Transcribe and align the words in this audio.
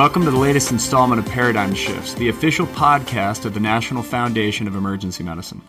Welcome 0.00 0.24
to 0.24 0.30
the 0.30 0.38
latest 0.38 0.72
installment 0.72 1.20
of 1.20 1.30
Paradigm 1.30 1.74
Shifts, 1.74 2.14
the 2.14 2.30
official 2.30 2.66
podcast 2.68 3.44
of 3.44 3.52
the 3.52 3.60
National 3.60 4.02
Foundation 4.02 4.66
of 4.66 4.74
Emergency 4.74 5.22
Medicine. 5.22 5.60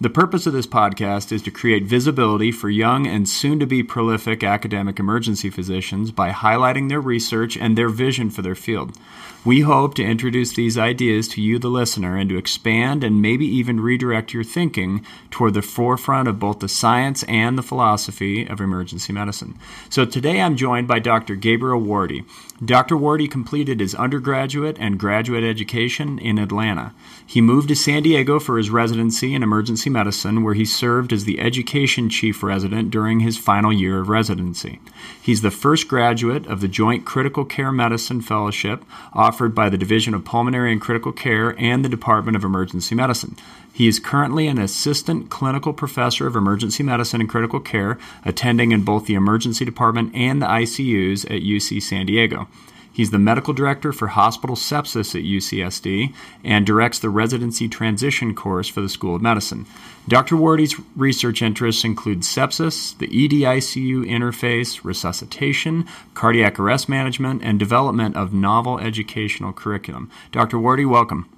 The 0.00 0.10
purpose 0.10 0.44
of 0.48 0.52
this 0.52 0.66
podcast 0.66 1.30
is 1.30 1.40
to 1.42 1.52
create 1.52 1.84
visibility 1.84 2.50
for 2.50 2.68
young 2.68 3.06
and 3.06 3.28
soon 3.28 3.60
to 3.60 3.66
be 3.66 3.84
prolific 3.84 4.42
academic 4.42 4.98
emergency 4.98 5.50
physicians 5.50 6.10
by 6.10 6.32
highlighting 6.32 6.88
their 6.88 7.00
research 7.00 7.56
and 7.56 7.78
their 7.78 7.88
vision 7.88 8.28
for 8.28 8.42
their 8.42 8.56
field. 8.56 8.98
We 9.44 9.60
hope 9.60 9.94
to 9.94 10.04
introduce 10.04 10.52
these 10.52 10.76
ideas 10.78 11.28
to 11.28 11.42
you, 11.42 11.58
the 11.58 11.68
listener, 11.68 12.16
and 12.16 12.28
to 12.30 12.38
expand 12.38 13.04
and 13.04 13.22
maybe 13.22 13.46
even 13.46 13.78
redirect 13.78 14.32
your 14.32 14.42
thinking 14.42 15.04
toward 15.30 15.54
the 15.54 15.62
forefront 15.62 16.28
of 16.28 16.40
both 16.40 16.58
the 16.58 16.68
science 16.68 17.22
and 17.24 17.56
the 17.56 17.62
philosophy 17.62 18.46
of 18.46 18.60
emergency 18.60 19.12
medicine. 19.12 19.56
So 19.90 20.06
today 20.06 20.40
I'm 20.40 20.56
joined 20.56 20.88
by 20.88 20.98
Dr. 20.98 21.36
Gabriel 21.36 21.80
Wardi. 21.80 22.24
Dr. 22.64 22.96
Wardi 22.96 23.28
completed 23.28 23.80
his 23.80 23.94
undergraduate 23.94 24.78
and 24.80 24.98
graduate 24.98 25.44
education 25.44 26.18
in 26.18 26.38
Atlanta. 26.38 26.94
He 27.26 27.40
moved 27.40 27.68
to 27.68 27.76
San 27.76 28.02
Diego 28.02 28.38
for 28.38 28.58
his 28.58 28.70
residency 28.70 29.34
in 29.34 29.42
emergency 29.42 29.88
medicine, 29.88 30.42
where 30.42 30.54
he 30.54 30.64
served 30.64 31.12
as 31.12 31.24
the 31.24 31.40
education 31.40 32.10
chief 32.10 32.42
resident 32.42 32.90
during 32.90 33.20
his 33.20 33.38
final 33.38 33.72
year 33.72 34.00
of 34.00 34.08
residency. 34.08 34.78
He's 35.20 35.40
the 35.40 35.50
first 35.50 35.88
graduate 35.88 36.46
of 36.46 36.60
the 36.60 36.68
Joint 36.68 37.04
Critical 37.04 37.44
Care 37.44 37.72
Medicine 37.72 38.20
Fellowship 38.20 38.84
offered 39.12 39.54
by 39.54 39.68
the 39.68 39.78
Division 39.78 40.12
of 40.12 40.24
Pulmonary 40.24 40.70
and 40.70 40.80
Critical 40.80 41.12
Care 41.12 41.58
and 41.58 41.84
the 41.84 41.88
Department 41.88 42.36
of 42.36 42.44
Emergency 42.44 42.94
Medicine. 42.94 43.36
He 43.72 43.88
is 43.88 43.98
currently 43.98 44.46
an 44.46 44.58
assistant 44.58 45.30
clinical 45.30 45.72
professor 45.72 46.26
of 46.26 46.36
emergency 46.36 46.84
medicine 46.84 47.20
and 47.20 47.28
critical 47.28 47.58
care, 47.58 47.98
attending 48.24 48.70
in 48.70 48.84
both 48.84 49.06
the 49.06 49.14
emergency 49.14 49.64
department 49.64 50.14
and 50.14 50.40
the 50.40 50.46
ICUs 50.46 51.24
at 51.24 51.42
UC 51.42 51.82
San 51.82 52.06
Diego. 52.06 52.46
He's 52.94 53.10
the 53.10 53.18
medical 53.18 53.52
director 53.52 53.92
for 53.92 54.06
hospital 54.06 54.54
sepsis 54.54 55.16
at 55.16 55.24
UCSD 55.24 56.14
and 56.44 56.64
directs 56.64 57.00
the 57.00 57.10
residency 57.10 57.68
transition 57.68 58.36
course 58.36 58.68
for 58.68 58.80
the 58.80 58.88
School 58.88 59.16
of 59.16 59.22
Medicine. 59.22 59.66
Dr. 60.06 60.36
Wardi's 60.36 60.76
research 60.94 61.42
interests 61.42 61.82
include 61.82 62.20
sepsis, 62.20 62.96
the 62.96 63.06
ED-ICU 63.06 64.08
interface, 64.08 64.84
resuscitation, 64.84 65.88
cardiac 66.14 66.60
arrest 66.60 66.88
management, 66.88 67.42
and 67.42 67.58
development 67.58 68.14
of 68.14 68.32
novel 68.32 68.78
educational 68.78 69.52
curriculum. 69.52 70.08
Dr. 70.30 70.56
Wardi, 70.56 70.88
welcome. 70.88 71.28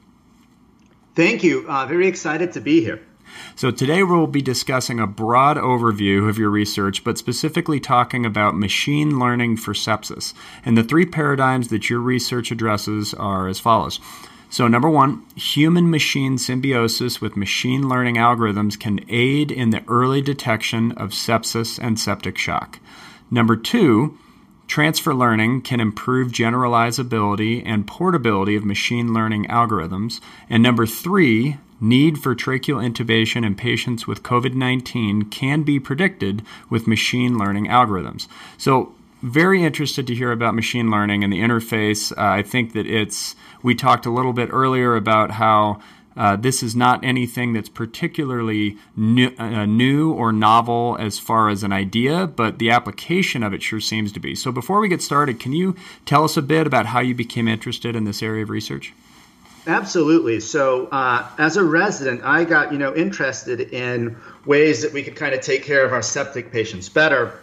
Thank 1.15 1.43
you. 1.43 1.65
Uh, 1.67 1.87
very 1.87 2.07
excited 2.07 2.53
to 2.53 2.61
be 2.61 2.83
here. 2.83 3.01
So, 3.55 3.71
today 3.71 4.03
we'll 4.03 4.27
be 4.27 4.43
discussing 4.43 5.01
a 5.01 5.07
broad 5.07 5.57
overview 5.57 6.29
of 6.29 6.39
your 6.39 6.51
research, 6.51 7.05
but 7.05 7.19
specifically 7.19 7.81
talking 7.81 8.27
about 8.27 8.57
machine 8.57 9.19
learning 9.19 9.57
for 9.59 9.73
sepsis. 9.73 10.35
And 10.65 10.77
the 10.77 10.85
three 10.85 11.07
paradigms 11.07 11.69
that 11.69 11.89
your 11.91 12.01
research 12.01 12.51
addresses 12.51 13.15
are 13.15 13.49
as 13.49 13.61
follows. 13.61 14.01
So, 14.49 14.69
number 14.69 14.89
one, 14.89 15.25
human 15.35 15.91
machine 15.91 16.39
symbiosis 16.39 17.21
with 17.21 17.37
machine 17.37 17.89
learning 17.89 18.17
algorithms 18.17 18.79
can 18.79 19.05
aid 19.09 19.51
in 19.51 19.71
the 19.71 19.83
early 19.89 20.23
detection 20.23 20.93
of 20.93 21.11
sepsis 21.11 21.79
and 21.83 21.99
septic 21.99 22.39
shock. 22.39 22.79
Number 23.31 23.57
two, 23.57 24.17
Transfer 24.67 25.15
learning 25.15 25.63
can 25.63 25.79
improve 25.79 26.33
generalizability 26.33 27.63
and 27.65 27.87
portability 27.87 28.57
of 28.57 28.65
machine 28.65 29.15
learning 29.15 29.45
algorithms. 29.47 30.21
And 30.51 30.63
number 30.63 30.87
three, 30.87 31.59
need 31.81 32.19
for 32.19 32.35
tracheal 32.35 32.83
intubation 32.83 33.45
in 33.45 33.55
patients 33.55 34.07
with 34.07 34.23
COVID 34.23 34.55
19 34.55 35.27
can 35.31 35.63
be 35.63 35.79
predicted 35.79 36.43
with 36.71 36.87
machine 36.87 37.39
learning 37.39 37.67
algorithms. 37.67 38.29
So, 38.57 38.95
very 39.23 39.65
interested 39.65 40.07
to 40.07 40.15
hear 40.15 40.31
about 40.31 40.55
machine 40.55 40.91
learning 40.91 41.25
and 41.25 41.33
the 41.33 41.41
interface. 41.41 42.13
Uh, 42.13 42.39
I 42.39 42.43
think 42.43 42.75
that 42.75 42.87
it's, 42.87 43.35
we 43.63 43.75
talked 43.75 44.07
a 44.07 44.11
little 44.11 44.35
bit 44.35 44.51
earlier 44.53 44.95
about 44.95 45.33
how 45.33 45.81
uh, 46.17 46.37
this 46.37 46.63
is 46.63 46.75
not 46.75 47.03
anything 47.05 47.53
that's 47.53 47.69
particularly 47.69 48.77
new, 48.95 49.33
uh, 49.39 49.67
new, 49.67 50.13
or 50.13 50.33
novel 50.33 50.97
as 50.99 51.19
far 51.19 51.49
as 51.49 51.63
an 51.63 51.73
idea, 51.73 52.27
but 52.27 52.59
the 52.59 52.71
application 52.71 53.43
of 53.43 53.53
it 53.53 53.63
sure 53.63 53.81
seems 53.81 54.13
to 54.13 54.21
be. 54.21 54.35
So, 54.35 54.51
before 54.51 54.81
we 54.81 54.89
get 54.89 55.03
started, 55.03 55.41
can 55.41 55.53
you 55.53 55.77
tell 56.05 56.25
us 56.25 56.37
a 56.37 56.43
bit 56.43 56.67
about 56.67 56.87
how 56.87 57.01
you 57.01 57.15
became 57.15 57.49
interested 57.49 57.97
in 57.97 58.05
this 58.05 58.23
area 58.23 58.45
of 58.45 58.51
research? 58.51 58.93
Absolutely. 59.67 60.39
So, 60.41 60.87
uh, 60.87 61.29
as 61.39 61.57
a 61.57 61.65
resident, 61.65 62.23
I 62.23 62.45
got 62.45 62.73
you 62.73 62.79
know 62.79 62.95
interested 62.95 63.61
in 63.61 64.17
ways 64.45 64.83
that 64.83 64.93
we 64.93 65.03
could 65.03 65.17
kind 65.17 65.35
of 65.35 65.41
take 65.41 65.65
care 65.65 65.85
of 65.85 65.93
our 65.93 66.03
septic 66.03 66.53
patients 66.53 66.89
better, 66.89 67.41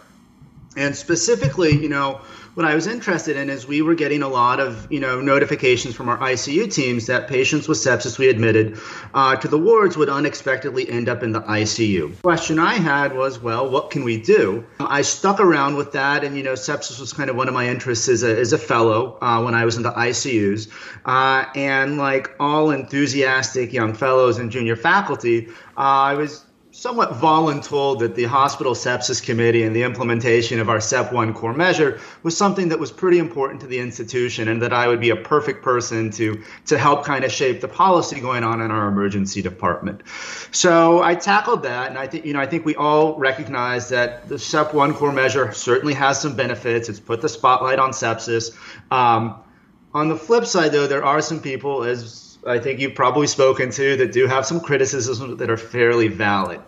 and 0.76 0.96
specifically, 0.96 1.72
you 1.76 1.90
know, 1.90 2.22
what 2.54 2.64
I 2.64 2.74
was 2.74 2.86
interested 2.86 3.36
in 3.36 3.50
is 3.50 3.66
we 3.66 3.82
were 3.82 3.94
getting 3.94 4.22
a 4.22 4.28
lot 4.28 4.60
of 4.60 4.90
you 4.90 5.00
know 5.00 5.20
notifications 5.20 5.94
from 5.94 6.08
our 6.08 6.18
ICU 6.18 6.72
teams 6.72 7.06
that 7.06 7.28
patients 7.28 7.68
with 7.68 7.78
sepsis 7.78 8.18
we 8.18 8.28
admitted 8.28 8.78
uh, 9.12 9.36
to 9.36 9.48
the 9.48 9.58
wards 9.58 9.96
would 9.96 10.08
unexpectedly 10.08 10.88
end 10.88 11.08
up 11.08 11.22
in 11.22 11.32
the 11.32 11.40
ICU. 11.40 12.20
Question 12.22 12.58
I 12.58 12.74
had 12.74 13.16
was, 13.16 13.38
well, 13.40 13.68
what 13.68 13.90
can 13.90 14.04
we 14.04 14.20
do? 14.20 14.64
I 14.78 15.02
stuck 15.02 15.40
around 15.40 15.76
with 15.76 15.92
that, 15.92 16.24
and 16.24 16.36
you 16.36 16.42
know, 16.42 16.52
sepsis 16.52 17.00
was 17.00 17.12
kind 17.12 17.28
of 17.28 17.36
one 17.36 17.48
of 17.48 17.54
my 17.54 17.68
interests 17.68 18.08
as 18.08 18.22
a, 18.22 18.38
as 18.38 18.52
a 18.52 18.58
fellow 18.58 19.18
uh, 19.20 19.42
when 19.42 19.54
I 19.54 19.64
was 19.64 19.76
in 19.76 19.82
the 19.82 19.92
ICUs, 19.92 20.70
uh, 21.04 21.46
and 21.54 21.98
like 21.98 22.34
all 22.38 22.70
enthusiastic 22.70 23.72
young 23.72 23.94
fellows 23.94 24.38
and 24.38 24.50
junior 24.50 24.76
faculty, 24.76 25.48
uh, 25.76 25.80
I 25.80 26.14
was 26.14 26.43
somewhat 26.74 27.12
voluntold 27.12 28.00
that 28.00 28.16
the 28.16 28.24
hospital 28.24 28.74
sepsis 28.74 29.24
committee 29.24 29.62
and 29.62 29.76
the 29.76 29.84
implementation 29.84 30.58
of 30.58 30.68
our 30.68 30.78
SEP1 30.78 31.32
core 31.32 31.54
measure 31.54 32.00
was 32.24 32.36
something 32.36 32.70
that 32.70 32.80
was 32.80 32.90
pretty 32.90 33.20
important 33.20 33.60
to 33.60 33.68
the 33.68 33.78
institution 33.78 34.48
and 34.48 34.60
that 34.60 34.72
I 34.72 34.88
would 34.88 34.98
be 34.98 35.10
a 35.10 35.16
perfect 35.16 35.62
person 35.62 36.10
to 36.12 36.42
to 36.66 36.76
help 36.76 37.04
kind 37.04 37.24
of 37.24 37.30
shape 37.30 37.60
the 37.60 37.68
policy 37.68 38.18
going 38.18 38.42
on 38.42 38.60
in 38.60 38.72
our 38.72 38.88
emergency 38.88 39.40
department. 39.40 40.02
So 40.50 41.00
I 41.00 41.14
tackled 41.14 41.62
that 41.62 41.90
and 41.90 41.96
I 41.96 42.08
think 42.08 42.24
you 42.24 42.32
know 42.32 42.40
I 42.40 42.46
think 42.46 42.64
we 42.64 42.74
all 42.74 43.16
recognize 43.18 43.90
that 43.90 44.28
the 44.28 44.34
SEP1 44.34 44.94
core 44.94 45.12
measure 45.12 45.52
certainly 45.52 45.94
has 45.94 46.20
some 46.20 46.34
benefits. 46.34 46.88
It's 46.88 46.98
put 46.98 47.20
the 47.20 47.28
spotlight 47.28 47.78
on 47.78 47.92
sepsis. 47.92 48.50
Um, 48.90 49.36
on 49.92 50.08
the 50.08 50.16
flip 50.16 50.44
side 50.44 50.72
though 50.72 50.88
there 50.88 51.04
are 51.04 51.20
some 51.20 51.40
people 51.40 51.84
as 51.84 52.23
I 52.46 52.58
think 52.58 52.80
you've 52.80 52.94
probably 52.94 53.26
spoken 53.26 53.70
to 53.70 53.96
that 53.96 54.12
do 54.12 54.26
have 54.26 54.46
some 54.46 54.60
criticisms 54.60 55.38
that 55.38 55.50
are 55.50 55.56
fairly 55.56 56.08
valid. 56.08 56.60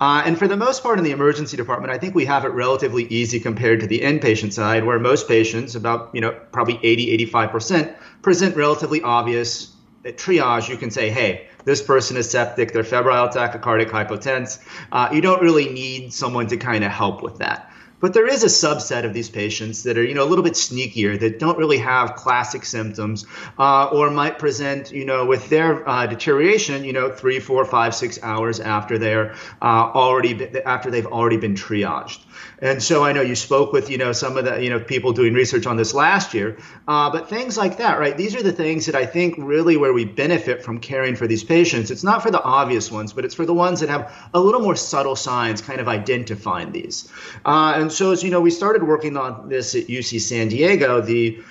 Uh, 0.00 0.22
and 0.24 0.38
for 0.38 0.48
the 0.48 0.56
most 0.56 0.82
part 0.82 0.98
in 0.98 1.04
the 1.04 1.10
emergency 1.10 1.58
department, 1.58 1.92
I 1.92 1.98
think 1.98 2.14
we 2.14 2.24
have 2.24 2.46
it 2.46 2.48
relatively 2.48 3.04
easy 3.04 3.38
compared 3.38 3.80
to 3.80 3.86
the 3.86 4.00
inpatient 4.00 4.52
side, 4.54 4.84
where 4.84 4.98
most 4.98 5.28
patients, 5.28 5.74
about 5.74 6.10
you 6.14 6.22
know 6.22 6.32
probably 6.52 6.80
80, 6.82 7.26
85%, 7.30 7.94
present 8.22 8.56
relatively 8.56 9.02
obvious 9.02 9.74
at 10.06 10.16
triage. 10.16 10.70
You 10.70 10.78
can 10.78 10.90
say, 10.90 11.10
hey, 11.10 11.48
this 11.64 11.82
person 11.82 12.16
is 12.16 12.30
septic, 12.30 12.72
they're 12.72 12.82
febrile 12.82 13.28
tachycardic 13.28 13.90
hypotense. 13.90 14.58
Uh, 14.90 15.10
you 15.12 15.20
don't 15.20 15.42
really 15.42 15.68
need 15.68 16.14
someone 16.14 16.46
to 16.46 16.56
kind 16.56 16.82
of 16.82 16.90
help 16.90 17.22
with 17.22 17.38
that. 17.38 17.69
But 18.00 18.14
there 18.14 18.26
is 18.26 18.42
a 18.42 18.46
subset 18.46 19.04
of 19.04 19.12
these 19.12 19.28
patients 19.28 19.82
that 19.84 19.98
are, 19.98 20.02
you 20.02 20.14
know, 20.14 20.24
a 20.24 20.30
little 20.30 20.42
bit 20.42 20.54
sneakier 20.54 21.20
that 21.20 21.38
don't 21.38 21.58
really 21.58 21.78
have 21.78 22.16
classic 22.16 22.64
symptoms, 22.64 23.26
uh, 23.58 23.86
or 23.92 24.10
might 24.10 24.38
present, 24.38 24.90
you 24.90 25.04
know, 25.04 25.26
with 25.26 25.48
their 25.50 25.86
uh, 25.88 26.06
deterioration, 26.06 26.84
you 26.84 26.92
know, 26.92 27.10
three, 27.10 27.40
four, 27.40 27.64
five, 27.64 27.94
six 27.94 28.18
hours 28.22 28.58
after 28.58 28.98
they're 28.98 29.34
uh, 29.60 29.90
already 29.94 30.56
after 30.64 30.90
they've 30.90 31.06
already 31.06 31.36
been 31.36 31.54
triaged. 31.54 32.20
And 32.60 32.82
so 32.82 33.04
I 33.04 33.12
know 33.12 33.22
you 33.22 33.34
spoke 33.34 33.72
with, 33.72 33.90
you 33.90 33.98
know, 33.98 34.12
some 34.12 34.36
of 34.36 34.44
the, 34.44 34.62
you 34.62 34.70
know, 34.70 34.80
people 34.80 35.12
doing 35.12 35.34
research 35.34 35.66
on 35.66 35.76
this 35.76 35.94
last 35.94 36.34
year, 36.34 36.58
uh, 36.86 37.10
but 37.10 37.28
things 37.28 37.56
like 37.56 37.78
that, 37.78 37.98
right? 37.98 38.16
These 38.16 38.34
are 38.36 38.42
the 38.42 38.52
things 38.52 38.86
that 38.86 38.94
I 38.94 39.06
think 39.06 39.34
really 39.38 39.76
where 39.76 39.92
we 39.92 40.04
benefit 40.04 40.62
from 40.62 40.78
caring 40.78 41.16
for 41.16 41.26
these 41.26 41.42
patients. 41.42 41.90
It's 41.90 42.04
not 42.04 42.22
for 42.22 42.30
the 42.30 42.42
obvious 42.42 42.90
ones, 42.90 43.12
but 43.12 43.24
it's 43.24 43.34
for 43.34 43.46
the 43.46 43.54
ones 43.54 43.80
that 43.80 43.88
have 43.88 44.12
a 44.34 44.40
little 44.40 44.60
more 44.60 44.76
subtle 44.76 45.16
signs, 45.16 45.62
kind 45.62 45.80
of 45.80 45.88
identifying 45.88 46.72
these. 46.72 47.10
Uh, 47.44 47.74
and 47.76 47.92
so, 47.92 48.12
as 48.12 48.22
you 48.22 48.30
know, 48.30 48.40
we 48.40 48.50
started 48.50 48.82
working 48.82 49.16
on 49.16 49.48
this 49.48 49.74
at 49.74 49.86
UC 49.86 50.20
San 50.20 50.48
Diego. 50.48 51.00
The 51.00 51.42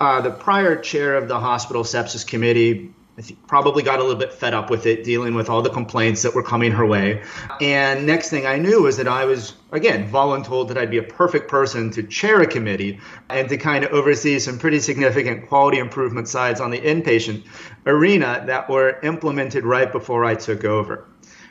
uh, 0.00 0.20
the 0.20 0.30
prior 0.30 0.76
chair 0.76 1.16
of 1.16 1.28
the 1.28 1.38
hospital 1.38 1.84
sepsis 1.84 2.26
committee 2.26 2.92
probably 3.46 3.82
got 3.82 3.98
a 3.98 4.02
little 4.02 4.18
bit 4.18 4.32
fed 4.32 4.52
up 4.52 4.70
with 4.70 4.86
it, 4.86 5.04
dealing 5.04 5.34
with 5.34 5.48
all 5.48 5.62
the 5.62 5.70
complaints 5.70 6.22
that 6.22 6.34
were 6.34 6.42
coming 6.42 6.72
her 6.72 6.84
way. 6.84 7.22
And 7.60 8.06
next 8.06 8.28
thing 8.30 8.46
I 8.46 8.58
knew 8.58 8.82
was 8.82 8.98
that 8.98 9.08
I 9.08 9.24
was, 9.24 9.54
again, 9.72 10.10
voluntold 10.10 10.68
that 10.68 10.78
I'd 10.78 10.90
be 10.90 10.98
a 10.98 11.02
perfect 11.02 11.48
person 11.48 11.90
to 11.92 12.02
chair 12.02 12.42
a 12.42 12.46
committee 12.46 13.00
and 13.30 13.48
to 13.48 13.56
kind 13.56 13.84
of 13.84 13.92
oversee 13.92 14.38
some 14.38 14.58
pretty 14.58 14.80
significant 14.80 15.48
quality 15.48 15.78
improvement 15.78 16.28
sides 16.28 16.60
on 16.60 16.70
the 16.70 16.80
inpatient 16.80 17.44
arena 17.86 18.44
that 18.46 18.68
were 18.68 19.00
implemented 19.02 19.64
right 19.64 19.90
before 19.90 20.24
I 20.24 20.34
took 20.34 20.64
over. 20.64 21.06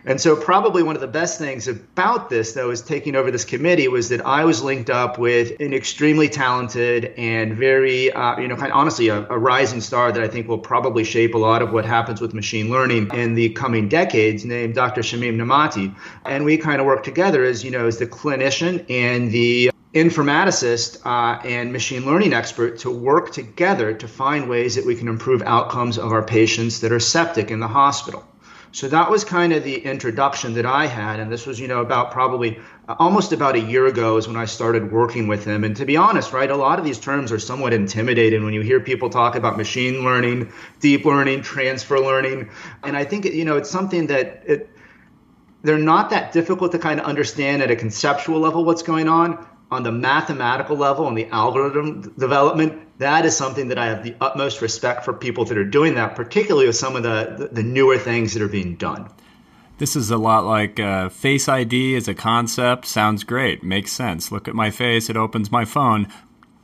And 0.08 0.22
so, 0.22 0.36
probably 0.36 0.84
one 0.84 0.96
of 0.96 1.02
the 1.02 1.08
best 1.08 1.40
things 1.40 1.68
about 1.68 2.30
this, 2.30 2.54
though, 2.54 2.70
is 2.70 2.82
taking 2.82 3.16
over 3.16 3.32
this 3.32 3.44
committee 3.44 3.88
was 3.88 4.10
that 4.10 4.24
I 4.24 4.46
was 4.46 4.62
linked 4.62 4.92
up 4.92 5.18
with 5.18 5.60
an 5.60 5.74
extremely 5.74 6.30
talented 6.30 7.06
and 7.18 7.56
very, 7.56 8.12
uh, 8.12 8.38
you 8.38 8.48
know, 8.48 8.56
kind 8.56 8.72
of 8.72 8.78
honestly, 8.78 9.08
a, 9.08 9.28
a, 9.30 9.38
rising 9.38 9.82
star 9.82 10.12
that 10.12 10.22
I 10.22 10.28
think 10.28 10.48
will 10.48 10.60
probably 10.60 11.04
shape 11.04 11.34
a 11.34 11.40
lot 11.40 11.64
of 11.64 11.74
what 11.74 11.86
happens 11.86 12.22
with 12.22 12.36
machine 12.36 12.70
learning 12.70 13.10
in 13.16 13.34
the 13.34 13.50
coming 13.50 13.90
decades, 13.90 14.46
named 14.46 14.76
Dr. 14.76 15.02
Shamim 15.02 15.38
Nemati. 15.38 15.96
And 16.24 16.46
we 16.46 16.58
kind 16.58 16.80
of 16.80 16.86
work 16.86 17.04
together 17.04 17.44
as, 17.44 17.64
you 17.64 17.72
know, 17.72 17.88
as 17.88 17.98
the 17.98 18.06
clinician 18.06 18.86
and 18.88 19.32
the 19.32 19.72
informaticist 19.96 21.04
uh, 21.04 21.40
and 21.44 21.74
machine 21.74 22.06
learning 22.06 22.34
expert 22.34 22.78
to 22.80 22.92
work 22.92 23.32
together 23.32 23.94
to 23.94 24.08
find 24.08 24.50
ways 24.50 24.76
that 24.76 24.86
we 24.86 24.94
can 24.94 25.08
improve 25.08 25.42
outcomes 25.42 25.98
of 25.98 26.12
our 26.12 26.24
patients 26.24 26.82
that 26.82 26.92
are 26.92 27.00
septic 27.00 27.50
in 27.50 27.60
the 27.60 27.68
hospital. 27.68 28.24
So 28.76 28.90
that 28.90 29.10
was 29.10 29.24
kind 29.24 29.54
of 29.54 29.64
the 29.64 29.78
introduction 29.78 30.56
that 30.56 30.66
I 30.66 30.88
had, 30.88 31.22
and 31.22 31.32
this 31.32 31.46
was, 31.46 31.62
you 31.62 31.70
know, 31.70 31.80
about 31.80 32.12
probably 32.12 32.60
uh, 32.90 32.96
almost 33.00 33.32
about 33.32 33.56
a 33.56 33.62
year 33.62 33.86
ago 33.86 34.18
is 34.18 34.28
when 34.28 34.36
I 34.36 34.44
started 34.44 34.92
working 34.92 35.28
with 35.28 35.46
him. 35.46 35.64
And 35.64 35.78
to 35.78 35.86
be 35.86 35.96
honest, 35.96 36.34
right, 36.34 36.52
a 36.52 36.58
lot 36.58 36.78
of 36.78 36.84
these 36.84 37.00
terms 37.00 37.32
are 37.32 37.40
somewhat 37.40 37.72
intimidating 37.72 38.44
when 38.44 38.54
you 38.54 38.60
hear 38.60 38.82
people 38.82 39.10
talk 39.10 39.36
about 39.36 39.56
machine 39.56 40.04
learning, 40.04 40.52
deep 40.82 41.06
learning, 41.06 41.44
transfer 41.44 42.02
learning, 42.02 42.50
and 42.84 42.98
I 42.98 43.06
think 43.06 43.24
you 43.24 43.46
know 43.46 43.56
it's 43.56 43.70
something 43.70 44.08
that 44.08 44.44
it, 44.46 44.70
they're 45.64 45.78
not 45.78 46.10
that 46.10 46.34
difficult 46.34 46.74
to 46.74 46.80
kind 46.80 47.00
of 47.00 47.06
understand 47.06 47.62
at 47.62 47.72
a 47.72 47.78
conceptual 47.78 48.42
level 48.42 48.66
what's 48.66 48.84
going 48.84 49.08
on. 49.08 49.48
On 49.72 49.84
the 49.84 49.92
mathematical 49.92 50.76
level 50.76 51.08
and 51.08 51.18
the 51.18 51.28
algorithm 51.28 52.14
development, 52.20 52.85
that 52.98 53.26
is 53.26 53.36
something 53.36 53.68
that 53.70 53.78
I 53.78 53.88
have 53.88 54.04
the 54.04 54.16
utmost 54.22 54.62
respect 54.62 55.04
for 55.04 55.14
people 55.14 55.46
that 55.46 55.58
are 55.58 55.66
doing 55.66 55.96
that, 55.96 56.16
particularly 56.16 56.68
with 56.68 56.76
some 56.76 56.96
of 56.96 57.04
the, 57.04 57.50
the 57.52 57.64
newer 57.64 57.98
things 57.98 58.34
that 58.34 58.42
are 58.42 58.48
being 58.48 58.76
done. 58.76 59.10
This 59.78 59.98
is 59.98 60.10
a 60.10 60.18
lot 60.18 60.46
like 60.46 60.80
uh, 60.80 61.10
Face 61.10 61.50
ID 61.50 61.98
as 61.98 62.08
a 62.08 62.14
concept. 62.14 62.86
Sounds 62.86 63.26
great, 63.26 63.62
makes 63.62 63.92
sense. 63.92 64.32
Look 64.32 64.48
at 64.48 64.56
my 64.56 64.72
face, 64.72 65.10
it 65.10 65.18
opens 65.18 65.52
my 65.52 65.66
phone 65.66 66.08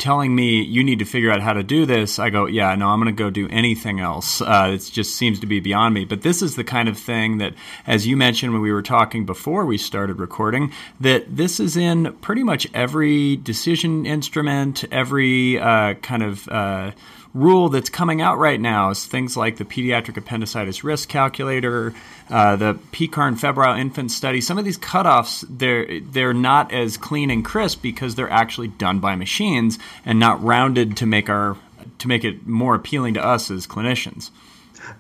telling 0.02 0.34
me 0.36 0.64
you 0.64 0.84
need 0.84 1.00
to 1.00 1.06
figure 1.06 1.32
out 1.32 1.42
how 1.42 1.54
to 1.54 1.62
do 1.62 1.86
this, 1.86 2.18
I 2.18 2.32
go, 2.32 2.48
yeah, 2.48 2.74
no, 2.74 2.88
I'm 2.88 3.00
going 3.00 3.16
to 3.16 3.24
go 3.24 3.30
do 3.30 3.48
anything 3.50 4.00
else. 4.00 4.42
Uh, 4.42 4.72
it 4.74 4.90
just 4.92 5.16
seems 5.16 5.40
to 5.40 5.46
be 5.46 5.60
beyond 5.60 5.94
me. 5.94 6.06
But 6.06 6.24
this 6.24 6.42
is 6.42 6.56
the 6.56 6.64
kind 6.64 6.90
of 6.90 6.98
thing 6.98 7.38
that, 7.38 7.54
as 7.86 8.08
you 8.08 8.18
mentioned 8.18 8.52
when 8.52 8.64
we 8.64 8.72
were 8.72 8.82
talking 8.82 9.26
before 9.26 9.64
we 9.64 9.78
started 9.78 10.20
recording, 10.20 10.74
that 11.00 11.38
this 11.38 11.60
is 11.60 11.78
in 11.78 12.14
pretty 12.14 12.44
much 12.44 12.68
every 12.74 13.36
decision 13.38 14.08
instrument, 14.08 14.84
every 14.92 15.60
uh, 15.60 15.94
kind 15.96 16.24
of. 16.24 16.48
Uh, 16.50 16.92
rule 17.34 17.70
that's 17.70 17.90
coming 17.90 18.22
out 18.22 18.38
right 18.38 18.60
now 18.60 18.90
is 18.90 19.06
things 19.06 19.38
like 19.38 19.58
the 19.58 19.66
pediatric 19.66 20.18
appendicitis 20.18 20.84
risk 20.84 21.10
calculator, 21.10 21.94
uh, 22.30 22.56
the 22.56 22.74
PECARN 22.92 23.30
and 23.30 23.40
febrile 23.40 23.78
infant 23.78 24.12
study. 24.12 24.42
Some 24.42 24.58
of 24.58 24.66
these 24.66 24.78
cutoffs 24.78 25.46
they're 25.50 26.00
they're 26.02 26.34
not 26.34 26.74
as 26.74 26.98
clean 26.98 27.30
and 27.30 27.44
crisp 27.44 27.82
because 27.82 28.16
they're 28.16 28.30
actually 28.30 28.68
done 28.68 29.00
by 29.00 29.16
machines 29.16 29.80
and 30.06 30.20
not 30.20 30.44
rounded 30.44 30.98
to 30.98 31.06
make 31.06 31.30
our 31.30 31.58
to 32.00 32.08
make 32.08 32.24
it 32.24 32.46
more 32.46 32.76
appealing 32.76 33.14
to 33.16 33.24
us 33.24 33.50
as 33.50 33.68
clinicians. 33.68 34.32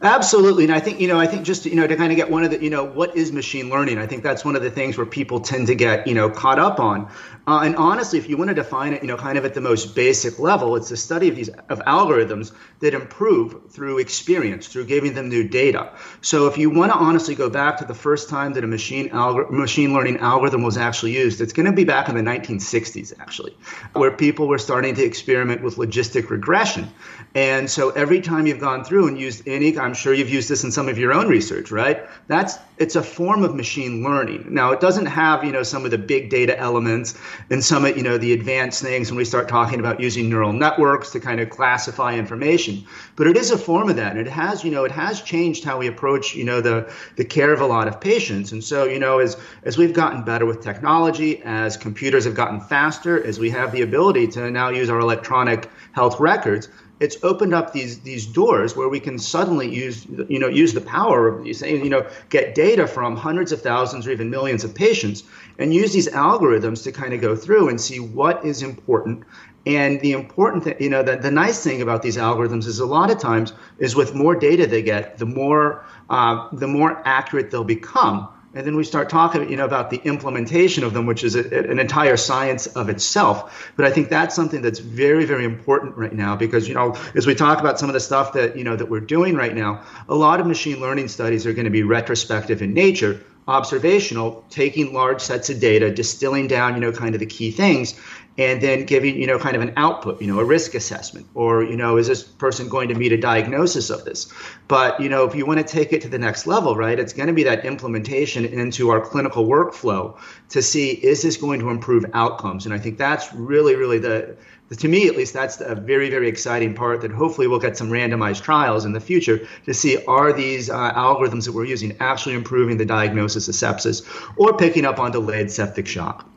Absolutely, 0.01 0.63
and 0.63 0.73
I 0.73 0.79
think 0.79 0.99
you 0.99 1.07
know, 1.07 1.19
I 1.19 1.27
think 1.27 1.43
just 1.43 1.65
you 1.65 1.75
know 1.75 1.87
to 1.87 1.95
kind 1.95 2.11
of 2.11 2.15
get 2.15 2.29
one 2.29 2.43
of 2.43 2.51
the 2.51 2.61
you 2.61 2.69
know 2.69 2.83
what 2.83 3.15
is 3.15 3.31
machine 3.31 3.69
learning. 3.69 3.97
I 3.97 4.07
think 4.07 4.23
that's 4.23 4.45
one 4.45 4.55
of 4.55 4.61
the 4.61 4.71
things 4.71 4.97
where 4.97 5.05
people 5.05 5.39
tend 5.39 5.67
to 5.67 5.75
get 5.75 6.07
you 6.07 6.13
know 6.13 6.29
caught 6.29 6.59
up 6.59 6.79
on. 6.79 7.09
Uh, 7.47 7.61
and 7.63 7.75
honestly, 7.75 8.19
if 8.19 8.29
you 8.29 8.37
want 8.37 8.49
to 8.49 8.53
define 8.53 8.93
it, 8.93 9.01
you 9.01 9.07
know, 9.07 9.17
kind 9.17 9.37
of 9.37 9.45
at 9.45 9.53
the 9.53 9.61
most 9.61 9.95
basic 9.95 10.37
level, 10.39 10.75
it's 10.75 10.89
the 10.89 10.97
study 10.97 11.27
of 11.27 11.35
these 11.35 11.49
of 11.69 11.79
algorithms 11.79 12.51
that 12.79 12.93
improve 12.93 13.71
through 13.71 13.97
experience, 13.97 14.67
through 14.67 14.85
giving 14.85 15.13
them 15.13 15.29
new 15.29 15.47
data. 15.47 15.91
So 16.21 16.47
if 16.47 16.57
you 16.57 16.69
want 16.69 16.91
to 16.91 16.97
honestly 16.97 17.35
go 17.35 17.49
back 17.49 17.77
to 17.77 17.85
the 17.85 17.93
first 17.93 18.29
time 18.29 18.53
that 18.53 18.63
a 18.63 18.67
machine 18.67 19.09
algor- 19.09 19.49
machine 19.49 19.93
learning 19.93 20.17
algorithm 20.17 20.63
was 20.63 20.77
actually 20.77 21.13
used, 21.13 21.41
it's 21.41 21.53
going 21.53 21.65
to 21.65 21.71
be 21.71 21.83
back 21.83 22.09
in 22.09 22.15
the 22.15 22.21
1960s, 22.21 23.13
actually, 23.19 23.55
where 23.93 24.11
people 24.11 24.47
were 24.47 24.59
starting 24.59 24.93
to 24.95 25.03
experiment 25.03 25.63
with 25.63 25.77
logistic 25.77 26.29
regression. 26.29 26.89
And 27.33 27.69
so 27.69 27.89
every 27.91 28.21
time 28.21 28.45
you've 28.45 28.59
gone 28.59 28.83
through 28.83 29.07
and 29.07 29.19
used 29.19 29.47
any, 29.47 29.77
I'm 29.77 29.93
sure 29.93 30.13
you've 30.13 30.29
used 30.29 30.49
this 30.49 30.63
in 30.63 30.71
some 30.71 30.89
of 30.89 30.97
your 30.97 31.13
own 31.13 31.27
research, 31.27 31.71
right? 31.71 32.05
That's 32.27 32.57
it's 32.81 32.95
a 32.95 33.03
form 33.03 33.43
of 33.43 33.53
machine 33.53 34.03
learning. 34.03 34.47
Now 34.49 34.71
it 34.71 34.79
doesn't 34.79 35.05
have 35.05 35.43
you 35.43 35.51
know 35.51 35.61
some 35.61 35.85
of 35.85 35.91
the 35.91 35.99
big 35.99 36.31
data 36.31 36.57
elements 36.59 37.13
and 37.51 37.63
some 37.63 37.85
of 37.85 37.95
you 37.95 38.01
know 38.01 38.17
the 38.17 38.33
advanced 38.33 38.81
things 38.81 39.11
when 39.11 39.17
we 39.17 39.23
start 39.23 39.47
talking 39.47 39.79
about 39.79 39.99
using 39.99 40.29
neural 40.29 40.51
networks 40.51 41.11
to 41.11 41.19
kind 41.19 41.39
of 41.39 41.51
classify 41.51 42.15
information. 42.15 42.83
But 43.15 43.27
it 43.27 43.37
is 43.37 43.51
a 43.51 43.57
form 43.57 43.87
of 43.89 43.97
that. 43.97 44.17
And 44.17 44.19
it 44.19 44.31
has 44.31 44.63
you 44.63 44.71
know 44.71 44.83
it 44.83 44.91
has 44.91 45.21
changed 45.21 45.63
how 45.63 45.77
we 45.77 45.85
approach 45.85 46.33
you 46.33 46.43
know 46.43 46.59
the 46.59 46.91
the 47.17 47.23
care 47.23 47.53
of 47.53 47.61
a 47.61 47.67
lot 47.67 47.87
of 47.87 48.01
patients. 48.01 48.51
And 48.51 48.63
so 48.63 48.85
you 48.85 48.97
know 48.97 49.19
as 49.19 49.37
as 49.61 49.77
we've 49.77 49.93
gotten 49.93 50.23
better 50.23 50.47
with 50.47 50.61
technology 50.61 51.39
as 51.43 51.77
computers 51.77 52.25
have 52.25 52.33
gotten 52.33 52.59
faster 52.59 53.23
as 53.23 53.37
we 53.37 53.51
have 53.51 53.71
the 53.71 53.83
ability 53.83 54.27
to 54.29 54.49
now 54.49 54.69
use 54.69 54.89
our 54.89 54.99
electronic 54.99 55.69
health 55.91 56.19
records 56.19 56.67
it's 57.01 57.17
opened 57.23 57.53
up 57.53 57.73
these 57.73 57.99
these 58.01 58.27
doors 58.27 58.75
where 58.75 58.87
we 58.87 58.99
can 58.99 59.17
suddenly 59.17 59.67
use 59.67 60.05
you 60.29 60.37
know 60.37 60.47
use 60.47 60.73
the 60.73 60.81
power 60.81 61.27
of 61.27 61.45
you 61.45 61.53
saying 61.53 61.83
you 61.83 61.89
know 61.89 62.07
get 62.29 62.53
data 62.53 62.85
from 62.87 63.15
hundreds 63.15 63.51
of 63.51 63.61
thousands 63.61 64.07
or 64.07 64.11
even 64.11 64.29
millions 64.29 64.63
of 64.63 64.73
patients 64.73 65.23
and 65.57 65.73
use 65.73 65.91
these 65.91 66.07
algorithms 66.09 66.83
to 66.83 66.91
kind 66.91 67.13
of 67.13 67.19
go 67.19 67.35
through 67.35 67.69
and 67.69 67.81
see 67.81 67.99
what 67.99 68.45
is 68.45 68.61
important. 68.61 69.23
And 69.65 69.99
the 70.01 70.11
important 70.13 70.63
thing 70.63 70.75
you 70.79 70.89
know 70.89 71.03
the, 71.03 71.17
the 71.17 71.31
nice 71.31 71.63
thing 71.63 71.81
about 71.81 72.03
these 72.03 72.17
algorithms 72.17 72.65
is 72.67 72.79
a 72.79 72.85
lot 72.85 73.09
of 73.11 73.19
times 73.19 73.53
is 73.79 73.95
with 73.95 74.13
more 74.13 74.35
data 74.35 74.67
they 74.67 74.83
get 74.83 75.17
the 75.17 75.25
more 75.25 75.83
uh, 76.09 76.49
the 76.51 76.67
more 76.67 77.01
accurate 77.05 77.51
they'll 77.51 77.63
become 77.63 78.27
and 78.53 78.65
then 78.65 78.75
we 78.75 78.83
start 78.83 79.09
talking 79.09 79.49
you 79.49 79.55
know 79.55 79.65
about 79.65 79.89
the 79.89 80.01
implementation 80.03 80.83
of 80.83 80.93
them 80.93 81.05
which 81.05 81.23
is 81.23 81.35
a, 81.35 81.69
an 81.69 81.79
entire 81.79 82.17
science 82.17 82.67
of 82.67 82.89
itself. 82.89 83.71
But 83.75 83.85
i 83.85 83.91
think 83.91 84.09
that's 84.09 84.35
something 84.35 84.61
that's 84.61 84.79
very 84.79 85.25
very 85.25 85.45
important 85.45 85.97
right 85.97 86.13
now 86.13 86.35
because 86.35 86.67
you 86.67 86.75
know 86.75 86.95
as 87.15 87.27
we 87.27 87.35
talk 87.35 87.59
about 87.59 87.79
some 87.79 87.89
of 87.89 87.93
the 87.93 87.99
stuff 87.99 88.33
that 88.33 88.57
you 88.57 88.63
know 88.63 88.75
that 88.75 88.89
we're 88.89 88.99
doing 88.99 89.35
right 89.35 89.55
now 89.55 89.83
a 90.09 90.15
lot 90.15 90.39
of 90.39 90.47
machine 90.47 90.79
learning 90.79 91.07
studies 91.07 91.45
are 91.45 91.53
going 91.53 91.65
to 91.65 91.71
be 91.71 91.83
retrospective 91.83 92.61
in 92.61 92.73
nature 92.73 93.21
observational 93.47 94.45
taking 94.49 94.93
large 94.93 95.19
sets 95.19 95.49
of 95.49 95.59
data 95.59 95.93
distilling 95.93 96.47
down 96.47 96.75
you 96.75 96.79
know 96.79 96.91
kind 96.91 97.15
of 97.15 97.19
the 97.19 97.25
key 97.25 97.51
things 97.51 97.99
and 98.37 98.61
then 98.61 98.85
giving 98.85 99.15
you 99.19 99.27
know 99.27 99.37
kind 99.37 99.55
of 99.55 99.61
an 99.61 99.73
output 99.75 100.21
you 100.21 100.27
know 100.27 100.39
a 100.39 100.45
risk 100.45 100.73
assessment 100.73 101.27
or 101.33 101.63
you 101.63 101.75
know 101.75 101.97
is 101.97 102.07
this 102.07 102.23
person 102.23 102.69
going 102.69 102.87
to 102.89 102.95
meet 102.95 103.11
a 103.11 103.17
diagnosis 103.17 103.89
of 103.89 104.05
this? 104.05 104.31
But 104.67 104.99
you 104.99 105.09
know 105.09 105.25
if 105.25 105.35
you 105.35 105.45
want 105.45 105.59
to 105.59 105.65
take 105.65 105.93
it 105.93 106.01
to 106.01 106.07
the 106.07 106.19
next 106.19 106.47
level 106.47 106.75
right 106.75 106.97
it's 106.99 107.13
going 107.13 107.27
to 107.27 107.33
be 107.33 107.43
that 107.43 107.65
implementation 107.65 108.45
into 108.45 108.89
our 108.89 109.01
clinical 109.01 109.45
workflow 109.45 110.17
to 110.49 110.61
see 110.61 110.91
is 110.91 111.21
this 111.21 111.37
going 111.37 111.59
to 111.59 111.69
improve 111.69 112.05
outcomes? 112.13 112.65
And 112.65 112.73
i 112.73 112.77
think 112.77 112.97
that's 112.97 113.33
really 113.33 113.75
really 113.75 113.99
the 113.99 114.37
to 114.77 114.87
me 114.87 115.07
at 115.07 115.17
least 115.17 115.33
that's 115.33 115.59
a 115.59 115.75
very 115.75 116.09
very 116.09 116.29
exciting 116.29 116.73
part 116.73 117.01
that 117.01 117.11
hopefully 117.11 117.47
we'll 117.47 117.59
get 117.59 117.77
some 117.77 117.89
randomized 117.89 118.41
trials 118.41 118.85
in 118.85 118.93
the 118.93 119.01
future 119.01 119.45
to 119.65 119.73
see 119.73 120.03
are 120.05 120.31
these 120.31 120.69
uh, 120.69 120.93
algorithms 120.93 121.45
that 121.45 121.51
we're 121.51 121.65
using 121.65 121.97
actually 121.99 122.35
improving 122.35 122.77
the 122.77 122.85
diagnosis 122.85 123.49
of 123.49 123.55
sepsis 123.55 124.01
or 124.37 124.55
picking 124.55 124.85
up 124.85 124.99
on 124.99 125.11
delayed 125.11 125.51
septic 125.51 125.85
shock 125.85 126.30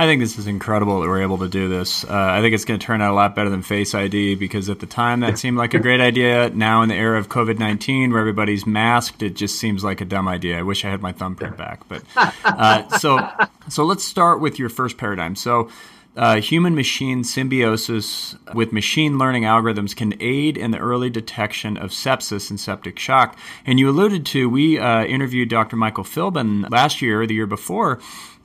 I 0.00 0.06
think 0.06 0.22
this 0.22 0.38
is 0.38 0.46
incredible 0.46 1.02
that 1.02 1.08
we're 1.08 1.20
able 1.20 1.36
to 1.36 1.48
do 1.48 1.68
this. 1.68 2.04
Uh, 2.04 2.08
I 2.10 2.40
think 2.40 2.54
it's 2.54 2.64
going 2.64 2.80
to 2.80 2.86
turn 2.86 3.02
out 3.02 3.10
a 3.10 3.14
lot 3.14 3.34
better 3.34 3.50
than 3.50 3.60
Face 3.60 3.94
ID 3.94 4.34
because 4.34 4.70
at 4.70 4.78
the 4.78 4.86
time 4.86 5.20
that 5.20 5.38
seemed 5.38 5.58
like 5.58 5.74
a 5.74 5.78
great 5.78 6.00
idea. 6.00 6.48
Now, 6.48 6.80
in 6.80 6.88
the 6.88 6.94
era 6.94 7.18
of 7.18 7.28
COVID 7.28 7.58
19 7.58 8.10
where 8.10 8.18
everybody's 8.18 8.66
masked, 8.66 9.22
it 9.22 9.36
just 9.36 9.58
seems 9.58 9.84
like 9.84 10.00
a 10.00 10.06
dumb 10.06 10.26
idea. 10.26 10.58
I 10.58 10.62
wish 10.62 10.86
I 10.86 10.88
had 10.88 11.02
my 11.02 11.12
thumbprint 11.12 11.58
back. 11.58 11.86
But 11.86 12.02
uh, 12.16 12.88
so, 12.96 13.28
so 13.68 13.84
let's 13.84 14.02
start 14.02 14.40
with 14.40 14.58
your 14.58 14.70
first 14.70 14.96
paradigm. 14.96 15.36
So, 15.36 15.68
uh, 16.16 16.40
human 16.40 16.74
machine 16.74 17.22
symbiosis 17.22 18.34
with 18.54 18.72
machine 18.72 19.18
learning 19.18 19.42
algorithms 19.42 19.94
can 19.94 20.14
aid 20.20 20.56
in 20.56 20.70
the 20.70 20.78
early 20.78 21.10
detection 21.10 21.76
of 21.76 21.90
sepsis 21.90 22.48
and 22.48 22.58
septic 22.58 22.98
shock. 22.98 23.38
And 23.64 23.78
you 23.78 23.88
alluded 23.88 24.26
to, 24.26 24.48
we 24.48 24.78
uh, 24.78 25.04
interviewed 25.04 25.50
Dr. 25.50 25.76
Michael 25.76 26.04
Filbin 26.04 26.68
last 26.70 27.00
year, 27.00 27.22
or 27.22 27.26
the 27.26 27.34
year 27.34 27.46
before, 27.46 28.00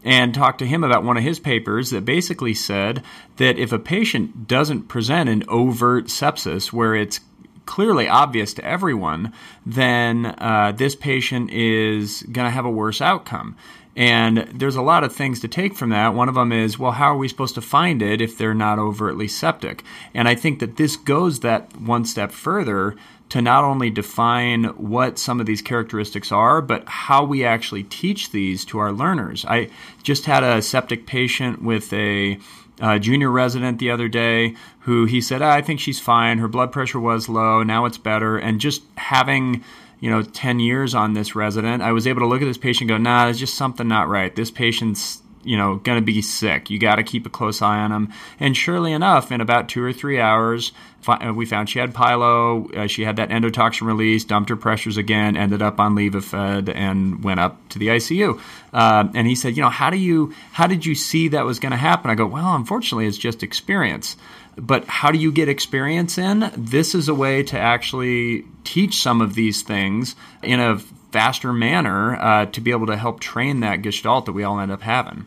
and 0.06 0.34
talked 0.34 0.60
to 0.60 0.68
him 0.68 0.84
about 0.84 1.04
one 1.04 1.18
of 1.18 1.24
his 1.24 1.40
papers 1.40 1.90
that 1.90 2.06
basically 2.06 2.54
said 2.54 3.04
that 3.38 3.58
if 3.58 3.74
a 3.74 3.80
patient 3.80 4.48
doesn't 4.48 4.84
present 4.84 5.28
an 5.28 5.44
overt 5.50 6.06
sepsis 6.06 6.72
where 6.72 6.96
it's 6.96 7.20
clearly 7.66 8.08
obvious 8.08 8.54
to 8.54 8.64
everyone, 8.64 9.34
then 9.66 10.36
uh, 10.38 10.72
this 10.78 10.96
patient 10.96 11.50
is 11.50 12.22
going 12.32 12.46
to 12.46 12.52
have 12.52 12.66
a 12.66 12.70
worse 12.70 13.02
outcome. 13.02 13.58
And 13.96 14.50
there's 14.54 14.76
a 14.76 14.82
lot 14.82 15.06
of 15.06 15.16
things 15.16 15.40
to 15.40 15.48
take 15.48 15.74
from 15.74 15.90
that. 15.90 16.14
One 16.14 16.28
of 16.28 16.36
them 16.36 16.52
is, 16.52 16.78
well, 16.78 16.92
how 16.92 17.14
are 17.14 17.18
we 17.18 17.30
supposed 17.30 17.56
to 17.56 17.62
find 17.62 18.02
it 18.02 18.22
if 18.22 18.38
they're 18.38 18.54
not 18.54 18.78
overtly 18.78 19.28
septic? 19.28 19.84
And 20.14 20.28
I 20.28 20.36
think 20.36 20.60
that 20.60 20.76
this 20.76 20.98
goes 20.98 21.40
that 21.40 21.80
one 21.80 22.04
step 22.04 22.32
further 22.32 22.96
to 23.30 23.42
not 23.42 23.64
only 23.64 23.90
define 23.90 24.66
what 24.78 25.18
some 25.18 25.40
of 25.40 25.46
these 25.46 25.62
characteristics 25.62 26.32
are, 26.32 26.62
but 26.62 26.88
how 26.88 27.24
we 27.24 27.44
actually 27.44 27.84
teach 27.84 28.32
these 28.32 28.64
to 28.66 28.78
our 28.78 28.92
learners. 28.92 29.46
I 29.46 29.70
just 30.04 30.26
had 30.26 30.44
a 30.44 30.62
septic 30.62 31.08
patient 31.08 31.62
with 31.62 31.92
a 31.92 32.40
uh, 32.80 33.00
junior 33.00 33.32
resident 33.32 33.80
the 33.80 33.90
other 33.92 34.08
day 34.08 34.56
who 34.82 35.06
he 35.06 35.22
said, 35.22 35.42
I 35.42 35.62
think 35.62 35.80
she's 35.80 36.00
fine. 36.00 36.38
Her 36.38 36.48
blood 36.48 36.72
pressure 36.72 37.00
was 37.00 37.30
low. 37.30 37.64
Now 37.64 37.86
it's 37.86 37.98
better. 37.98 38.38
And 38.38 38.60
just 38.60 38.84
having 38.98 39.64
you 40.02 40.10
know 40.10 40.22
10 40.22 40.60
years 40.60 40.94
on 40.94 41.14
this 41.14 41.36
resident 41.36 41.82
i 41.82 41.94
was 41.94 42.06
able 42.06 42.20
to 42.20 42.28
look 42.28 42.42
at 42.42 42.46
this 42.46 42.58
patient 42.58 42.92
and 42.92 43.00
go 43.06 43.10
nah 43.10 43.24
there's 43.24 43.40
just 43.40 43.56
something 43.56 43.88
not 43.88 44.10
right 44.10 44.36
this 44.36 44.52
patient's 44.52 45.24
you 45.46 45.56
know, 45.56 45.76
going 45.76 45.98
to 45.98 46.06
be 46.06 46.22
sick. 46.22 46.70
You 46.70 46.80
got 46.80 46.96
to 46.96 47.04
keep 47.04 47.26
a 47.26 47.30
close 47.30 47.62
eye 47.62 47.78
on 47.78 47.92
them. 47.92 48.12
And 48.40 48.58
surely 48.58 48.92
enough, 48.92 49.32
in 49.32 49.40
about 49.40 49.70
two 49.70 49.84
or 49.84 49.94
three 49.94 50.20
hours, 50.20 50.74
uh, 51.08 51.34
we 51.34 51.46
found 51.46 51.70
she 51.70 51.80
had 51.80 51.94
pylo. 51.94 52.74
Uh, 52.76 52.88
she 52.88 53.04
had 53.04 53.18
that 53.18 53.30
endotoxin 53.30 53.88
release, 53.88 54.24
dumped 54.24 54.50
her 54.50 54.56
pressures 54.56 54.98
again, 54.98 55.38
ended 55.38 55.62
up 55.62 55.80
on 55.80 55.96
Levophed, 55.96 56.74
and 56.74 57.24
went 57.24 57.40
up 57.40 57.68
to 57.70 57.80
the 57.80 57.88
ICU. 57.88 58.40
Uh, 58.74 59.08
and 59.14 59.28
he 59.28 59.36
said, 59.36 59.56
you 59.56 59.64
know, 59.64 59.70
how 59.70 59.90
do 59.90 59.98
you, 59.98 60.34
how 60.52 60.68
did 60.68 60.86
you 60.86 60.96
see 60.96 61.30
that 61.30 61.46
was 61.46 61.60
going 61.60 61.72
to 61.72 61.78
happen? 61.78 62.12
I 62.12 62.16
go, 62.16 62.26
well, 62.26 62.56
unfortunately, 62.56 63.08
it's 63.08 63.18
just 63.18 63.44
experience. 63.44 64.16
But 64.58 64.86
how 64.86 65.12
do 65.12 65.18
you 65.18 65.32
get 65.32 65.50
experience 65.50 66.18
in? 66.18 66.52
This 66.56 66.96
is 66.96 67.10
a 67.10 67.14
way 67.14 67.44
to 67.44 67.60
actually 67.60 68.46
teach 68.64 69.02
some 69.02 69.22
of 69.22 69.36
these 69.36 69.62
things 69.62 70.16
in 70.42 70.60
a 70.60 70.80
faster 71.12 71.54
manner 71.54 72.16
uh, 72.16 72.46
to 72.48 72.62
be 72.62 72.72
able 72.72 72.88
to 72.88 72.98
help 72.98 73.20
train 73.20 73.62
that 73.62 73.82
gestalt 73.82 74.26
that 74.26 74.34
we 74.34 74.44
all 74.44 74.60
end 74.60 74.72
up 74.72 74.82
having. 74.82 75.26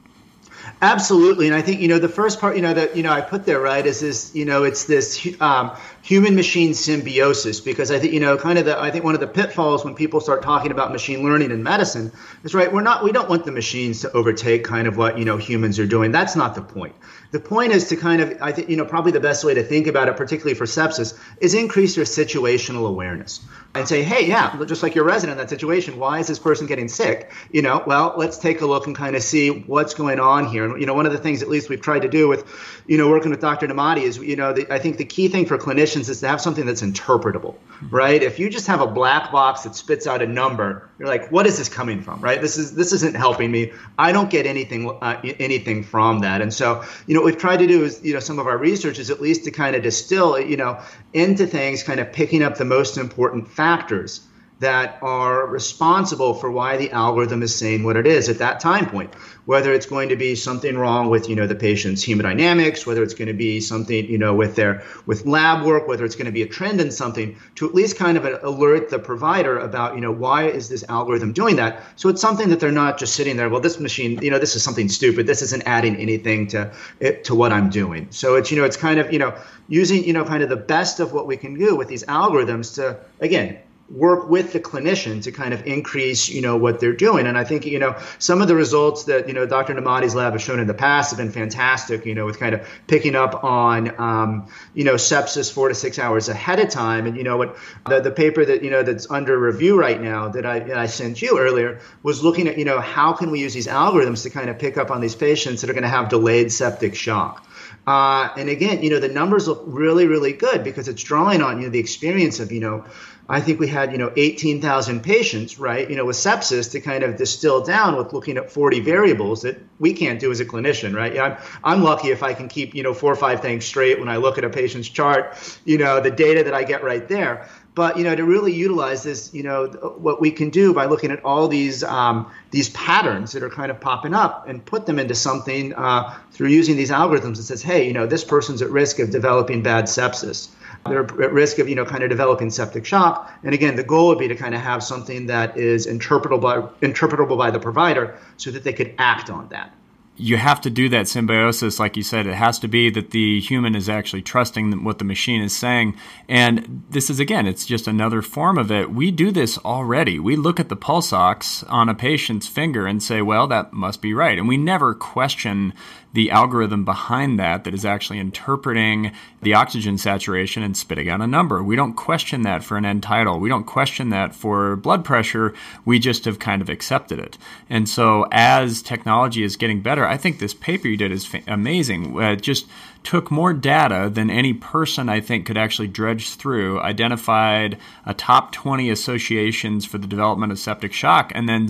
Absolutely, 0.81 1.49
and 1.49 1.57
I 1.57 1.63
think 1.63 1.81
you 1.81 1.89
know 1.89 1.99
the 1.99 2.09
first 2.09 2.41
part 2.41 2.55
you 2.55 2.63
know 2.63 2.73
that 2.73 2.95
you 2.95 3.03
know 3.03 3.11
I 3.13 3.21
put 3.21 3.45
there 3.45 3.59
right 3.59 3.85
is 3.85 3.99
this 3.99 4.33
you 4.33 4.45
know 4.45 4.63
it's 4.63 4.85
this 4.85 5.27
um, 5.41 5.77
human 6.03 6.35
machine 6.37 6.75
symbiosis 6.75 7.61
because 7.61 7.91
I 7.91 7.99
think 7.99 8.13
you 8.13 8.21
know 8.21 8.37
kind 8.37 8.59
of 8.59 8.65
the 8.65 8.81
I 8.81 8.91
think 8.91 9.05
one 9.05 9.15
of 9.15 9.21
the 9.21 9.27
pitfalls 9.27 9.85
when 9.85 9.95
people 9.95 10.21
start 10.21 10.43
talking 10.43 10.71
about 10.71 10.93
machine 10.93 11.23
learning 11.23 11.51
in 11.51 11.63
medicine 11.63 12.13
is 12.45 12.55
right 12.55 12.73
we're 12.73 12.83
not 12.83 13.05
we 13.05 13.13
don't 13.13 13.29
want 13.29 13.45
the 13.45 13.53
machines 13.53 14.01
to 14.03 14.13
overtake 14.13 14.65
kind 14.65 14.87
of 14.87 14.97
what 14.97 15.19
you 15.19 15.25
know 15.25 15.37
humans 15.37 15.79
are 15.79 15.87
doing. 15.87 16.13
That's 16.13 16.37
not 16.37 16.55
the 16.55 16.63
point. 16.63 16.95
The 17.31 17.41
point 17.41 17.73
is 17.73 17.89
to 17.89 17.97
kind 17.97 18.23
of 18.23 18.39
I 18.41 18.53
think 18.53 18.71
you 18.71 18.77
know 18.77 18.85
probably 18.85 19.13
the 19.13 19.21
best 19.21 19.45
way 19.45 19.55
to 19.55 19.63
think 19.63 19.87
about 19.87 20.09
it 20.09 20.17
particularly 20.17 20.55
for 20.55 20.65
sepsis 20.65 21.19
is 21.41 21.55
increase 21.55 21.97
your 21.97 22.07
situational 22.07 22.89
awareness 22.89 23.41
and 23.75 23.87
say 23.87 24.03
hey 24.03 24.27
yeah 24.27 24.59
just 24.65 24.83
like 24.83 24.95
your 24.95 25.05
resident 25.05 25.39
in 25.39 25.45
that 25.45 25.51
situation 25.51 25.99
why 25.99 26.21
is 26.21 26.27
this 26.27 26.39
person 26.39 26.67
getting 26.67 26.89
sick? 26.89 27.33
You 27.51 27.63
know 27.63 27.83
well 27.87 28.15
let's 28.17 28.39
take 28.39 28.61
a 28.61 28.67
look 28.67 28.87
and 28.87 28.97
kind 28.97 29.17
of 29.17 29.23
see 29.23 29.51
what's 29.51 29.95
going 29.95 30.21
on 30.21 30.47
here. 30.47 30.65
And 30.65 30.81
you 30.81 30.87
know 30.87 30.95
one 30.95 31.07
of 31.07 31.13
the 31.13 31.19
things 31.19 31.43
at 31.43 31.49
least 31.49 31.69
we've 31.69 31.83
tried 31.83 32.03
to 32.03 32.09
do 32.09 32.29
with 32.29 32.47
you 32.87 32.97
know 32.97 33.11
working 33.11 33.31
with 33.31 33.41
Dr. 33.41 33.67
Nemati 33.67 34.03
is 34.03 34.17
you 34.17 34.37
know 34.37 34.53
the, 34.53 34.73
I 34.73 34.79
think 34.79 34.97
the 34.97 35.05
key 35.05 35.29
thing 35.29 35.45
for 35.45 35.59
clinicians 35.59 35.88
is 35.97 36.21
to 36.21 36.29
have 36.29 36.41
something 36.41 36.67
that's 36.67 36.83
interpretable, 36.83 37.57
right? 37.91 38.23
If 38.23 38.39
you 38.39 38.51
just 38.51 38.67
have 38.67 38.81
a 38.81 38.87
black 38.87 39.33
box 39.33 39.63
that 39.63 39.75
spits 39.75 40.07
out 40.07 40.23
a 40.23 40.27
number, 40.27 40.89
you're 40.99 41.09
like, 41.09 41.31
what 41.31 41.47
is 41.47 41.59
this 41.59 41.69
coming 41.69 42.03
from, 42.03 42.21
right? 42.21 42.41
This 42.41 42.57
is 42.57 42.75
this 42.75 42.93
isn't 42.93 43.17
helping 43.17 43.51
me. 43.51 43.73
I 43.99 44.13
don't 44.13 44.31
get 44.31 44.47
anything 44.47 44.91
uh, 44.91 45.21
anything 45.41 45.83
from 45.83 46.21
that. 46.21 46.41
And 46.41 46.53
so, 46.53 46.85
you 47.07 47.15
know, 47.15 47.21
what 47.21 47.27
we've 47.27 47.39
tried 47.39 47.59
to 47.59 47.67
do 47.67 47.85
is, 47.85 48.03
you 48.05 48.15
know, 48.15 48.21
some 48.21 48.39
of 48.39 48.47
our 48.47 48.59
research 48.59 48.99
is 48.99 49.11
at 49.11 49.21
least 49.21 49.45
to 49.45 49.51
kind 49.51 49.75
of 49.75 49.83
distill, 49.83 50.39
you 50.39 50.57
know, 50.57 50.81
into 51.13 51.47
things, 51.47 51.83
kind 51.83 52.01
of 52.01 52.13
picking 52.13 52.43
up 52.43 52.57
the 52.57 52.65
most 52.65 52.99
important 52.99 53.49
factors 53.49 54.28
that 54.61 54.99
are 55.03 55.47
responsible 55.47 56.35
for 56.35 56.51
why 56.51 56.77
the 56.77 56.91
algorithm 56.91 57.43
is 57.43 57.55
saying 57.55 57.85
what 57.85 57.97
it 57.97 58.07
is 58.07 58.29
at 58.29 58.39
that 58.39 58.59
time 58.61 58.87
point. 58.87 59.15
Whether 59.45 59.73
it's 59.73 59.87
going 59.87 60.11
to 60.11 60.17
be 60.17 60.35
something 60.35 60.77
wrong 60.77 61.09
with 61.09 61.29
you 61.29 61.37
know 61.37 61.47
the 61.47 61.55
patient's 61.55 62.05
hemodynamics 62.05 62.85
whether 62.85 63.03
it's 63.03 63.15
going 63.15 63.29
to 63.29 63.35
be 63.35 63.61
something 63.61 64.05
you 64.07 64.19
know 64.19 64.35
with 64.35 64.57
their 64.57 64.83
with 65.07 65.27
lab 65.27 65.65
work 65.65 65.89
whether 65.89 66.05
it's 66.05 66.17
going 66.17 66.27
to 66.27 66.33
be 66.33 66.43
a 66.43 66.47
trend 66.47 66.81
in 66.81 66.91
something 66.91 67.37
to 67.55 67.67
at 67.67 67.75
least 67.75 67.97
kind 67.97 68.19
of 68.19 68.25
alert 68.45 68.91
the 68.91 68.99
provider 68.99 69.59
about 69.59 69.95
you 69.95 70.01
know 70.01 70.13
why 70.13 70.49
is 70.49 70.69
this 70.69 70.85
algorithm 70.89 71.33
doing 71.33 71.57
that? 71.57 71.83
So 71.97 72.09
it's 72.09 72.21
something 72.21 72.51
that 72.51 72.61
they're 72.61 72.73
not 72.73 72.99
just 72.99 73.15
sitting 73.15 73.37
there 73.37 73.49
well 73.49 73.61
this 73.61 73.79
machine 73.81 74.21
you 74.21 74.31
know 74.31 74.39
this 74.39 74.57
is 74.57 74.63
something 74.63 74.89
stupid. 74.89 75.27
This 75.27 75.41
isn't 75.43 75.63
adding 75.67 75.97
anything 75.97 76.49
to 76.49 76.73
it 77.01 77.25
to 77.25 77.35
what 77.35 77.53
i'm 77.53 77.71
doing. 77.71 78.09
So 78.11 78.35
it's 78.35 78.51
you 78.51 78.59
know 78.59 78.65
it's 78.65 78.77
kind 78.77 78.99
of 78.99 79.13
you 79.13 79.19
know 79.19 79.35
using 79.69 80.05
you 80.05 80.13
know 80.13 80.25
kind 80.25 80.43
of 80.43 80.49
the 80.49 80.57
best 80.57 81.01
of 81.01 81.13
what 81.13 81.27
we 81.27 81.37
can 81.37 81.55
do 81.55 81.77
with 81.77 81.89
these 81.89 82.05
algorithms 82.05 82.75
to 82.75 82.99
again 83.21 83.59
work 83.91 84.29
with 84.29 84.53
the 84.53 84.61
clinician 84.61 85.23
to 85.23 85.33
kind 85.33 85.55
of 85.55 85.67
increase, 85.67 86.29
you 86.29 86.43
know, 86.43 86.57
what 86.57 86.79
they're 86.79 86.93
doing. 86.93 87.27
And 87.27 87.39
I 87.39 87.45
think, 87.45 87.65
you 87.65 87.79
know, 87.79 87.97
some 88.19 88.43
of 88.43 88.49
the 88.49 88.55
results 88.55 89.05
that, 89.05 89.29
you 89.29 89.35
know, 89.35 89.47
Dr. 89.47 89.75
Nemati's 89.75 90.15
lab 90.15 90.35
has 90.35 90.43
shown 90.43 90.61
in 90.61 90.67
the 90.67 90.75
past 90.75 91.11
have 91.11 91.19
been 91.19 91.33
fantastic, 91.33 92.05
you 92.05 92.15
know, 92.15 92.27
with 92.27 92.39
kind 92.39 92.55
of 92.55 92.69
picking 92.87 93.15
up 93.15 93.45
on, 93.45 93.99
um, 93.99 94.49
you 94.75 94.85
know, 94.85 94.95
sepsis 94.95 95.51
four 95.51 95.69
to 95.69 95.75
six 95.75 95.99
hours 95.99 96.29
ahead 96.29 96.61
of 96.61 96.69
time. 96.69 97.07
And, 97.07 97.17
you 97.17 97.25
know, 97.25 97.39
what 97.39 97.57
the, 97.87 98.01
the 98.01 98.11
paper 98.11 98.45
that, 98.45 98.63
you 98.63 98.71
know, 98.71 98.83
that's 98.83 99.11
under 99.11 99.39
review 99.39 99.79
right 99.79 100.01
now 100.01 100.29
that 100.29 100.45
I, 100.45 100.59
that 100.61 100.77
I 100.77 100.87
sent 100.87 101.23
you 101.23 101.39
earlier 101.39 101.81
was 102.03 102.23
looking 102.23 102.47
at, 102.47 102.59
you 102.59 102.67
know, 102.67 102.81
how 102.81 103.15
can 103.15 103.31
we 103.31 103.41
use 103.41 103.55
these 103.55 103.69
algorithms 103.69 104.23
to 104.25 104.31
kind 104.31 104.51
of 104.51 104.59
pick 104.59 104.77
up 104.77 104.91
on 104.91 105.01
these 105.01 105.15
patients 105.15 105.63
that 105.63 105.71
are 105.71 105.75
going 105.75 105.83
to 105.83 105.89
have 105.89 106.11
delayed 106.11 106.53
septic 106.53 106.95
shock. 106.95 107.47
Uh, 107.87 108.29
and 108.37 108.51
again, 108.51 108.83
you 108.83 108.91
know, 108.91 108.99
the 108.99 109.09
numbers 109.09 109.49
look 109.49 109.63
really, 109.67 110.07
really 110.07 110.35
good 110.35 110.63
because 110.63 110.89
it's 110.89 111.03
drawing 111.03 111.41
on, 111.41 111.59
you 111.59 111.65
know, 111.65 111.71
the 111.71 111.79
experience 111.79 112.39
of, 112.39 112.53
you 112.53 112.61
know, 112.61 112.85
I 113.31 113.43
think 113.43 113.61
we 113.61 113.69
had, 113.69 113.93
you 113.93 113.99
know, 113.99 114.11
18,000 114.17 115.03
patients, 115.03 115.59
right, 115.59 115.89
you 115.89 115.97
know, 115.97 116.07
with 116.07 116.17
sepsis 116.17 116.71
to 116.73 116.81
kind 116.81 117.03
of 117.03 117.17
distill 117.17 117.63
down 117.63 117.97
with 117.97 118.15
looking 118.15 118.39
at 118.39 118.51
40 118.51 118.81
variables 118.81 119.43
that 119.43 119.61
we 119.79 119.93
can't 119.93 120.19
do 120.19 120.31
as 120.31 120.41
a 120.41 120.47
clinician, 120.47 120.95
right? 120.95 121.19
I'm, 121.19 121.37
I'm 121.63 121.83
lucky 121.83 122.09
if 122.09 122.23
I 122.23 122.33
can 122.33 122.49
keep, 122.49 122.75
you 122.75 122.83
know, 122.83 122.95
four 122.95 123.13
or 123.13 123.17
five 123.17 123.43
things 123.43 123.67
straight 123.67 124.01
when 124.01 124.09
I 124.09 124.17
look 124.17 124.39
at 124.39 124.45
a 124.45 124.51
patient's 124.51 124.89
chart, 124.89 125.37
you 125.67 125.77
know, 125.77 126.01
the 126.01 126.11
data 126.11 126.43
that 126.45 126.55
I 126.55 126.65
get 126.65 126.83
right 126.83 127.07
there. 127.07 127.47
But, 127.75 127.99
you 127.99 128.03
know, 128.03 128.17
to 128.17 128.25
really 128.25 128.53
utilize 128.53 129.03
this, 129.03 129.33
you 129.35 129.43
know, 129.43 129.67
what 129.99 130.23
we 130.23 130.31
can 130.31 130.49
do 130.49 130.73
by 130.73 130.87
looking 130.87 131.11
at 131.11 131.23
all 131.23 131.49
these, 131.49 131.85
um, 131.85 132.33
these 132.51 132.71
patterns 132.71 133.33
that 133.33 133.43
are 133.43 133.51
kind 133.51 133.71
of 133.71 133.79
popping 133.79 134.15
up 134.15 134.49
and 134.49 134.65
put 134.65 134.87
them 134.87 134.99
into 134.99 135.15
something 135.15 135.75
uh, 135.75 136.19
through 136.33 136.49
using 136.49 136.79
these 136.79 136.91
algorithms 136.91 137.37
that 137.37 137.43
says, 137.43 137.63
hey, 137.63 137.87
you 137.87 137.93
know, 137.93 138.07
this 138.07 138.25
person's 138.25 138.63
at 138.63 138.71
risk 138.71 138.99
of 138.99 139.11
developing 139.11 139.63
bad 139.63 139.85
sepsis 139.85 140.49
they're 140.89 141.23
at 141.23 141.33
risk 141.33 141.59
of 141.59 141.69
you 141.69 141.75
know 141.75 141.85
kind 141.85 142.03
of 142.03 142.11
developing 142.11 142.51
septic 142.51 142.85
shock. 142.85 143.33
And 143.43 143.55
again, 143.55 143.77
the 143.77 143.85
goal 143.85 144.09
would 144.09 144.19
be 144.19 144.29
to 144.29 144.35
kind 144.35 144.55
of 144.55 144.61
have 144.61 144.83
something 144.83 145.27
that 145.27 145.57
is 145.57 145.87
interpretable 145.87 146.41
by, 146.41 146.61
interpretable 146.87 147.39
by 147.39 147.51
the 147.51 147.61
provider, 147.61 148.19
so 148.37 148.51
that 148.51 148.65
they 148.65 148.73
could 148.73 148.95
act 148.99 149.31
on 149.31 149.49
that 149.49 149.73
you 150.19 150.37
have 150.37 150.61
to 150.61 150.71
do 150.71 150.89
that 150.89 151.07
symbiosis, 151.07 151.79
like 151.79 151.97
you 151.97 152.03
said. 152.03 152.27
It 152.27 152.35
has 152.35 152.59
to 152.59 152.69
be 152.69 152.91
that 152.91 153.13
the 153.13 153.41
human 153.41 153.77
is 153.77 153.89
actually 153.89 154.23
trusting 154.23 154.83
what 154.83 154.99
the 154.99 155.05
machine 155.05 155.41
is 155.41 155.57
saying. 155.57 155.97
And 156.29 156.83
this 156.91 157.09
is, 157.09 157.21
again, 157.21 157.47
it's 157.47 157.65
just 157.65 157.87
another 157.87 158.21
form 158.21 158.59
of 158.59 158.73
it. 158.73 158.91
We 158.91 159.13
do 159.13 159.31
this 159.31 159.59
already. 159.59 160.19
We 160.19 160.35
look 160.35 160.59
at 160.59 160.69
the 160.69 160.77
pulse 160.77 161.13
ox 161.13 161.63
on 161.65 161.89
a 161.89 161.95
patient's 161.95 162.49
finger 162.49 162.87
and 162.87 163.01
say, 163.01 163.23
well, 163.23 163.47
that 163.47 163.73
must 163.73 164.03
be 164.03 164.13
right. 164.13 164.37
And 164.37 164.49
we 164.49 164.57
never 164.57 164.93
question 164.93 165.73
the 166.13 166.31
algorithm 166.31 166.85
behind 166.85 167.39
that 167.39 167.65
that 167.65 167.75
is 167.75 167.85
actually 167.85 168.19
interpreting 168.19 169.13
the 169.43 169.55
oxygen 169.55 169.99
saturation 169.99 170.63
and 170.63 170.77
spitting 170.77 171.09
out 171.09 171.21
a 171.21 171.27
number. 171.27 171.63
We 171.63 171.77
don't 171.77 171.95
question 171.95 172.43
that 172.43 172.65
for 172.65 172.77
an 172.77 172.85
end 172.85 173.03
tidal. 173.03 173.39
We 173.39 173.49
don't 173.49 173.65
question 173.65 174.09
that 174.11 174.35
for 174.35 174.77
blood 174.77 175.05
pressure. 175.05 175.55
We 175.85 175.99
just 175.99 176.25
have 176.25 176.39
kind 176.39 176.63
of 176.63 176.69
accepted 176.69 177.19
it. 177.19 177.37
And 177.69 177.89
so 177.89 178.27
as 178.33 178.83
technology 178.83 179.43
is 179.43 179.57
getting 179.57 179.83
better, 179.83 180.07
I 180.07 180.17
think 180.17 180.39
this 180.39 180.55
paper 180.55 180.89
you 180.89 180.97
did 180.97 181.13
is 181.13 181.27
fa- 181.27 181.43
amazing. 181.47 182.21
Uh, 182.21 182.37
just 182.37 182.67
took 183.05 183.31
more 183.31 183.53
data 183.53 184.11
than 184.13 184.29
any 184.29 184.53
person 184.53 185.09
I 185.09 185.21
think 185.21 185.47
could 185.47 185.57
actually 185.57 185.89
dredge 185.89 186.35
through, 186.35 186.81
identified 186.81 187.79
a 188.05 188.13
top 188.13 188.53
20 188.53 188.91
associations 188.91 189.87
for 189.87 189.99
the 189.99 190.07
development 190.07 190.53
of 190.53 190.59
septic 190.59 190.93
shock, 190.93 191.33
and 191.35 191.49
then 191.49 191.69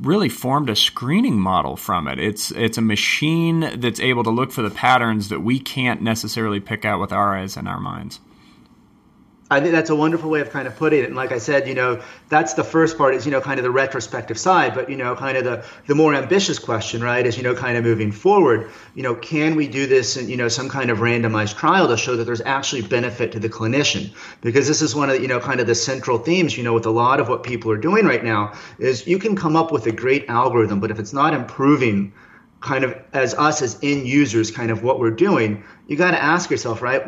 really 0.00 0.28
formed 0.28 0.70
a 0.70 0.76
screening 0.76 1.38
model 1.38 1.76
from 1.76 2.08
it. 2.08 2.18
It's 2.18 2.50
it's 2.52 2.78
a 2.78 2.82
machine 2.82 3.80
that's 3.80 4.00
able 4.00 4.24
to 4.24 4.30
look 4.30 4.52
for 4.52 4.62
the 4.62 4.70
patterns 4.70 5.28
that 5.28 5.40
we 5.40 5.58
can't 5.58 6.02
necessarily 6.02 6.60
pick 6.60 6.84
out 6.84 7.00
with 7.00 7.12
our 7.12 7.36
eyes 7.36 7.56
and 7.56 7.68
our 7.68 7.80
minds. 7.80 8.20
I 9.48 9.60
think 9.60 9.72
that's 9.72 9.90
a 9.90 9.94
wonderful 9.94 10.28
way 10.28 10.40
of 10.40 10.50
kind 10.50 10.66
of 10.66 10.74
putting 10.74 11.00
it. 11.00 11.06
And 11.06 11.14
like 11.14 11.30
I 11.30 11.38
said, 11.38 11.68
you 11.68 11.74
know, 11.74 12.02
that's 12.28 12.54
the 12.54 12.64
first 12.64 12.98
part 12.98 13.14
is, 13.14 13.24
you 13.24 13.30
know, 13.30 13.40
kind 13.40 13.60
of 13.60 13.62
the 13.62 13.70
retrospective 13.70 14.38
side. 14.38 14.74
But, 14.74 14.90
you 14.90 14.96
know, 14.96 15.14
kind 15.14 15.38
of 15.38 15.44
the, 15.44 15.64
the 15.86 15.94
more 15.94 16.14
ambitious 16.14 16.58
question, 16.58 17.00
right, 17.00 17.24
is, 17.24 17.36
you 17.36 17.44
know, 17.44 17.54
kind 17.54 17.76
of 17.76 17.84
moving 17.84 18.10
forward, 18.10 18.70
you 18.96 19.04
know, 19.04 19.14
can 19.14 19.54
we 19.54 19.68
do 19.68 19.86
this 19.86 20.16
in, 20.16 20.28
you 20.28 20.36
know, 20.36 20.48
some 20.48 20.68
kind 20.68 20.90
of 20.90 20.98
randomized 20.98 21.56
trial 21.56 21.86
to 21.86 21.96
show 21.96 22.16
that 22.16 22.24
there's 22.24 22.40
actually 22.40 22.82
benefit 22.82 23.32
to 23.32 23.38
the 23.38 23.48
clinician? 23.48 24.12
Because 24.40 24.66
this 24.66 24.82
is 24.82 24.96
one 24.96 25.10
of 25.10 25.22
you 25.22 25.28
know, 25.28 25.38
kind 25.38 25.60
of 25.60 25.68
the 25.68 25.76
central 25.76 26.18
themes, 26.18 26.56
you 26.56 26.64
know, 26.64 26.74
with 26.74 26.86
a 26.86 26.90
lot 26.90 27.20
of 27.20 27.28
what 27.28 27.44
people 27.44 27.70
are 27.70 27.76
doing 27.76 28.04
right 28.04 28.24
now 28.24 28.52
is 28.80 29.06
you 29.06 29.18
can 29.18 29.36
come 29.36 29.54
up 29.54 29.70
with 29.70 29.86
a 29.86 29.92
great 29.92 30.28
algorithm, 30.28 30.80
but 30.80 30.90
if 30.90 30.98
it's 30.98 31.12
not 31.12 31.34
improving 31.34 32.12
kind 32.60 32.82
of 32.82 32.96
as 33.12 33.32
us 33.34 33.62
as 33.62 33.78
end 33.82 34.08
users, 34.08 34.50
kind 34.50 34.72
of 34.72 34.82
what 34.82 34.98
we're 34.98 35.10
doing, 35.10 35.62
you 35.86 35.96
got 35.96 36.10
to 36.10 36.20
ask 36.20 36.50
yourself, 36.50 36.82
right? 36.82 37.06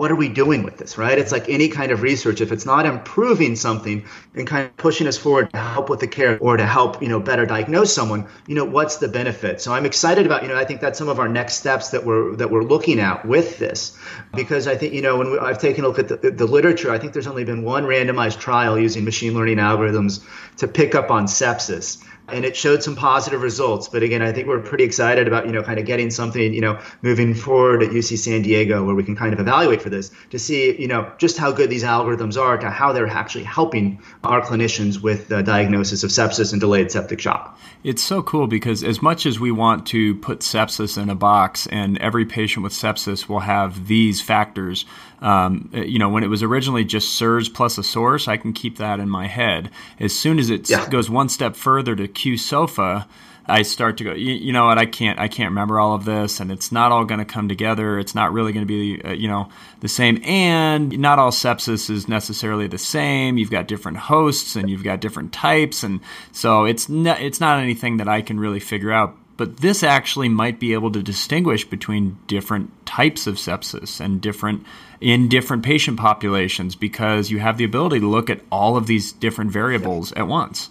What 0.00 0.10
are 0.10 0.16
we 0.16 0.30
doing 0.30 0.62
with 0.62 0.78
this, 0.78 0.96
right? 0.96 1.18
It's 1.18 1.30
like 1.30 1.50
any 1.50 1.68
kind 1.68 1.92
of 1.92 2.00
research. 2.00 2.40
If 2.40 2.52
it's 2.52 2.64
not 2.64 2.86
improving 2.86 3.54
something 3.54 4.06
and 4.34 4.46
kind 4.46 4.64
of 4.64 4.74
pushing 4.78 5.06
us 5.06 5.18
forward 5.18 5.50
to 5.50 5.58
help 5.58 5.90
with 5.90 6.00
the 6.00 6.06
care 6.08 6.38
or 6.38 6.56
to 6.56 6.64
help, 6.64 7.02
you 7.02 7.08
know, 7.08 7.20
better 7.20 7.44
diagnose 7.44 7.92
someone, 7.92 8.26
you 8.46 8.54
know, 8.54 8.64
what's 8.64 8.96
the 8.96 9.08
benefit? 9.08 9.60
So 9.60 9.74
I'm 9.74 9.84
excited 9.84 10.24
about, 10.24 10.42
you 10.42 10.48
know, 10.48 10.56
I 10.56 10.64
think 10.64 10.80
that's 10.80 10.98
some 10.98 11.10
of 11.10 11.20
our 11.20 11.28
next 11.28 11.56
steps 11.56 11.90
that 11.90 12.06
we're 12.06 12.34
that 12.36 12.50
we're 12.50 12.64
looking 12.64 12.98
at 12.98 13.26
with 13.26 13.58
this, 13.58 13.94
because 14.34 14.66
I 14.66 14.74
think, 14.74 14.94
you 14.94 15.02
know, 15.02 15.18
when 15.18 15.32
we, 15.32 15.38
I've 15.38 15.58
taken 15.58 15.84
a 15.84 15.88
look 15.88 15.98
at 15.98 16.08
the, 16.08 16.30
the 16.30 16.46
literature, 16.46 16.90
I 16.90 16.98
think 16.98 17.12
there's 17.12 17.26
only 17.26 17.44
been 17.44 17.62
one 17.62 17.84
randomized 17.84 18.38
trial 18.38 18.78
using 18.78 19.04
machine 19.04 19.34
learning 19.34 19.58
algorithms 19.58 20.24
to 20.56 20.66
pick 20.66 20.94
up 20.94 21.10
on 21.10 21.26
sepsis. 21.26 22.02
And 22.32 22.44
it 22.44 22.56
showed 22.56 22.82
some 22.82 22.96
positive 22.96 23.42
results. 23.42 23.88
But 23.88 24.02
again, 24.02 24.22
I 24.22 24.32
think 24.32 24.48
we're 24.48 24.60
pretty 24.60 24.84
excited 24.84 25.26
about, 25.26 25.46
you 25.46 25.52
know, 25.52 25.62
kind 25.62 25.78
of 25.78 25.86
getting 25.86 26.10
something, 26.10 26.52
you 26.52 26.60
know, 26.60 26.80
moving 27.02 27.34
forward 27.34 27.82
at 27.82 27.90
UC 27.90 28.18
San 28.18 28.42
Diego 28.42 28.84
where 28.84 28.94
we 28.94 29.04
can 29.04 29.16
kind 29.16 29.32
of 29.32 29.40
evaluate 29.40 29.82
for 29.82 29.90
this 29.90 30.10
to 30.30 30.38
see, 30.38 30.80
you 30.80 30.88
know, 30.88 31.10
just 31.18 31.36
how 31.36 31.52
good 31.52 31.70
these 31.70 31.84
algorithms 31.84 32.40
are 32.40 32.56
to 32.58 32.70
how 32.70 32.92
they're 32.92 33.06
actually 33.06 33.44
helping 33.44 34.00
our 34.24 34.40
clinicians 34.40 35.00
with 35.02 35.28
the 35.28 35.42
diagnosis 35.42 36.02
of 36.02 36.10
sepsis 36.10 36.52
and 36.52 36.60
delayed 36.60 36.90
septic 36.90 37.20
shock. 37.20 37.58
It's 37.82 38.02
so 38.02 38.22
cool 38.22 38.46
because 38.46 38.84
as 38.84 39.00
much 39.00 39.24
as 39.24 39.40
we 39.40 39.50
want 39.50 39.86
to 39.88 40.14
put 40.16 40.40
sepsis 40.40 41.00
in 41.00 41.08
a 41.08 41.14
box 41.14 41.66
and 41.68 41.96
every 41.98 42.26
patient 42.26 42.62
with 42.62 42.72
sepsis 42.72 43.28
will 43.28 43.40
have 43.40 43.86
these 43.86 44.20
factors, 44.20 44.84
um, 45.20 45.70
you 45.72 45.98
know, 45.98 46.08
when 46.08 46.24
it 46.24 46.28
was 46.28 46.42
originally 46.42 46.84
just 46.84 47.12
SIRS 47.14 47.48
plus 47.48 47.78
a 47.78 47.82
source, 47.82 48.28
I 48.28 48.36
can 48.36 48.52
keep 48.52 48.78
that 48.78 49.00
in 49.00 49.08
my 49.08 49.26
head. 49.26 49.70
As 49.98 50.18
soon 50.18 50.38
as 50.38 50.50
it 50.50 50.68
yeah. 50.70 50.88
goes 50.88 51.10
one 51.10 51.28
step 51.28 51.56
further 51.56 51.94
to 51.96 52.08
Q-SOFA, 52.08 53.06
I 53.46 53.62
start 53.62 53.98
to 53.98 54.04
go, 54.04 54.12
you, 54.12 54.32
you, 54.32 54.52
know 54.52 54.66
what, 54.66 54.78
I 54.78 54.86
can't, 54.86 55.18
I 55.18 55.28
can't 55.28 55.50
remember 55.50 55.80
all 55.80 55.94
of 55.94 56.04
this, 56.04 56.40
and 56.40 56.52
it's 56.52 56.70
not 56.70 56.92
all 56.92 57.04
going 57.04 57.18
to 57.18 57.24
come 57.24 57.48
together. 57.48 57.98
It's 57.98 58.14
not 58.14 58.32
really 58.32 58.52
going 58.52 58.66
to 58.66 58.68
be, 58.96 59.02
uh, 59.02 59.12
you 59.12 59.28
know, 59.28 59.48
the 59.80 59.88
same. 59.88 60.22
And 60.24 60.98
not 60.98 61.18
all 61.18 61.32
sepsis 61.32 61.90
is 61.90 62.08
necessarily 62.08 62.68
the 62.68 62.78
same. 62.78 63.38
You've 63.38 63.50
got 63.50 63.66
different 63.66 63.98
hosts, 63.98 64.56
and 64.56 64.70
you've 64.70 64.84
got 64.84 65.00
different 65.00 65.32
types, 65.32 65.82
and 65.82 66.00
so 66.32 66.64
it's 66.64 66.88
not, 66.88 67.20
it's 67.20 67.40
not 67.40 67.60
anything 67.60 67.96
that 67.96 68.08
I 68.08 68.22
can 68.22 68.38
really 68.38 68.60
figure 68.60 68.92
out. 68.92 69.16
But 69.40 69.56
this 69.56 69.82
actually 69.82 70.28
might 70.28 70.60
be 70.60 70.74
able 70.74 70.92
to 70.92 71.02
distinguish 71.02 71.64
between 71.64 72.18
different 72.26 72.84
types 72.84 73.26
of 73.26 73.36
sepsis 73.36 73.98
and 73.98 74.20
different 74.20 74.66
in 75.00 75.30
different 75.30 75.62
patient 75.62 75.98
populations 75.98 76.76
because 76.76 77.30
you 77.30 77.38
have 77.38 77.56
the 77.56 77.64
ability 77.64 78.00
to 78.00 78.06
look 78.06 78.28
at 78.28 78.42
all 78.52 78.76
of 78.76 78.86
these 78.86 79.12
different 79.12 79.50
variables 79.50 80.12
at 80.12 80.28
once. 80.28 80.68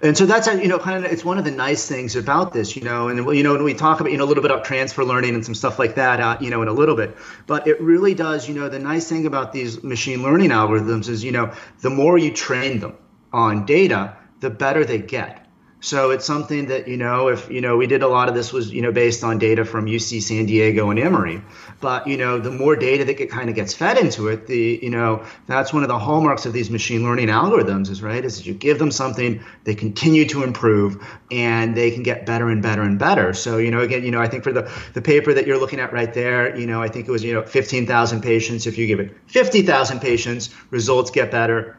And 0.00 0.16
so 0.16 0.24
that's 0.24 0.46
you 0.46 0.68
know 0.68 0.78
kind 0.78 1.04
of 1.04 1.10
it's 1.10 1.24
one 1.24 1.36
of 1.36 1.44
the 1.44 1.50
nice 1.50 1.84
things 1.88 2.14
about 2.14 2.52
this, 2.52 2.76
you 2.76 2.82
know, 2.82 3.08
and 3.08 3.26
you 3.36 3.42
know 3.42 3.54
when 3.54 3.64
we 3.64 3.74
talk 3.74 3.98
about 3.98 4.12
you 4.12 4.18
know 4.18 4.24
a 4.24 4.30
little 4.30 4.42
bit 4.44 4.52
about 4.52 4.64
transfer 4.64 5.04
learning 5.04 5.34
and 5.34 5.44
some 5.44 5.56
stuff 5.56 5.80
like 5.80 5.96
that, 5.96 6.20
uh, 6.20 6.36
you 6.40 6.50
know, 6.50 6.62
in 6.62 6.68
a 6.68 6.72
little 6.72 6.94
bit, 6.94 7.16
but 7.48 7.66
it 7.66 7.80
really 7.80 8.14
does, 8.14 8.48
you 8.48 8.54
know, 8.54 8.68
the 8.68 8.78
nice 8.78 9.08
thing 9.08 9.26
about 9.26 9.52
these 9.52 9.82
machine 9.82 10.22
learning 10.22 10.50
algorithms 10.50 11.08
is 11.08 11.24
you 11.24 11.32
know 11.32 11.52
the 11.80 11.90
more 11.90 12.16
you 12.16 12.32
train 12.32 12.78
them 12.78 12.94
on 13.32 13.66
data, 13.66 14.16
the 14.38 14.48
better 14.48 14.84
they 14.84 14.98
get. 14.98 15.47
So 15.80 16.10
it's 16.10 16.24
something 16.24 16.66
that, 16.66 16.88
you 16.88 16.96
know, 16.96 17.28
if, 17.28 17.48
you 17.50 17.60
know, 17.60 17.76
we 17.76 17.86
did 17.86 18.02
a 18.02 18.08
lot 18.08 18.28
of 18.28 18.34
this 18.34 18.52
was, 18.52 18.72
you 18.72 18.82
know, 18.82 18.90
based 18.90 19.22
on 19.22 19.38
data 19.38 19.64
from 19.64 19.86
UC 19.86 20.22
San 20.22 20.46
Diego 20.46 20.90
and 20.90 20.98
Emory. 20.98 21.40
But, 21.80 22.08
you 22.08 22.16
know, 22.16 22.40
the 22.40 22.50
more 22.50 22.74
data 22.74 23.04
that 23.04 23.14
get, 23.14 23.30
kind 23.30 23.48
of 23.48 23.54
gets 23.54 23.74
fed 23.74 23.96
into 23.96 24.26
it, 24.26 24.48
the, 24.48 24.80
you 24.82 24.90
know, 24.90 25.24
that's 25.46 25.72
one 25.72 25.84
of 25.84 25.88
the 25.88 25.98
hallmarks 25.98 26.46
of 26.46 26.52
these 26.52 26.68
machine 26.68 27.04
learning 27.04 27.28
algorithms 27.28 27.90
is, 27.90 28.02
right, 28.02 28.24
is 28.24 28.44
you 28.44 28.54
give 28.54 28.80
them 28.80 28.90
something, 28.90 29.40
they 29.62 29.76
continue 29.76 30.26
to 30.26 30.42
improve 30.42 31.00
and 31.30 31.76
they 31.76 31.92
can 31.92 32.02
get 32.02 32.26
better 32.26 32.48
and 32.48 32.60
better 32.60 32.82
and 32.82 32.98
better. 32.98 33.32
So, 33.32 33.58
you 33.58 33.70
know, 33.70 33.80
again, 33.80 34.02
you 34.04 34.10
know, 34.10 34.20
I 34.20 34.26
think 34.26 34.42
for 34.42 34.52
the, 34.52 34.68
the 34.94 35.02
paper 35.02 35.32
that 35.32 35.46
you're 35.46 35.60
looking 35.60 35.78
at 35.78 35.92
right 35.92 36.12
there, 36.12 36.58
you 36.58 36.66
know, 36.66 36.82
I 36.82 36.88
think 36.88 37.06
it 37.06 37.12
was, 37.12 37.22
you 37.22 37.34
know, 37.34 37.42
15,000 37.42 38.20
patients. 38.20 38.66
If 38.66 38.78
you 38.78 38.88
give 38.88 38.98
it 38.98 39.16
50,000 39.28 40.00
patients, 40.00 40.50
results 40.70 41.12
get 41.12 41.30
better. 41.30 41.78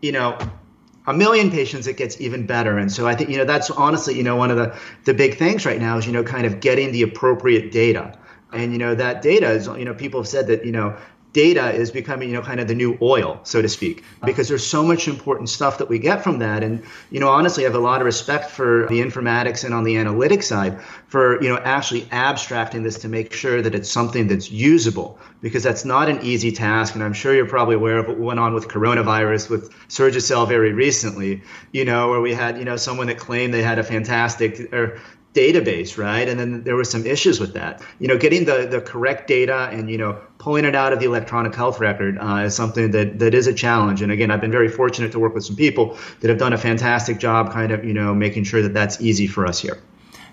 You 0.00 0.12
know, 0.12 0.38
a 1.06 1.12
million 1.12 1.50
patients, 1.50 1.86
it 1.86 1.96
gets 1.96 2.20
even 2.20 2.46
better. 2.46 2.78
And 2.78 2.90
so 2.90 3.06
I 3.06 3.14
think, 3.14 3.30
you 3.30 3.36
know, 3.36 3.44
that's 3.44 3.70
honestly, 3.70 4.16
you 4.16 4.22
know, 4.22 4.36
one 4.36 4.50
of 4.50 4.56
the, 4.56 4.76
the 5.04 5.14
big 5.14 5.36
things 5.36 5.66
right 5.66 5.80
now 5.80 5.98
is, 5.98 6.06
you 6.06 6.12
know, 6.12 6.24
kind 6.24 6.46
of 6.46 6.60
getting 6.60 6.92
the 6.92 7.02
appropriate 7.02 7.70
data. 7.70 8.18
And, 8.52 8.72
you 8.72 8.78
know, 8.78 8.94
that 8.94 9.20
data 9.20 9.50
is, 9.50 9.66
you 9.66 9.84
know, 9.84 9.94
people 9.94 10.20
have 10.20 10.28
said 10.28 10.46
that, 10.46 10.64
you 10.64 10.72
know, 10.72 10.96
data 11.34 11.72
is 11.72 11.90
becoming 11.90 12.30
you 12.30 12.34
know 12.34 12.40
kind 12.40 12.60
of 12.60 12.68
the 12.68 12.74
new 12.74 12.96
oil 13.02 13.40
so 13.42 13.60
to 13.60 13.68
speak 13.68 14.04
because 14.24 14.48
there's 14.48 14.64
so 14.64 14.84
much 14.84 15.08
important 15.08 15.48
stuff 15.50 15.78
that 15.78 15.88
we 15.88 15.98
get 15.98 16.22
from 16.22 16.38
that. 16.38 16.62
And 16.62 16.82
you 17.10 17.20
know 17.20 17.28
honestly 17.28 17.64
i 17.64 17.66
have 17.66 17.74
a 17.74 17.78
lot 17.80 18.00
of 18.00 18.06
respect 18.06 18.50
for 18.50 18.86
the 18.88 19.00
informatics 19.00 19.64
and 19.64 19.74
on 19.74 19.82
the 19.84 19.96
analytics 19.96 20.44
side 20.44 20.80
for 21.08 21.42
you 21.42 21.48
know 21.48 21.58
actually 21.58 22.08
abstracting 22.12 22.84
this 22.84 22.98
to 23.00 23.08
make 23.08 23.32
sure 23.32 23.60
that 23.60 23.74
it's 23.74 23.90
something 23.90 24.28
that's 24.28 24.50
usable 24.50 25.18
because 25.42 25.62
that's 25.62 25.84
not 25.84 26.08
an 26.08 26.18
easy 26.22 26.52
task. 26.52 26.94
And 26.94 27.02
i'm 27.02 27.12
sure 27.12 27.34
you're 27.34 27.46
probably 27.46 27.74
aware 27.74 27.98
of 27.98 28.06
what 28.06 28.18
went 28.18 28.38
on 28.38 28.54
with 28.54 28.68
coronavirus 28.68 29.50
with 29.50 29.72
Surgisphere 29.88 30.48
very 30.48 30.72
recently 30.72 31.42
you 31.72 31.84
know 31.84 32.10
where 32.10 32.20
we 32.20 32.32
had 32.32 32.58
you 32.58 32.64
know 32.64 32.76
someone 32.76 33.08
that 33.08 33.18
claimed 33.18 33.52
they 33.52 33.62
had 33.62 33.80
a 33.80 33.84
fantastic 33.84 34.72
or 34.72 35.00
database, 35.34 35.98
right? 35.98 36.28
And 36.28 36.38
then 36.38 36.62
there 36.62 36.76
were 36.76 36.84
some 36.84 37.04
issues 37.06 37.40
with 37.40 37.54
that. 37.54 37.82
You 37.98 38.08
know, 38.08 38.16
getting 38.16 38.44
the, 38.44 38.68
the 38.70 38.80
correct 38.80 39.26
data 39.26 39.68
and, 39.72 39.90
you 39.90 39.98
know, 39.98 40.20
pulling 40.38 40.64
it 40.64 40.74
out 40.74 40.92
of 40.92 41.00
the 41.00 41.06
electronic 41.06 41.54
health 41.54 41.80
record 41.80 42.16
uh, 42.18 42.44
is 42.46 42.54
something 42.54 42.92
that, 42.92 43.18
that 43.18 43.34
is 43.34 43.46
a 43.48 43.52
challenge. 43.52 44.00
And 44.00 44.12
again, 44.12 44.30
I've 44.30 44.40
been 44.40 44.52
very 44.52 44.68
fortunate 44.68 45.12
to 45.12 45.18
work 45.18 45.34
with 45.34 45.44
some 45.44 45.56
people 45.56 45.98
that 46.20 46.28
have 46.30 46.38
done 46.38 46.52
a 46.52 46.58
fantastic 46.58 47.18
job 47.18 47.52
kind 47.52 47.72
of, 47.72 47.84
you 47.84 47.92
know, 47.92 48.14
making 48.14 48.44
sure 48.44 48.62
that 48.62 48.72
that's 48.72 49.00
easy 49.00 49.26
for 49.26 49.44
us 49.44 49.58
here. 49.58 49.78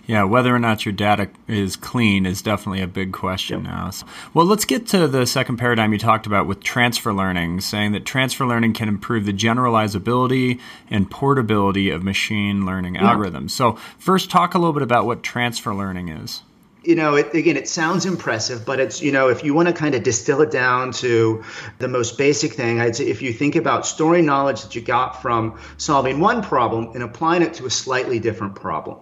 Yeah, 0.08 0.24
whether 0.24 0.54
or 0.54 0.60
not 0.60 0.86
your 0.86 0.94
data 0.94 1.30
is 1.48 1.76
clean 1.76 2.26
is 2.26 2.42
definitely 2.42 2.82
a 2.82 2.88
big 2.88 3.14
question 3.14 3.64
yep. 3.64 3.72
now. 3.72 3.90
So, 3.92 4.06
well, 4.34 4.46
let's 4.46 4.66
get 4.66 4.88
to 4.88 5.08
the 5.08 5.26
second 5.26 5.58
paradigm 5.58 5.94
you 5.94 6.00
talked 6.00 6.26
about 6.26 6.48
with 6.48 6.62
transfer 6.62 7.14
learning, 7.14 7.62
saying 7.62 7.92
that 7.94 8.06
transfer 8.06 8.46
learning 8.46 8.74
can 8.74 8.88
improve 8.88 9.26
the 9.26 9.34
generalizability 9.34 10.60
and 10.90 11.10
portability 11.10 11.90
of 11.90 12.04
machine 12.04 12.66
learning 12.66 12.96
yeah. 12.96 13.02
algorithms. 13.02 13.52
So, 13.52 13.74
first, 14.00 14.30
talk 14.30 14.54
a 14.54 14.58
little 14.58 14.74
bit 14.74 14.84
about 14.84 15.06
what 15.06 15.24
transfer 15.24 15.74
learning 15.74 16.10
is 16.10 16.42
you 16.84 16.96
know 16.96 17.16
it, 17.16 17.34
again 17.34 17.58
it 17.58 17.68
sounds 17.68 18.06
impressive 18.06 18.66
but 18.66 18.80
it's 18.80 19.02
you 19.02 19.12
know 19.12 19.30
if 19.30 19.44
you 19.44 19.54
want 19.54 19.68
to 19.68 19.74
kind 19.74 19.94
of 19.94 20.04
distill 20.04 20.42
it 20.42 20.52
down 20.52 20.92
to 20.92 21.44
the 21.78 21.88
most 21.88 22.18
basic 22.18 22.54
thing 22.54 22.80
i'd 22.82 22.96
say 22.96 23.06
if 23.06 23.22
you 23.22 23.32
think 23.32 23.56
about 23.56 23.86
storing 23.86 24.26
knowledge 24.26 24.64
that 24.64 24.76
you 24.76 24.82
got 24.82 25.22
from 25.22 25.60
solving 25.78 26.20
one 26.20 26.42
problem 26.42 26.92
and 26.94 27.04
applying 27.04 27.42
it 27.42 27.54
to 27.54 27.66
a 27.66 27.70
slightly 27.70 28.20
different 28.20 28.56
problem 28.56 28.98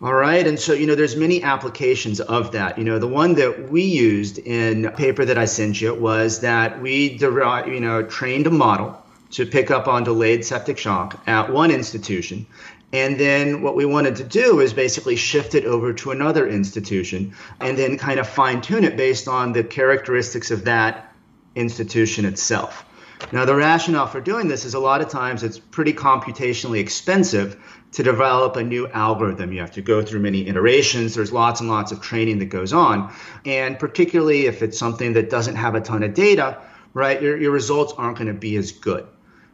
all 0.00 0.14
right. 0.14 0.46
And 0.46 0.60
so, 0.60 0.74
you 0.74 0.86
know, 0.86 0.94
there's 0.94 1.16
many 1.16 1.42
applications 1.42 2.20
of 2.20 2.52
that. 2.52 2.78
You 2.78 2.84
know, 2.84 3.00
the 3.00 3.08
one 3.08 3.34
that 3.34 3.68
we 3.68 3.82
used 3.82 4.38
in 4.38 4.90
paper 4.92 5.24
that 5.24 5.36
I 5.36 5.44
sent 5.46 5.80
you 5.80 5.92
was 5.92 6.40
that 6.40 6.80
we, 6.80 7.16
derived, 7.18 7.68
you 7.68 7.80
know, 7.80 8.04
trained 8.04 8.46
a 8.46 8.50
model 8.50 9.02
to 9.32 9.44
pick 9.44 9.72
up 9.72 9.88
on 9.88 10.04
delayed 10.04 10.44
septic 10.44 10.78
shock 10.78 11.20
at 11.26 11.52
one 11.52 11.72
institution. 11.72 12.46
And 12.92 13.18
then 13.18 13.60
what 13.60 13.74
we 13.74 13.84
wanted 13.84 14.16
to 14.16 14.24
do 14.24 14.60
is 14.60 14.72
basically 14.72 15.16
shift 15.16 15.54
it 15.54 15.64
over 15.64 15.92
to 15.94 16.12
another 16.12 16.48
institution 16.48 17.34
and 17.60 17.76
then 17.76 17.98
kind 17.98 18.20
of 18.20 18.28
fine 18.28 18.62
tune 18.62 18.84
it 18.84 18.96
based 18.96 19.26
on 19.28 19.52
the 19.52 19.64
characteristics 19.64 20.50
of 20.52 20.64
that 20.64 21.12
institution 21.54 22.24
itself. 22.24 22.84
Now, 23.32 23.44
the 23.44 23.54
rationale 23.54 24.06
for 24.06 24.20
doing 24.20 24.48
this 24.48 24.64
is 24.64 24.74
a 24.74 24.78
lot 24.78 25.00
of 25.00 25.08
times 25.08 25.42
it's 25.42 25.58
pretty 25.58 25.92
computationally 25.92 26.78
expensive 26.78 27.60
to 27.92 28.02
develop 28.02 28.56
a 28.56 28.62
new 28.62 28.86
algorithm. 28.88 29.52
You 29.52 29.60
have 29.60 29.72
to 29.72 29.82
go 29.82 30.02
through 30.02 30.20
many 30.20 30.46
iterations. 30.46 31.14
There's 31.14 31.32
lots 31.32 31.60
and 31.60 31.70
lots 31.70 31.92
of 31.92 32.00
training 32.00 32.38
that 32.40 32.46
goes 32.46 32.72
on. 32.72 33.12
And 33.44 33.78
particularly 33.78 34.46
if 34.46 34.62
it's 34.62 34.78
something 34.78 35.14
that 35.14 35.30
doesn't 35.30 35.56
have 35.56 35.74
a 35.74 35.80
ton 35.80 36.02
of 36.02 36.14
data, 36.14 36.60
right, 36.92 37.20
your, 37.20 37.38
your 37.38 37.50
results 37.50 37.94
aren't 37.96 38.18
going 38.18 38.28
to 38.28 38.34
be 38.34 38.56
as 38.56 38.72
good. 38.72 39.06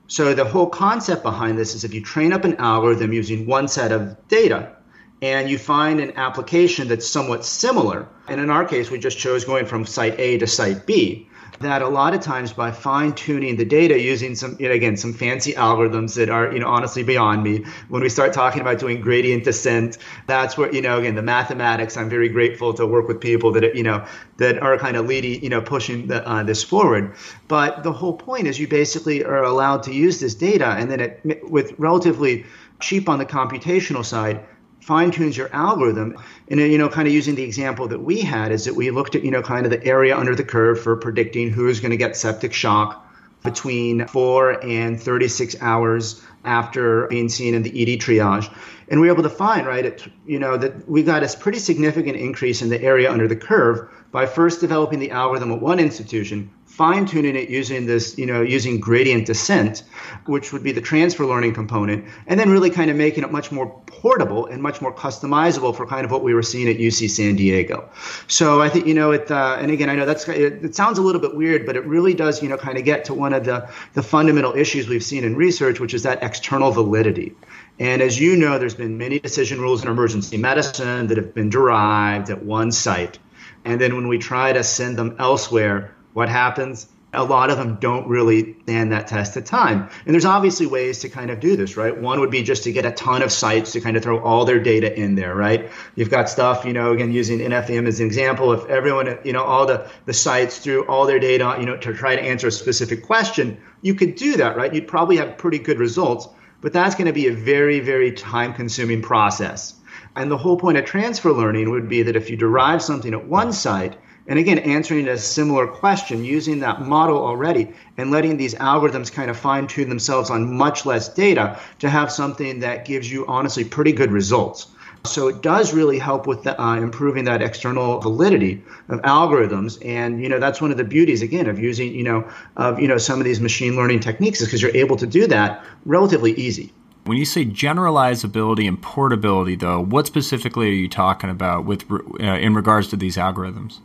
So 0.06 0.34
the 0.34 0.44
whole 0.44 0.66
concept 0.66 1.22
behind 1.22 1.56
this 1.56 1.74
is 1.74 1.84
if 1.84 1.94
you 1.94 2.02
train 2.02 2.32
up 2.32 2.44
an 2.44 2.56
algorithm 2.56 3.12
using 3.12 3.46
one 3.46 3.68
set 3.68 3.92
of 3.92 4.28
data 4.28 4.76
and 5.22 5.48
you 5.48 5.56
find 5.56 6.00
an 6.00 6.12
application 6.16 6.88
that's 6.88 7.08
somewhat 7.08 7.44
similar, 7.44 8.08
and 8.28 8.40
in 8.40 8.50
our 8.50 8.66
case, 8.66 8.90
we 8.90 8.98
just 8.98 9.16
chose 9.16 9.44
going 9.44 9.64
from 9.64 9.86
site 9.86 10.18
A 10.18 10.38
to 10.38 10.46
site 10.46 10.86
B 10.86 11.28
that 11.60 11.82
a 11.82 11.88
lot 11.88 12.14
of 12.14 12.20
times 12.20 12.52
by 12.52 12.70
fine 12.70 13.12
tuning 13.12 13.56
the 13.56 13.64
data 13.64 13.98
using 13.98 14.34
some, 14.34 14.56
you 14.58 14.68
know, 14.68 14.74
again, 14.74 14.96
some 14.96 15.12
fancy 15.12 15.52
algorithms 15.52 16.14
that 16.16 16.28
are, 16.28 16.52
you 16.52 16.58
know, 16.58 16.68
honestly 16.68 17.02
beyond 17.02 17.42
me. 17.42 17.64
When 17.88 18.02
we 18.02 18.08
start 18.08 18.32
talking 18.32 18.60
about 18.60 18.78
doing 18.78 19.00
gradient 19.00 19.44
descent, 19.44 19.98
that's 20.26 20.56
where, 20.56 20.72
you 20.74 20.82
know, 20.82 20.98
again, 20.98 21.14
the 21.14 21.22
mathematics, 21.22 21.96
I'm 21.96 22.10
very 22.10 22.28
grateful 22.28 22.74
to 22.74 22.86
work 22.86 23.08
with 23.08 23.20
people 23.20 23.52
that, 23.52 23.74
you 23.74 23.82
know, 23.82 24.04
that 24.38 24.58
are 24.58 24.76
kind 24.78 24.96
of 24.96 25.06
leading, 25.06 25.42
you 25.42 25.48
know, 25.48 25.60
pushing 25.60 26.08
the, 26.08 26.26
uh, 26.28 26.42
this 26.42 26.62
forward. 26.62 27.14
But 27.48 27.82
the 27.82 27.92
whole 27.92 28.16
point 28.16 28.46
is 28.46 28.58
you 28.58 28.68
basically 28.68 29.24
are 29.24 29.44
allowed 29.44 29.84
to 29.84 29.92
use 29.92 30.20
this 30.20 30.34
data 30.34 30.66
and 30.66 30.90
then 30.90 31.00
it, 31.00 31.50
with 31.50 31.74
relatively 31.78 32.46
cheap 32.80 33.08
on 33.08 33.18
the 33.18 33.26
computational 33.26 34.04
side, 34.04 34.44
fine 34.84 35.10
tunes 35.10 35.34
your 35.34 35.48
algorithm. 35.54 36.16
And 36.48 36.60
you 36.60 36.76
know, 36.76 36.90
kind 36.90 37.08
of 37.08 37.14
using 37.14 37.34
the 37.34 37.42
example 37.42 37.88
that 37.88 38.00
we 38.00 38.20
had 38.20 38.52
is 38.52 38.66
that 38.66 38.74
we 38.74 38.90
looked 38.90 39.14
at 39.14 39.24
you 39.24 39.30
know 39.30 39.42
kind 39.42 39.64
of 39.64 39.70
the 39.70 39.82
area 39.84 40.16
under 40.16 40.34
the 40.34 40.44
curve 40.44 40.80
for 40.80 40.94
predicting 40.96 41.50
who's 41.50 41.80
going 41.80 41.90
to 41.90 41.96
get 41.96 42.16
septic 42.16 42.52
shock 42.52 43.00
between 43.42 44.06
four 44.06 44.62
and 44.64 45.00
36 45.00 45.56
hours 45.60 46.22
after 46.44 47.06
being 47.08 47.28
seen 47.28 47.54
in 47.54 47.62
the 47.62 47.70
ED 47.70 48.00
triage. 48.00 48.54
And 48.88 49.00
we 49.00 49.06
were 49.06 49.14
able 49.14 49.22
to 49.22 49.30
find, 49.30 49.66
right, 49.66 49.84
it, 49.84 50.06
you 50.26 50.38
know, 50.38 50.56
that 50.56 50.88
we 50.88 51.02
got 51.02 51.22
a 51.22 51.38
pretty 51.38 51.58
significant 51.58 52.16
increase 52.16 52.62
in 52.62 52.68
the 52.70 52.80
area 52.80 53.10
under 53.10 53.28
the 53.28 53.36
curve 53.36 53.88
by 54.12 54.26
first 54.26 54.60
developing 54.60 54.98
the 54.98 55.10
algorithm 55.10 55.52
at 55.52 55.60
one 55.60 55.78
institution, 55.78 56.50
fine 56.74 57.06
tuning 57.06 57.36
it 57.36 57.48
using 57.48 57.86
this, 57.86 58.18
you 58.18 58.26
know, 58.26 58.42
using 58.42 58.80
gradient 58.80 59.26
descent, 59.26 59.84
which 60.26 60.52
would 60.52 60.64
be 60.64 60.72
the 60.72 60.80
transfer 60.80 61.24
learning 61.24 61.54
component, 61.54 62.04
and 62.26 62.40
then 62.40 62.50
really 62.50 62.68
kind 62.68 62.90
of 62.90 62.96
making 62.96 63.22
it 63.22 63.30
much 63.30 63.52
more 63.52 63.80
portable 63.86 64.46
and 64.46 64.60
much 64.60 64.82
more 64.82 64.92
customizable 64.92 65.74
for 65.74 65.86
kind 65.86 66.04
of 66.04 66.10
what 66.10 66.24
we 66.24 66.34
were 66.34 66.42
seeing 66.42 66.68
at 66.68 66.76
UC 66.76 67.08
San 67.10 67.36
Diego. 67.36 67.88
So 68.26 68.60
I 68.60 68.68
think, 68.68 68.88
you 68.88 68.94
know, 68.94 69.12
it, 69.12 69.30
uh, 69.30 69.56
and 69.60 69.70
again, 69.70 69.88
I 69.88 69.94
know 69.94 70.04
that's, 70.04 70.28
it, 70.28 70.64
it 70.64 70.74
sounds 70.74 70.98
a 70.98 71.02
little 71.02 71.20
bit 71.20 71.36
weird, 71.36 71.64
but 71.64 71.76
it 71.76 71.86
really 71.86 72.12
does, 72.12 72.42
you 72.42 72.48
know, 72.48 72.56
kind 72.56 72.76
of 72.76 72.84
get 72.84 73.04
to 73.04 73.14
one 73.14 73.32
of 73.32 73.44
the, 73.44 73.70
the 73.92 74.02
fundamental 74.02 74.52
issues 74.56 74.88
we've 74.88 75.04
seen 75.04 75.22
in 75.22 75.36
research, 75.36 75.78
which 75.78 75.94
is 75.94 76.02
that 76.02 76.24
external 76.24 76.72
validity. 76.72 77.36
And 77.78 78.02
as 78.02 78.18
you 78.18 78.34
know, 78.34 78.58
there's 78.58 78.74
been 78.74 78.98
many 78.98 79.20
decision 79.20 79.60
rules 79.60 79.84
in 79.84 79.88
emergency 79.88 80.38
medicine 80.38 81.06
that 81.06 81.18
have 81.18 81.34
been 81.34 81.50
derived 81.50 82.30
at 82.30 82.42
one 82.42 82.72
site. 82.72 83.20
And 83.64 83.80
then 83.80 83.94
when 83.94 84.08
we 84.08 84.18
try 84.18 84.52
to 84.52 84.64
send 84.64 84.98
them 84.98 85.14
elsewhere, 85.20 85.93
what 86.14 86.28
happens? 86.28 86.86
A 87.12 87.22
lot 87.22 87.50
of 87.50 87.58
them 87.58 87.76
don't 87.80 88.08
really 88.08 88.56
stand 88.62 88.90
that 88.90 89.06
test 89.06 89.36
of 89.36 89.44
time. 89.44 89.88
And 90.04 90.14
there's 90.14 90.24
obviously 90.24 90.66
ways 90.66 91.00
to 91.00 91.08
kind 91.08 91.30
of 91.30 91.38
do 91.38 91.54
this, 91.54 91.76
right? 91.76 91.96
One 91.96 92.18
would 92.20 92.30
be 92.30 92.42
just 92.42 92.64
to 92.64 92.72
get 92.72 92.84
a 92.84 92.90
ton 92.90 93.22
of 93.22 93.30
sites 93.30 93.72
to 93.72 93.80
kind 93.80 93.96
of 93.96 94.02
throw 94.02 94.18
all 94.20 94.44
their 94.44 94.58
data 94.58 94.92
in 94.98 95.14
there, 95.14 95.34
right? 95.34 95.70
You've 95.94 96.10
got 96.10 96.28
stuff, 96.28 96.64
you 96.64 96.72
know, 96.72 96.92
again, 96.92 97.12
using 97.12 97.38
NFM 97.38 97.86
as 97.86 98.00
an 98.00 98.06
example, 98.06 98.52
if 98.52 98.64
everyone, 98.66 99.18
you 99.24 99.32
know, 99.32 99.44
all 99.44 99.66
the, 99.66 99.88
the 100.06 100.12
sites 100.12 100.58
threw 100.58 100.84
all 100.86 101.06
their 101.06 101.20
data, 101.20 101.56
you 101.60 101.66
know, 101.66 101.76
to 101.76 101.94
try 101.94 102.16
to 102.16 102.22
answer 102.22 102.48
a 102.48 102.52
specific 102.52 103.04
question, 103.04 103.60
you 103.82 103.94
could 103.94 104.16
do 104.16 104.36
that, 104.38 104.56
right? 104.56 104.74
You'd 104.74 104.88
probably 104.88 105.18
have 105.18 105.38
pretty 105.38 105.60
good 105.60 105.78
results, 105.78 106.26
but 106.60 106.72
that's 106.72 106.96
going 106.96 107.06
to 107.06 107.12
be 107.12 107.28
a 107.28 107.32
very, 107.32 107.78
very 107.78 108.10
time 108.10 108.54
consuming 108.54 109.02
process. 109.02 109.74
And 110.16 110.30
the 110.30 110.38
whole 110.38 110.56
point 110.56 110.78
of 110.78 110.84
transfer 110.84 111.32
learning 111.32 111.70
would 111.70 111.88
be 111.88 112.02
that 112.04 112.16
if 112.16 112.30
you 112.30 112.36
derive 112.36 112.82
something 112.82 113.12
at 113.12 113.26
one 113.26 113.52
site, 113.52 113.96
and 114.26 114.38
again, 114.38 114.58
answering 114.58 115.06
a 115.08 115.18
similar 115.18 115.66
question 115.66 116.24
using 116.24 116.60
that 116.60 116.80
model 116.80 117.18
already 117.18 117.68
and 117.98 118.10
letting 118.10 118.38
these 118.38 118.54
algorithms 118.54 119.12
kind 119.12 119.30
of 119.30 119.36
fine 119.36 119.66
tune 119.66 119.90
themselves 119.90 120.30
on 120.30 120.56
much 120.56 120.86
less 120.86 121.12
data 121.12 121.58
to 121.80 121.90
have 121.90 122.10
something 122.10 122.60
that 122.60 122.86
gives 122.86 123.10
you 123.10 123.26
honestly 123.26 123.64
pretty 123.64 123.92
good 123.92 124.10
results. 124.10 124.68
So 125.04 125.28
it 125.28 125.42
does 125.42 125.74
really 125.74 125.98
help 125.98 126.26
with 126.26 126.44
the, 126.44 126.58
uh, 126.58 126.76
improving 126.76 127.24
that 127.24 127.42
external 127.42 128.00
validity 128.00 128.64
of 128.88 129.02
algorithms, 129.02 129.78
and 129.84 130.22
you 130.22 130.30
know 130.30 130.38
that's 130.38 130.62
one 130.62 130.70
of 130.70 130.78
the 130.78 130.84
beauties 130.84 131.20
again 131.20 131.46
of 131.46 131.58
using 131.58 131.94
you 131.94 132.02
know 132.02 132.26
of 132.56 132.80
you 132.80 132.88
know 132.88 132.96
some 132.96 133.18
of 133.18 133.26
these 133.26 133.38
machine 133.38 133.76
learning 133.76 134.00
techniques 134.00 134.40
is 134.40 134.46
because 134.46 134.62
you're 134.62 134.74
able 134.74 134.96
to 134.96 135.06
do 135.06 135.26
that 135.26 135.62
relatively 135.84 136.32
easy. 136.32 136.72
When 137.04 137.18
you 137.18 137.26
say 137.26 137.44
generalizability 137.44 138.66
and 138.66 138.80
portability, 138.80 139.56
though, 139.56 139.84
what 139.84 140.06
specifically 140.06 140.68
are 140.68 140.72
you 140.72 140.88
talking 140.88 141.28
about 141.28 141.66
with 141.66 141.84
uh, 141.92 142.24
in 142.24 142.54
regards 142.54 142.88
to 142.88 142.96
these 142.96 143.18
algorithms? 143.18 143.80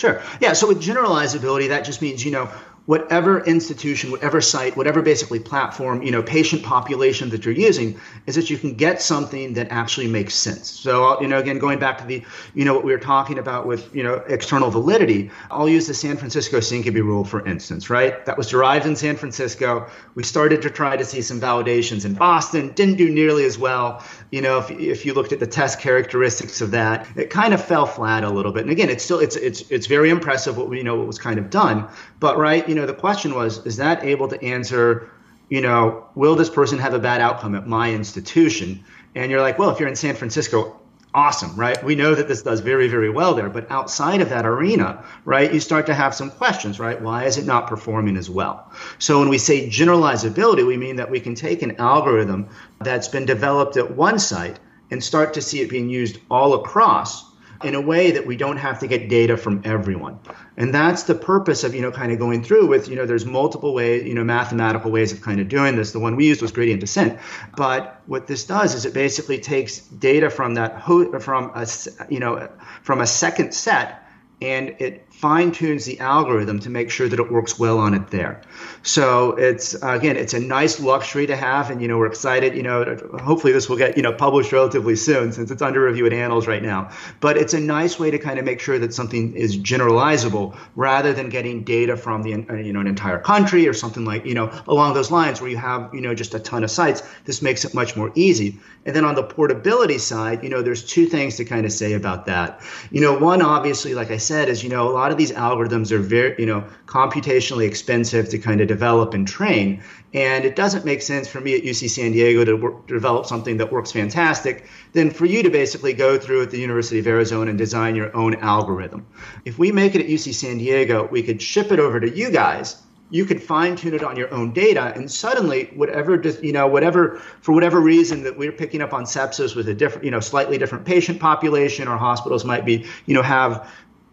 Sure. 0.00 0.22
Yeah. 0.40 0.54
So 0.54 0.66
with 0.66 0.82
generalizability, 0.82 1.68
that 1.68 1.84
just 1.84 2.00
means, 2.00 2.24
you 2.24 2.30
know, 2.30 2.50
whatever 2.90 3.32
institution, 3.44 4.10
whatever 4.10 4.40
site, 4.40 4.76
whatever 4.76 5.00
basically 5.00 5.38
platform, 5.38 6.02
you 6.02 6.10
know, 6.10 6.22
patient 6.22 6.60
population 6.74 7.30
that 7.30 7.44
you're 7.44 7.54
using, 7.54 7.88
is 8.26 8.34
that 8.34 8.50
you 8.50 8.58
can 8.58 8.74
get 8.74 9.00
something 9.00 9.54
that 9.54 9.68
actually 9.70 10.08
makes 10.08 10.34
sense. 10.34 10.68
So, 10.68 11.20
you 11.22 11.28
know, 11.28 11.38
again, 11.38 11.58
going 11.60 11.78
back 11.78 11.98
to 11.98 12.04
the, 12.04 12.24
you 12.52 12.64
know, 12.64 12.74
what 12.74 12.82
we 12.82 12.90
were 12.90 12.98
talking 13.14 13.38
about 13.38 13.64
with, 13.64 13.94
you 13.94 14.02
know, 14.02 14.14
external 14.26 14.70
validity, 14.70 15.30
I'll 15.52 15.68
use 15.68 15.86
the 15.86 15.94
San 15.94 16.16
Francisco 16.16 16.58
Syncope 16.58 16.96
rule, 16.96 17.24
for 17.24 17.46
instance, 17.46 17.90
right? 17.90 18.26
That 18.26 18.36
was 18.36 18.48
derived 18.48 18.86
in 18.86 18.96
San 18.96 19.14
Francisco. 19.14 19.88
We 20.16 20.24
started 20.24 20.60
to 20.62 20.70
try 20.70 20.96
to 20.96 21.04
see 21.04 21.22
some 21.22 21.40
validations 21.40 22.04
in 22.04 22.14
Boston, 22.14 22.72
didn't 22.74 22.96
do 22.96 23.08
nearly 23.08 23.44
as 23.44 23.56
well. 23.56 24.02
You 24.32 24.42
know, 24.42 24.58
if, 24.58 24.70
if 24.72 25.06
you 25.06 25.14
looked 25.14 25.30
at 25.30 25.38
the 25.38 25.46
test 25.46 25.78
characteristics 25.78 26.60
of 26.60 26.72
that, 26.72 27.06
it 27.16 27.30
kind 27.30 27.54
of 27.54 27.64
fell 27.64 27.86
flat 27.86 28.24
a 28.24 28.30
little 28.30 28.50
bit. 28.50 28.62
And 28.62 28.72
again, 28.72 28.90
it's 28.90 29.04
still, 29.04 29.20
it's, 29.20 29.36
it's, 29.36 29.60
it's 29.70 29.86
very 29.86 30.10
impressive 30.10 30.58
what 30.58 30.68
we 30.68 30.78
you 30.78 30.84
know, 30.84 30.96
what 30.96 31.06
was 31.06 31.18
kind 31.18 31.38
of 31.38 31.50
done. 31.50 31.86
But, 32.18 32.36
right, 32.36 32.68
you 32.68 32.74
know, 32.74 32.79
the 32.86 32.94
question 32.94 33.34
was, 33.34 33.64
is 33.66 33.76
that 33.76 34.04
able 34.04 34.28
to 34.28 34.42
answer, 34.42 35.10
you 35.48 35.60
know, 35.60 36.06
will 36.14 36.36
this 36.36 36.50
person 36.50 36.78
have 36.78 36.94
a 36.94 36.98
bad 36.98 37.20
outcome 37.20 37.54
at 37.54 37.66
my 37.66 37.92
institution? 37.92 38.84
And 39.14 39.30
you're 39.30 39.40
like, 39.40 39.58
well, 39.58 39.70
if 39.70 39.80
you're 39.80 39.88
in 39.88 39.96
San 39.96 40.14
Francisco, 40.14 40.80
awesome, 41.12 41.56
right? 41.56 41.82
We 41.82 41.94
know 41.94 42.14
that 42.14 42.28
this 42.28 42.42
does 42.42 42.60
very, 42.60 42.88
very 42.88 43.10
well 43.10 43.34
there. 43.34 43.48
But 43.48 43.70
outside 43.70 44.20
of 44.20 44.28
that 44.28 44.46
arena, 44.46 45.04
right, 45.24 45.52
you 45.52 45.60
start 45.60 45.86
to 45.86 45.94
have 45.94 46.14
some 46.14 46.30
questions, 46.30 46.78
right? 46.78 47.00
Why 47.00 47.24
is 47.24 47.36
it 47.36 47.46
not 47.46 47.66
performing 47.66 48.16
as 48.16 48.30
well? 48.30 48.70
So 48.98 49.18
when 49.18 49.28
we 49.28 49.38
say 49.38 49.68
generalizability, 49.68 50.66
we 50.66 50.76
mean 50.76 50.96
that 50.96 51.10
we 51.10 51.20
can 51.20 51.34
take 51.34 51.62
an 51.62 51.76
algorithm 51.76 52.48
that's 52.80 53.08
been 53.08 53.26
developed 53.26 53.76
at 53.76 53.90
one 53.90 54.18
site 54.18 54.58
and 54.90 55.02
start 55.02 55.34
to 55.34 55.42
see 55.42 55.60
it 55.60 55.70
being 55.70 55.88
used 55.88 56.18
all 56.30 56.54
across 56.54 57.29
in 57.62 57.74
a 57.74 57.80
way 57.80 58.12
that 58.12 58.26
we 58.26 58.36
don't 58.36 58.56
have 58.56 58.78
to 58.78 58.86
get 58.86 59.08
data 59.08 59.36
from 59.36 59.60
everyone. 59.64 60.18
And 60.56 60.72
that's 60.72 61.02
the 61.04 61.14
purpose 61.14 61.62
of, 61.64 61.74
you 61.74 61.82
know, 61.82 61.90
kind 61.90 62.10
of 62.10 62.18
going 62.18 62.42
through 62.42 62.66
with, 62.66 62.88
you 62.88 62.96
know, 62.96 63.06
there's 63.06 63.26
multiple 63.26 63.74
ways, 63.74 64.06
you 64.06 64.14
know, 64.14 64.24
mathematical 64.24 64.90
ways 64.90 65.12
of 65.12 65.20
kind 65.20 65.40
of 65.40 65.48
doing 65.48 65.76
this. 65.76 65.92
The 65.92 65.98
one 65.98 66.16
we 66.16 66.26
used 66.26 66.40
was 66.40 66.52
gradient 66.52 66.80
descent. 66.80 67.18
But 67.56 68.00
what 68.06 68.26
this 68.26 68.44
does 68.44 68.74
is 68.74 68.86
it 68.86 68.94
basically 68.94 69.38
takes 69.38 69.78
data 69.80 70.30
from 70.30 70.54
that, 70.54 70.82
from 71.20 71.52
a, 71.54 71.66
you 72.08 72.20
know, 72.20 72.48
from 72.82 73.00
a 73.00 73.06
second 73.06 73.52
set 73.52 74.06
and 74.42 74.76
it 74.78 75.06
fine 75.20 75.52
tunes 75.52 75.84
the 75.84 76.00
algorithm 76.00 76.58
to 76.60 76.70
make 76.70 76.90
sure 76.90 77.06
that 77.06 77.20
it 77.20 77.30
works 77.30 77.58
well 77.58 77.78
on 77.78 77.92
it 77.92 78.08
there. 78.08 78.40
So 78.82 79.32
it's 79.32 79.74
again, 79.82 80.16
it's 80.16 80.32
a 80.32 80.40
nice 80.40 80.80
luxury 80.80 81.26
to 81.26 81.36
have, 81.36 81.70
and 81.70 81.82
you 81.82 81.88
know 81.88 81.98
we're 81.98 82.06
excited. 82.06 82.56
You 82.56 82.62
know, 82.62 82.96
hopefully 83.22 83.52
this 83.52 83.68
will 83.68 83.76
get 83.76 83.96
you 83.98 84.02
know 84.02 84.14
published 84.14 84.52
relatively 84.52 84.96
soon 84.96 85.32
since 85.32 85.50
it's 85.50 85.60
under 85.60 85.84
review 85.84 86.06
at 86.06 86.14
Annals 86.14 86.46
right 86.46 86.62
now. 86.62 86.90
But 87.20 87.36
it's 87.36 87.52
a 87.52 87.60
nice 87.60 87.98
way 87.98 88.10
to 88.10 88.18
kind 88.18 88.38
of 88.38 88.46
make 88.46 88.60
sure 88.60 88.78
that 88.78 88.94
something 88.94 89.34
is 89.34 89.58
generalizable 89.58 90.56
rather 90.74 91.12
than 91.12 91.28
getting 91.28 91.64
data 91.64 91.96
from 91.98 92.22
the 92.22 92.30
you 92.30 92.72
know 92.72 92.80
an 92.80 92.86
entire 92.86 93.18
country 93.18 93.68
or 93.68 93.74
something 93.74 94.06
like 94.06 94.24
you 94.24 94.34
know 94.34 94.50
along 94.66 94.94
those 94.94 95.10
lines 95.10 95.42
where 95.42 95.50
you 95.50 95.58
have 95.58 95.94
you 95.94 96.00
know 96.00 96.14
just 96.14 96.34
a 96.34 96.38
ton 96.38 96.64
of 96.64 96.70
sites. 96.70 97.02
This 97.26 97.42
makes 97.42 97.66
it 97.66 97.74
much 97.74 97.94
more 97.96 98.10
easy. 98.14 98.58
And 98.86 98.96
then 98.96 99.04
on 99.04 99.14
the 99.14 99.22
portability 99.22 99.98
side, 99.98 100.42
you 100.42 100.48
know, 100.48 100.62
there's 100.62 100.82
two 100.82 101.04
things 101.04 101.36
to 101.36 101.44
kind 101.44 101.66
of 101.66 101.72
say 101.72 101.92
about 101.92 102.24
that. 102.26 102.62
You 102.90 103.02
know, 103.02 103.18
one 103.18 103.42
obviously, 103.42 103.92
like 103.94 104.10
I 104.10 104.16
said, 104.16 104.48
is 104.48 104.64
you 104.64 104.70
know 104.70 104.88
a 104.88 104.92
lot 104.92 105.09
lot 105.10 105.14
of 105.14 105.18
these 105.18 105.32
algorithms 105.32 105.90
are 105.90 105.98
very, 105.98 106.36
you 106.38 106.46
know, 106.46 106.64
computationally 106.86 107.66
expensive 107.66 108.28
to 108.28 108.38
kind 108.38 108.60
of 108.60 108.68
develop 108.68 109.12
and 109.12 109.26
train. 109.26 109.82
And 110.14 110.44
it 110.44 110.54
doesn't 110.54 110.84
make 110.84 111.02
sense 111.02 111.26
for 111.26 111.40
me 111.40 111.56
at 111.56 111.64
UC 111.64 111.90
San 111.90 112.12
Diego 112.12 112.44
to, 112.44 112.54
work, 112.54 112.86
develop 112.86 113.26
something 113.26 113.56
that 113.56 113.72
works 113.72 113.90
fantastic 113.90 114.66
than 114.92 115.10
for 115.10 115.26
you 115.26 115.42
to 115.42 115.50
basically 115.50 115.94
go 115.94 116.16
through 116.16 116.42
at 116.42 116.52
the 116.52 116.60
University 116.60 117.00
of 117.00 117.08
Arizona 117.08 117.50
and 117.50 117.58
design 117.58 117.96
your 117.96 118.14
own 118.16 118.36
algorithm. 118.36 119.04
If 119.44 119.58
we 119.58 119.72
make 119.72 119.96
it 119.96 120.00
at 120.02 120.06
UC 120.06 120.32
San 120.34 120.58
Diego, 120.58 121.08
we 121.10 121.24
could 121.24 121.42
ship 121.42 121.72
it 121.72 121.80
over 121.80 121.98
to 121.98 122.08
you 122.08 122.30
guys 122.30 122.80
you 123.10 123.24
could 123.24 123.42
fine 123.42 123.76
tune 123.76 123.92
it 123.92 124.04
on 124.04 124.16
your 124.16 124.32
own 124.32 124.52
data 124.52 124.92
and 124.94 125.10
suddenly 125.10 125.64
whatever 125.74 126.20
you 126.42 126.52
know 126.52 126.66
whatever 126.66 127.20
for 127.40 127.52
whatever 127.52 127.80
reason 127.80 128.22
that 128.22 128.38
we're 128.38 128.52
picking 128.52 128.80
up 128.80 128.92
on 128.92 129.04
sepsis 129.04 129.56
with 129.56 129.68
a 129.68 129.74
different 129.74 130.04
you 130.04 130.10
know 130.10 130.20
slightly 130.20 130.56
different 130.56 130.84
patient 130.84 131.20
population 131.20 131.88
or 131.88 131.96
hospitals 131.96 132.44
might 132.44 132.64
be 132.64 132.86
you 133.06 133.14
know 133.14 133.22
have 133.22 133.68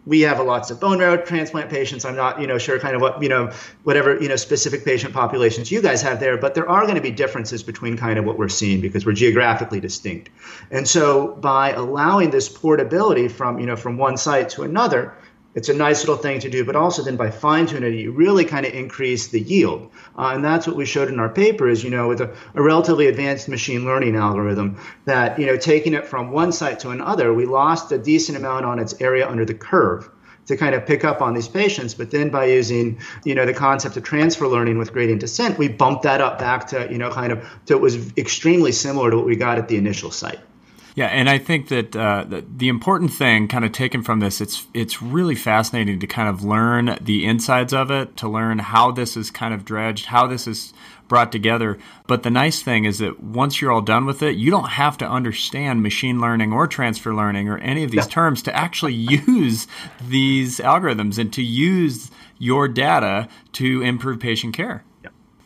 we 0.08 0.22
have 0.22 0.40
a 0.40 0.42
lots 0.42 0.70
of 0.70 0.80
bone 0.80 0.98
marrow 0.98 1.18
transplant 1.18 1.68
patients. 1.68 2.06
I'm 2.06 2.16
not, 2.16 2.40
you 2.40 2.46
know, 2.46 2.56
sure 2.56 2.78
kind 2.78 2.96
of 2.96 3.02
what, 3.02 3.22
you 3.22 3.28
know, 3.28 3.52
whatever, 3.84 4.18
you 4.18 4.28
know, 4.28 4.36
specific 4.36 4.82
patient 4.82 5.12
populations 5.12 5.70
you 5.70 5.82
guys 5.82 6.00
have 6.00 6.18
there, 6.18 6.38
but 6.38 6.54
there 6.54 6.66
are 6.66 6.84
going 6.84 6.94
to 6.94 7.02
be 7.02 7.10
differences 7.10 7.62
between 7.62 7.94
kind 7.98 8.18
of 8.18 8.24
what 8.24 8.38
we're 8.38 8.48
seeing 8.48 8.80
because 8.80 9.04
we're 9.04 9.12
geographically 9.12 9.80
distinct. 9.80 10.30
And 10.70 10.88
so 10.88 11.34
by 11.34 11.72
allowing 11.72 12.30
this 12.30 12.48
portability 12.48 13.28
from, 13.28 13.60
you 13.60 13.66
know, 13.66 13.76
from 13.76 13.98
one 13.98 14.16
site 14.16 14.48
to 14.50 14.62
another, 14.62 15.14
it's 15.58 15.68
a 15.68 15.74
nice 15.74 16.02
little 16.02 16.16
thing 16.16 16.38
to 16.38 16.48
do, 16.48 16.64
but 16.64 16.76
also 16.76 17.02
then 17.02 17.16
by 17.16 17.32
fine 17.32 17.66
tuning 17.66 17.92
it, 17.92 17.96
you 17.96 18.12
really 18.12 18.44
kind 18.44 18.64
of 18.64 18.72
increase 18.72 19.26
the 19.26 19.40
yield. 19.40 19.90
Uh, 20.16 20.30
and 20.32 20.44
that's 20.44 20.68
what 20.68 20.76
we 20.76 20.86
showed 20.86 21.08
in 21.08 21.18
our 21.18 21.28
paper 21.28 21.68
is, 21.68 21.82
you 21.82 21.90
know, 21.90 22.06
with 22.06 22.20
a, 22.20 22.32
a, 22.54 22.62
relatively 22.62 23.08
advanced 23.08 23.48
machine 23.48 23.84
learning 23.84 24.14
algorithm 24.14 24.78
that, 25.04 25.36
you 25.36 25.46
know, 25.46 25.56
taking 25.56 25.94
it 25.94 26.06
from 26.06 26.30
one 26.30 26.52
site 26.52 26.78
to 26.78 26.90
another, 26.90 27.34
we 27.34 27.44
lost 27.44 27.90
a 27.90 27.98
decent 27.98 28.38
amount 28.38 28.66
on 28.66 28.78
its 28.78 29.00
area 29.00 29.28
under 29.28 29.44
the 29.44 29.52
curve 29.52 30.08
to 30.46 30.56
kind 30.56 30.76
of 30.76 30.86
pick 30.86 31.04
up 31.04 31.20
on 31.20 31.34
these 31.34 31.48
patients. 31.48 31.92
But 31.92 32.12
then 32.12 32.30
by 32.30 32.44
using, 32.44 33.00
you 33.24 33.34
know, 33.34 33.44
the 33.44 33.52
concept 33.52 33.96
of 33.96 34.04
transfer 34.04 34.46
learning 34.46 34.78
with 34.78 34.92
gradient 34.92 35.22
descent, 35.22 35.58
we 35.58 35.66
bumped 35.66 36.04
that 36.04 36.20
up 36.20 36.38
back 36.38 36.68
to, 36.68 36.86
you 36.88 36.98
know, 36.98 37.10
kind 37.10 37.32
of 37.32 37.44
to 37.66 37.74
it 37.74 37.80
was 37.80 38.16
extremely 38.16 38.70
similar 38.70 39.10
to 39.10 39.16
what 39.16 39.26
we 39.26 39.34
got 39.34 39.58
at 39.58 39.66
the 39.66 39.76
initial 39.76 40.12
site. 40.12 40.38
Yeah, 40.98 41.06
and 41.06 41.30
I 41.30 41.38
think 41.38 41.68
that 41.68 41.94
uh, 41.94 42.24
the, 42.24 42.44
the 42.56 42.68
important 42.68 43.12
thing, 43.12 43.46
kind 43.46 43.64
of 43.64 43.70
taken 43.70 44.02
from 44.02 44.18
this, 44.18 44.40
it's 44.40 44.66
it's 44.74 45.00
really 45.00 45.36
fascinating 45.36 46.00
to 46.00 46.08
kind 46.08 46.28
of 46.28 46.42
learn 46.42 46.98
the 47.00 47.24
insides 47.24 47.72
of 47.72 47.92
it, 47.92 48.16
to 48.16 48.28
learn 48.28 48.58
how 48.58 48.90
this 48.90 49.16
is 49.16 49.30
kind 49.30 49.54
of 49.54 49.64
dredged, 49.64 50.06
how 50.06 50.26
this 50.26 50.48
is 50.48 50.74
brought 51.06 51.30
together. 51.30 51.78
But 52.08 52.24
the 52.24 52.30
nice 52.30 52.62
thing 52.62 52.84
is 52.84 52.98
that 52.98 53.22
once 53.22 53.60
you're 53.60 53.70
all 53.70 53.80
done 53.80 54.06
with 54.06 54.24
it, 54.24 54.34
you 54.34 54.50
don't 54.50 54.70
have 54.70 54.98
to 54.98 55.08
understand 55.08 55.84
machine 55.84 56.20
learning 56.20 56.52
or 56.52 56.66
transfer 56.66 57.14
learning 57.14 57.48
or 57.48 57.58
any 57.58 57.84
of 57.84 57.92
these 57.92 58.06
yeah. 58.06 58.10
terms 58.10 58.42
to 58.42 58.56
actually 58.56 58.94
use 59.28 59.68
these 60.04 60.58
algorithms 60.58 61.16
and 61.16 61.32
to 61.32 61.44
use 61.44 62.10
your 62.38 62.66
data 62.66 63.28
to 63.52 63.82
improve 63.82 64.18
patient 64.18 64.52
care. 64.52 64.82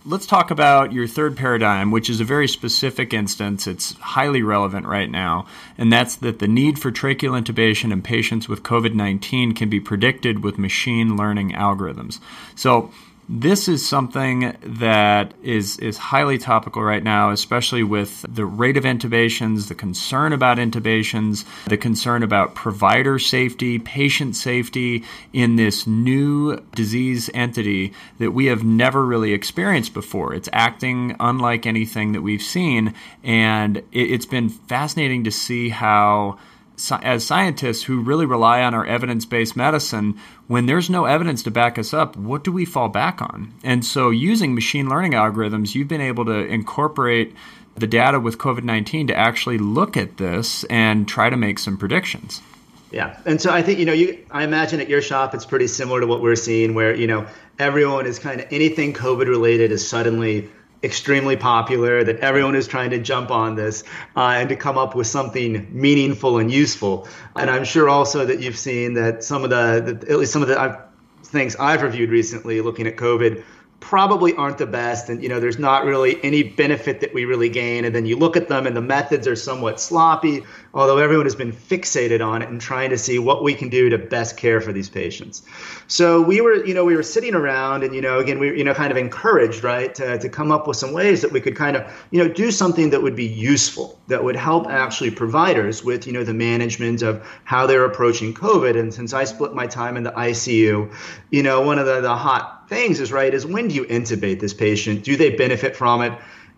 Let's 0.05 0.27
talk 0.27 0.51
about 0.51 0.93
your 0.93 1.07
third 1.07 1.37
paradigm, 1.37 1.91
which 1.91 2.11
is 2.11 2.21
a 2.21 2.25
very 2.25 2.49
specific 2.49 3.13
instance. 3.13 3.67
It's 3.67 3.93
highly 3.99 4.43
relevant 4.43 4.87
right 4.87 5.11
now, 5.11 5.47
and 5.79 5.93
that's 5.93 6.17
that 6.17 6.39
the 6.39 6.49
need 6.49 6.79
for 6.79 6.91
tracheal 6.91 7.41
intubation 7.41 7.93
in 7.93 8.03
patients 8.03 8.49
with 8.49 8.63
COVID 8.63 8.95
19 8.95 9.55
can 9.55 9.69
be 9.69 9.81
predicted 9.81 10.43
with 10.43 10.59
machine 10.59 11.17
learning 11.17 11.53
algorithms. 11.53 12.21
So, 12.55 12.91
this 13.29 13.69
is 13.69 13.87
something 13.87 14.57
that 14.63 15.33
is, 15.43 15.79
is 15.79 15.97
highly 15.97 16.39
topical 16.39 16.83
right 16.83 17.03
now, 17.03 17.31
especially 17.31 17.83
with 17.83 18.25
the 18.29 18.45
rate 18.45 18.77
of 18.77 18.85
intubations, 18.85 19.69
the 19.69 19.75
concern 19.75 20.33
about 20.33 20.59
intubations, 20.59 21.45
the 21.67 21.77
concern 21.77 22.23
about 22.23 22.55
provider 22.55 23.19
safety, 23.19 23.79
patient 23.79 24.35
safety 24.35 25.05
in 25.33 25.57
this 25.57 25.87
new 25.87 26.57
disease 26.75 27.31
entity 27.33 27.93
that 28.19 28.33
we 28.33 28.47
have 28.47 28.65
never 28.65 29.05
really 29.05 29.33
experienced 29.33 29.95
before. 29.95 30.35
It's 30.35 30.49
acting 30.53 31.15
unlike 31.21 31.65
anything 31.65 32.13
that 32.13 32.23
we've 32.23 32.43
seen, 32.43 32.93
and 33.23 33.79
it, 33.79 33.85
it's 33.93 34.27
been 34.27 34.49
fascinating 34.49 35.25
to 35.25 35.31
see 35.31 35.69
how 35.69 36.39
as 36.91 37.25
scientists 37.25 37.83
who 37.83 38.01
really 38.01 38.27
rely 38.27 38.63
on 38.63 38.75
our 38.75 38.85
evidence 38.85 39.25
based 39.25 39.57
medicine, 39.57 40.19
when 40.47 40.67
there's 40.67 40.91
no 40.91 41.05
evidence 41.05 41.43
to 41.45 41.51
back 41.51 41.79
us 41.79 41.93
up, 41.93 42.17
what 42.17 42.45
do 42.45 42.53
we 42.53 42.65
fall 42.65 42.89
back 42.89 43.21
on? 43.21 43.55
And 43.63 43.85
so, 43.85 44.11
using 44.11 44.55
machine 44.55 44.89
learning 44.89 45.13
algorithms, 45.13 45.75
you've 45.75 45.89
been 45.89 46.01
able 46.01 46.25
to 46.27 46.47
incorporate 46.47 47.35
the 47.75 47.87
data 47.87 48.21
with 48.21 48.39
COVID 48.39 48.65
19 48.65 49.09
to 49.09 49.17
actually 49.17 49.59
look 49.59 49.97
at 49.97 50.17
this 50.17 50.65
and 50.65 51.09
try 51.09 51.31
to 51.31 51.37
make 51.37 51.59
some 51.59 51.77
predictions. 51.77 52.43
Yeah. 52.91 53.19
And 53.25 53.41
so 53.41 53.51
I 53.51 53.63
think, 53.63 53.79
you 53.79 53.87
know, 53.87 53.95
you 53.95 54.25
I 54.31 54.45
imagine 54.45 54.81
at 54.81 54.89
your 54.89 55.01
shop 55.01 55.35
it's 55.35 55.47
pretty 55.47 55.67
similar 55.67 56.01
to 56.01 56.07
what 56.07 56.21
we're 56.21 56.37
seeing 56.37 56.75
where, 56.75 56.95
you 56.95 57.07
know, 57.07 57.27
everyone 57.59 58.07
is 58.07 58.19
kind 58.19 58.41
of 58.41 58.47
anything 58.51 58.93
COVID 58.93 59.27
related 59.29 59.73
is 59.73 59.89
suddenly 59.89 60.51
extremely 60.83 61.37
popular, 61.37 62.05
that 62.05 62.19
everyone 62.19 62.55
is 62.55 62.67
trying 62.67 62.91
to 62.91 62.99
jump 62.99 63.31
on 63.31 63.55
this 63.55 63.85
uh, 64.17 64.35
and 64.37 64.49
to 64.49 64.57
come 64.57 64.77
up 64.77 64.95
with 64.95 65.07
something 65.07 65.69
meaningful 65.71 66.39
and 66.39 66.51
useful. 66.51 67.07
And 67.37 67.51
I'm 67.51 67.65
sure 67.65 67.89
also 67.89 68.27
that 68.27 68.41
you've 68.41 68.59
seen 68.59 68.95
that 68.95 69.23
some 69.23 69.45
of 69.45 69.51
the, 69.51 69.95
the 69.95 70.11
at 70.11 70.19
least 70.19 70.33
some 70.33 70.43
of 70.43 70.49
the 70.49 70.61
I've, 70.61 70.77
things 71.25 71.57
I've 71.57 71.83
reviewed 71.83 72.11
recently 72.11 72.61
looking 72.61 72.87
at 72.87 72.97
COVID 72.97 73.43
probably 73.83 74.35
aren't 74.37 74.59
the 74.59 74.67
best 74.67 75.11
and 75.11 75.23
you 75.23 75.29
know 75.29 75.41
there's 75.41 75.59
not 75.59 75.85
really 75.85 76.23
any 76.25 76.43
benefit 76.43 77.01
that 77.01 77.13
we 77.13 77.25
really 77.25 77.49
gain. 77.49 77.85
And 77.85 77.95
then 77.95 78.07
you 78.07 78.17
look 78.17 78.37
at 78.37 78.49
them 78.49 78.67
and 78.67 78.77
the 78.77 78.81
methods 78.81 79.27
are 79.27 79.37
somewhat 79.37 79.81
sloppy 79.81 80.43
although 80.75 80.99
everyone 80.99 81.27
has 81.27 81.35
been 81.35 81.53
fixated 81.53 82.25
on 82.27 82.41
it 82.41 82.49
and 82.49 82.61
trying 82.61 82.91
to 82.91 82.99
see 82.99 83.19
what 83.19 83.43
we 83.43 83.55
can 83.55 83.69
do 83.69 83.91
to 83.91 83.99
best 83.99 84.37
care 84.37 84.61
for 84.61 84.73
these 84.73 84.89
patients. 84.89 85.43
So 85.87 86.23
we 86.23 86.41
were 86.41 86.65
you 86.65 86.75
know 86.75 86.85
we 86.85 86.97
were 86.97 87.03
sitting 87.03 87.35
around 87.35 87.83
and 87.83 87.95
you 87.95 88.01
know 88.01 88.19
again 88.19 88.39
we 88.39 88.51
were 88.51 88.55
you 88.55 88.65
know 88.65 88.75
kind 88.75 88.91
of 88.91 88.97
encouraged 88.97 89.65
right 89.65 89.95
to, 89.97 90.19
to 90.19 90.29
come 90.29 90.51
up 90.51 90.67
with 90.67 90.77
some 90.77 90.93
ways 90.93 91.21
that 91.23 91.33
we 91.33 91.41
could 91.41 91.57
kind 91.57 91.77
of 91.77 91.93
you 92.11 92.23
know 92.23 92.33
do 92.33 92.51
something 92.51 92.91
that 92.91 93.03
would 93.03 93.17
be 93.17 93.27
useful 93.27 93.99
that 94.07 94.23
would 94.23 94.37
help 94.37 94.67
actually 94.69 95.11
providers 95.11 95.85
with 95.85 96.07
you 96.07 96.13
know 96.13 96.25
the 96.25 96.35
management 96.35 97.03
of 97.03 97.27
how 97.45 97.67
they're 97.67 97.85
approaching 97.85 98.33
covid. 98.33 98.79
And 98.79 98.95
since 98.95 99.13
i 99.13 99.25
split 99.25 99.55
my 99.55 99.67
time 99.67 99.97
in 99.97 100.05
the 100.05 100.13
icu 100.13 100.95
you 101.31 101.43
know 101.43 101.61
one 101.61 101.79
of 101.79 101.87
the, 101.87 102.01
the 102.01 102.15
hot 102.15 102.62
things 102.73 103.01
is 103.01 103.13
right 103.13 103.33
is 103.35 103.45
when 103.45 103.69
do 103.69 103.75
you 103.75 103.85
intubate 103.85 104.41
this 104.41 104.55
patient? 104.55 105.05
Do 105.05 105.17
they 105.17 105.31
benefit 105.31 105.77
from 105.77 106.03
it? 106.03 106.13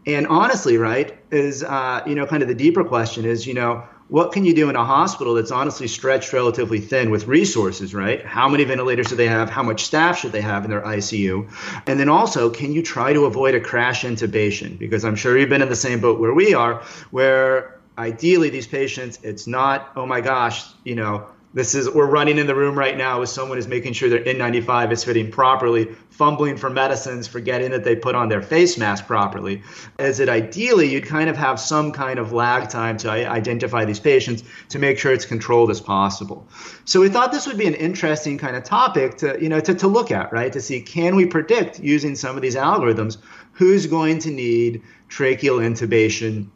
And 0.06 0.26
honestly, 0.26 0.76
right, 0.76 1.16
is 1.30 1.64
uh, 1.64 2.02
you 2.06 2.14
know 2.14 2.26
kind 2.26 2.42
of 2.42 2.48
the 2.48 2.54
deeper 2.54 2.84
question 2.84 3.24
is 3.24 3.46
you 3.46 3.54
know 3.54 3.84
what 4.08 4.32
can 4.32 4.44
you 4.44 4.54
do 4.54 4.68
in 4.68 4.76
a 4.76 4.84
hospital 4.84 5.34
that's 5.34 5.50
honestly 5.50 5.88
stretched 5.88 6.32
relatively 6.32 6.78
thin 6.78 7.10
with 7.10 7.26
resources, 7.26 7.94
right? 7.94 8.24
How 8.24 8.48
many 8.48 8.64
ventilators 8.64 9.08
do 9.08 9.16
they 9.16 9.26
have? 9.26 9.48
How 9.48 9.62
much 9.62 9.84
staff 9.84 10.18
should 10.18 10.32
they 10.32 10.42
have 10.42 10.64
in 10.64 10.70
their 10.70 10.82
ICU? 10.82 11.50
And 11.86 11.98
then 11.98 12.10
also, 12.10 12.50
can 12.50 12.72
you 12.72 12.82
try 12.82 13.14
to 13.14 13.24
avoid 13.24 13.54
a 13.54 13.60
crash 13.60 14.04
intubation? 14.04 14.78
Because 14.78 15.06
I'm 15.06 15.16
sure 15.16 15.38
you've 15.38 15.48
been 15.48 15.62
in 15.62 15.70
the 15.70 15.74
same 15.88 16.00
boat 16.00 16.20
where 16.20 16.34
we 16.34 16.52
are, 16.52 16.82
where 17.10 17.80
ideally 17.96 18.50
these 18.50 18.66
patients, 18.66 19.18
it's 19.22 19.46
not, 19.46 19.90
oh 19.96 20.04
my 20.04 20.20
gosh, 20.20 20.66
you 20.84 20.96
know, 20.96 21.26
this 21.54 21.76
is 21.76 21.88
we're 21.88 22.06
running 22.06 22.38
in 22.38 22.48
the 22.48 22.54
room 22.54 22.76
right 22.76 22.96
now 22.96 23.20
with 23.20 23.28
someone 23.28 23.58
is 23.58 23.68
making 23.68 23.92
sure 23.92 24.08
their 24.08 24.24
N95 24.24 24.90
is 24.90 25.04
fitting 25.04 25.30
properly, 25.30 25.94
fumbling 26.14 26.56
for 26.56 26.70
medicines, 26.70 27.26
forgetting 27.26 27.72
that 27.72 27.82
they 27.82 27.96
put 27.96 28.14
on 28.14 28.28
their 28.28 28.40
face 28.40 28.78
mask 28.78 29.04
properly. 29.04 29.60
As 29.98 30.20
it 30.20 30.28
ideally, 30.28 30.88
you'd 30.88 31.06
kind 31.06 31.28
of 31.28 31.36
have 31.36 31.58
some 31.58 31.90
kind 31.90 32.20
of 32.20 32.32
lag 32.32 32.68
time 32.68 32.96
to 32.98 33.10
identify 33.10 33.84
these 33.84 33.98
patients 33.98 34.44
to 34.68 34.78
make 34.78 34.96
sure 34.96 35.12
it's 35.12 35.24
controlled 35.24 35.72
as 35.72 35.80
possible. 35.80 36.46
So 36.84 37.00
we 37.00 37.08
thought 37.08 37.32
this 37.32 37.48
would 37.48 37.58
be 37.58 37.66
an 37.66 37.74
interesting 37.74 38.38
kind 38.38 38.54
of 38.54 38.62
topic 38.62 39.16
to 39.18 39.36
you 39.40 39.48
know 39.48 39.58
to, 39.58 39.74
to 39.74 39.88
look 39.88 40.12
at, 40.12 40.32
right? 40.32 40.52
To 40.52 40.60
see 40.60 40.80
can 40.80 41.16
we 41.16 41.26
predict 41.26 41.80
using 41.80 42.14
some 42.14 42.36
of 42.36 42.42
these 42.42 42.54
algorithms 42.54 43.18
who's 43.50 43.86
going 43.86 44.20
to 44.20 44.30
need 44.30 44.82
tracheal 45.08 45.58
intubation 45.58 46.46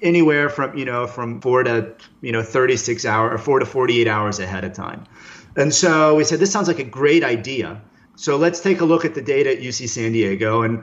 anywhere 0.00 0.48
from 0.48 0.76
you 0.76 0.86
know 0.86 1.06
from 1.06 1.38
four 1.42 1.62
to 1.64 1.94
you 2.22 2.32
know 2.32 2.42
36 2.42 3.04
hours 3.04 3.34
or 3.34 3.38
four 3.38 3.58
to 3.58 3.66
48 3.66 4.08
hours 4.08 4.38
ahead 4.38 4.64
of 4.64 4.72
time 4.72 5.04
and 5.54 5.72
so 5.72 6.14
we 6.16 6.24
said 6.24 6.40
this 6.40 6.50
sounds 6.50 6.66
like 6.66 6.78
a 6.78 6.84
great 6.84 7.22
idea 7.22 7.80
so 8.16 8.36
let's 8.36 8.60
take 8.60 8.80
a 8.80 8.84
look 8.84 9.04
at 9.04 9.14
the 9.14 9.22
data 9.22 9.52
at 9.52 9.58
uc 9.58 9.88
san 9.88 10.12
diego. 10.12 10.62
And 10.62 10.82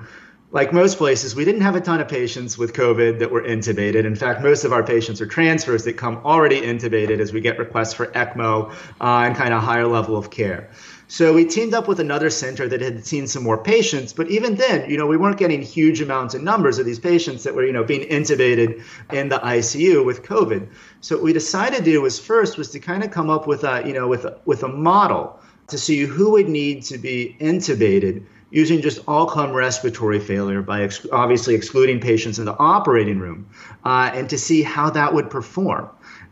like 0.51 0.73
most 0.73 0.97
places 0.97 1.35
we 1.35 1.45
didn't 1.45 1.61
have 1.61 1.75
a 1.75 1.81
ton 1.81 2.01
of 2.01 2.07
patients 2.07 2.57
with 2.57 2.73
covid 2.73 3.19
that 3.19 3.31
were 3.31 3.43
intubated. 3.43 4.05
In 4.05 4.15
fact 4.15 4.41
most 4.41 4.63
of 4.63 4.73
our 4.73 4.83
patients 4.83 5.21
are 5.21 5.27
transfers 5.27 5.83
that 5.83 5.93
come 5.93 6.17
already 6.25 6.61
intubated 6.61 7.19
as 7.19 7.31
we 7.31 7.41
get 7.41 7.59
requests 7.59 7.93
for 7.93 8.07
ecmo 8.07 8.71
uh, 9.01 9.25
and 9.25 9.35
kind 9.35 9.53
of 9.53 9.61
higher 9.63 9.87
level 9.87 10.17
of 10.17 10.31
care. 10.31 10.69
So 11.11 11.33
we 11.33 11.45
teamed 11.45 11.73
up 11.73 11.87
with 11.87 11.99
another 11.99 12.29
center 12.29 12.67
that 12.67 12.81
had 12.81 13.03
seen 13.03 13.25
some 13.25 13.41
more 13.41 13.57
patients, 13.57 14.13
but 14.13 14.29
even 14.29 14.53
then, 14.53 14.87
you 14.87 14.95
know, 14.95 15.07
we 15.07 15.17
weren't 15.17 15.39
getting 15.39 15.63
huge 15.63 16.01
amounts 16.01 16.35
of 16.35 16.43
numbers 16.43 16.77
of 16.77 16.85
these 16.85 16.99
patients 16.99 17.43
that 17.45 17.55
were, 17.55 17.65
you 17.65 17.73
know, 17.73 17.83
being 17.83 18.07
intubated 18.07 18.83
in 19.11 19.27
the 19.27 19.39
ICU 19.39 20.05
with 20.05 20.21
COVID. 20.21 20.67
So 21.01 21.15
what 21.15 21.23
we 21.23 21.33
decided 21.33 21.77
to 21.77 21.83
do 21.83 21.99
was 22.03 22.19
first 22.19 22.59
was 22.59 22.69
to 22.71 22.79
kind 22.79 23.03
of 23.03 23.09
come 23.09 23.31
up 23.31 23.47
with 23.47 23.63
a, 23.63 23.81
you 23.87 23.93
know, 23.93 24.07
with 24.07 24.25
a, 24.25 24.37
with 24.45 24.61
a 24.61 24.67
model 24.67 25.39
to 25.69 25.77
see 25.77 26.01
who 26.01 26.31
would 26.31 26.49
need 26.49 26.83
to 26.83 26.97
be 26.97 27.35
intubated 27.39 28.25
using 28.51 28.81
just 28.81 28.99
all-come 29.07 29.53
respiratory 29.53 30.19
failure 30.19 30.61
by 30.61 30.83
ex- 30.83 31.05
obviously 31.11 31.53
excluding 31.53 31.99
patients 31.99 32.39
in 32.39 32.45
the 32.45 32.57
operating 32.57 33.19
room, 33.19 33.47
uh, 33.85 34.09
and 34.13 34.29
to 34.29 34.37
see 34.37 34.63
how 34.63 34.89
that 34.89 35.13
would 35.13 35.29
perform. 35.29 35.87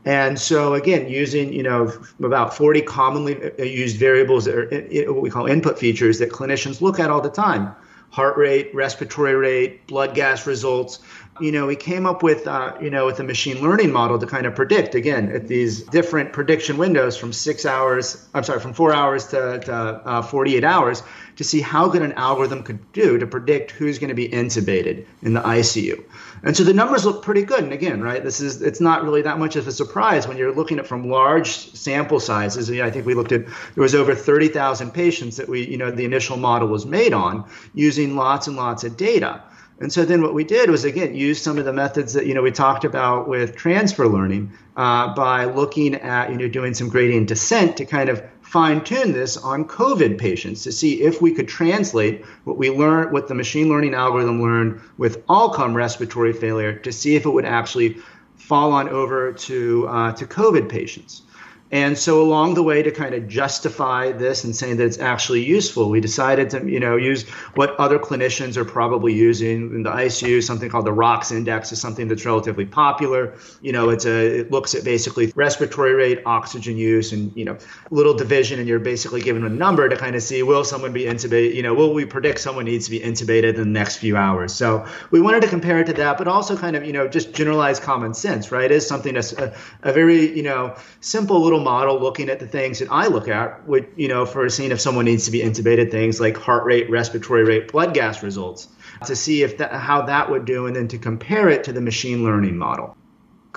And 0.06 0.40
so 0.40 0.74
again, 0.74 1.10
using 1.10 1.52
you 1.52 1.64
know 1.64 1.92
about 2.24 2.56
40 2.56 2.82
commonly 2.84 3.52
uh, 3.60 3.64
used 3.64 3.98
variables 3.98 4.46
that 4.46 4.56
are 4.56 4.74
uh, 4.74 5.14
what 5.14 5.22
we 5.22 5.30
call 5.30 5.48
input 5.48 5.78
features 5.78 6.20
that 6.20 6.30
clinicians 6.30 6.82
look 6.82 7.00
at 7.00 7.10
all 7.10 7.22
the 7.22 7.30
time: 7.30 7.76
heart 8.10 8.38
rate, 8.38 8.74
respiratory 8.74 9.36
rate, 9.36 9.86
blood 9.88 10.16
gas 10.16 10.48
results. 10.48 11.00
You 11.40 11.52
know, 11.52 11.68
we 11.68 11.76
came 11.76 12.06
up 12.06 12.24
with 12.24 12.48
uh, 12.48 12.76
you 12.82 12.90
know 12.90 13.06
with 13.06 13.20
a 13.20 13.24
machine 13.24 13.62
learning 13.62 13.92
model 13.92 14.18
to 14.20 14.26
kind 14.26 14.46
of 14.46 14.56
predict 14.56 14.96
again 14.96 15.32
at 15.32 15.48
these 15.48 15.82
different 15.82 16.34
prediction 16.34 16.78
windows 16.78 17.18
from 17.18 17.34
six 17.34 17.66
hours. 17.66 18.28
I'm 18.34 18.44
sorry, 18.44 18.60
from 18.60 18.74
four 18.74 18.94
hours 18.94 19.28
to, 19.28 19.60
to 19.60 19.74
uh, 19.74 20.22
48 20.22 20.64
hours 20.64 21.04
to 21.38 21.44
see 21.44 21.62
how 21.62 21.88
good 21.88 22.02
an 22.02 22.14
algorithm 22.14 22.64
could 22.64 22.92
do 22.94 23.18
to 23.20 23.28
predict 23.28 23.72
who's 23.72 24.00
going 24.00 24.10
to 24.10 24.16
be 24.16 24.28
intubated 24.28 25.06
in 25.22 25.34
the 25.34 25.42
ICU. 25.42 26.04
And 26.44 26.58
so 26.58 26.64
the 26.64 26.74
numbers 26.74 27.06
look 27.06 27.24
pretty 27.24 27.44
good. 27.44 27.64
And 27.64 27.74
again, 27.74 28.02
right, 28.02 28.24
this 28.24 28.42
is 28.42 28.62
it's 28.62 28.82
not 28.82 29.04
really 29.04 29.22
that 29.22 29.40
much 29.40 29.56
of 29.56 29.68
a 29.68 29.72
surprise 29.72 30.28
when 30.28 30.38
you're 30.38 30.54
looking 30.54 30.80
at 30.80 30.88
from 30.88 31.10
large 31.10 31.74
sample 31.74 32.20
sizes. 32.20 32.70
I 32.70 32.90
think 32.90 33.06
we 33.06 33.14
looked 33.14 33.32
at 33.32 33.46
there 33.46 33.84
was 33.84 33.96
over 33.96 34.16
30,000 34.16 34.92
patients 34.92 35.38
that 35.38 35.48
we, 35.48 35.68
you 35.68 35.78
know, 35.78 35.92
the 35.92 36.06
initial 36.06 36.38
model 36.38 36.68
was 36.68 36.86
made 36.86 37.14
on 37.14 37.48
using 37.74 38.16
lots 38.16 38.48
and 38.48 38.56
lots 38.56 38.84
of 38.84 38.98
data. 38.98 39.42
And 39.80 39.94
so 39.94 40.06
then 40.06 40.24
what 40.24 40.34
we 40.34 40.44
did 40.44 40.70
was 40.70 40.86
again 40.86 41.14
use 41.14 41.42
some 41.42 41.58
of 41.58 41.66
the 41.66 41.74
methods 41.74 42.14
that 42.14 42.26
you 42.26 42.34
know 42.34 42.42
we 42.42 42.52
talked 42.52 42.84
about 42.84 43.28
with 43.28 43.56
transfer 43.56 44.08
learning 44.08 44.52
uh, 44.76 45.14
by 45.14 45.46
looking 45.46 45.96
at 45.96 46.32
you 46.32 46.38
know 46.38 46.48
doing 46.48 46.74
some 46.74 46.90
gradient 46.90 47.28
descent 47.28 47.78
to 47.78 47.86
kind 47.86 48.10
of 48.10 48.24
fine 48.48 48.82
tune 48.82 49.12
this 49.12 49.36
on 49.36 49.66
COVID 49.66 50.18
patients 50.18 50.64
to 50.64 50.72
see 50.72 51.02
if 51.02 51.22
we 51.22 51.34
could 51.34 51.50
translate 51.50 52.26
what 52.46 52.58
we 52.58 52.70
learned, 52.70 53.12
what 53.12 53.28
the 53.28 53.36
machine 53.36 53.68
learning 53.68 53.94
algorithm 53.94 54.42
learned 54.42 54.80
with 54.98 55.22
all 55.28 55.50
come 55.50 55.76
respiratory 55.76 56.32
failure 56.32 56.74
to 56.80 56.92
see 56.94 57.18
if 57.18 57.26
it 57.26 57.30
would 57.30 57.44
actually 57.44 57.98
fall 58.38 58.72
on 58.72 58.88
over 58.88 59.34
to, 59.34 59.86
uh, 59.90 60.14
to 60.14 60.26
COVID 60.26 60.70
patients. 60.70 61.24
And 61.72 61.98
so 61.98 62.22
along 62.22 62.54
the 62.54 62.64
way 62.64 62.82
to 62.82 62.92
kind 62.92 63.14
of 63.14 63.28
justify 63.28 64.14
this 64.14 64.46
and 64.46 64.56
saying 64.56 64.78
that 64.78 64.86
it's 64.86 65.00
actually 65.00 65.44
useful, 65.44 65.90
we 65.90 66.00
decided 66.00 66.50
to, 66.52 66.66
you 66.66 66.80
know, 66.80 66.96
use 66.96 67.28
what 67.56 67.76
other 67.78 68.00
clinicians 68.00 68.56
are 68.56 68.64
probably 68.64 69.14
using 69.14 69.74
in 69.74 69.84
the 69.84 69.90
ICU, 69.90 70.42
something 70.42 70.70
called 70.70 70.86
the 70.86 70.94
ROX 70.94 71.32
index 71.32 71.74
is 71.74 71.82
something 71.82 72.08
that's 72.08 72.26
relatively 72.26 72.66
popular. 72.66 73.34
You 73.62 73.74
know, 73.74 73.90
it's 73.90 74.06
a 74.06 74.40
it 74.40 74.52
looks 74.52 74.76
at 74.76 74.86
basically 74.86 75.34
respiratory 75.36 75.94
rate, 75.94 76.22
oxygen 76.26 76.78
use, 76.78 77.12
and 77.12 77.36
you 77.36 77.44
know, 77.44 77.58
little 77.92 78.14
division, 78.14 78.60
and 78.60 78.68
you're 78.68 78.80
basically 78.80 79.22
given 79.22 79.46
a 79.46 79.50
number 79.50 79.90
to 79.90 79.98
kind 79.98 80.16
of 80.16 80.24
see 80.24 80.44
will 80.44 80.64
someone 80.64 80.94
be 80.94 81.04
intubated, 81.04 81.54
you 81.54 81.64
know, 81.64 81.74
will 81.74 81.94
we 81.94 82.06
predict 82.06 82.40
someone 82.40 82.66
needs 82.66 82.86
to 82.86 82.92
be 82.92 83.00
intubated 83.00 83.56
in 83.56 83.56
the 83.56 83.66
next 83.66 83.98
few 83.98 84.16
hours. 84.16 84.54
So 84.54 84.86
we 85.12 85.20
wanted 85.20 85.42
to 85.42 85.48
compare 85.50 85.80
it 85.80 85.88
to 85.88 85.94
that, 85.94 86.18
but 86.18 86.28
also 86.28 86.56
kind 86.56 86.76
of, 86.76 86.86
you 86.86 86.94
know, 86.94 87.08
just 87.08 87.34
generalized 87.34 87.84
common 87.84 88.14
sense, 88.14 88.52
right? 88.52 88.72
Is 88.72 88.88
something 88.88 89.16
that's 89.16 89.34
a, 89.34 89.54
a 89.84 89.92
very, 89.92 90.36
you 90.36 90.44
know, 90.44 90.76
simple 91.02 91.42
little 91.42 91.57
model 91.60 92.00
looking 92.00 92.30
at 92.30 92.40
the 92.40 92.48
things 92.48 92.80
that 92.80 92.90
I 92.92 93.08
look 93.08 93.28
at, 93.28 93.68
would 93.68 93.88
you 93.96 94.08
know, 94.08 94.26
for 94.26 94.50
seeing 94.50 94.72
if 94.72 94.82
someone 94.82 95.06
needs 95.06 95.26
to 95.26 95.32
be 95.32 95.40
intubated, 95.40 95.92
things 95.92 96.20
like 96.20 96.38
heart 96.38 96.66
rate, 96.66 96.90
respiratory 96.90 97.44
rate, 97.44 97.72
blood 97.72 97.94
gas 97.94 98.24
results. 98.24 98.68
to 99.06 99.16
see 99.16 99.44
if 99.44 99.58
that, 99.58 99.72
how 99.74 100.04
that 100.04 100.30
would 100.30 100.46
do 100.46 100.66
and 100.66 100.76
then 100.76 100.88
to 100.88 100.98
compare 100.98 101.50
it 101.50 101.64
to 101.66 101.74
the 101.74 101.82
machine 101.82 102.24
learning 102.24 102.58
model 102.58 102.98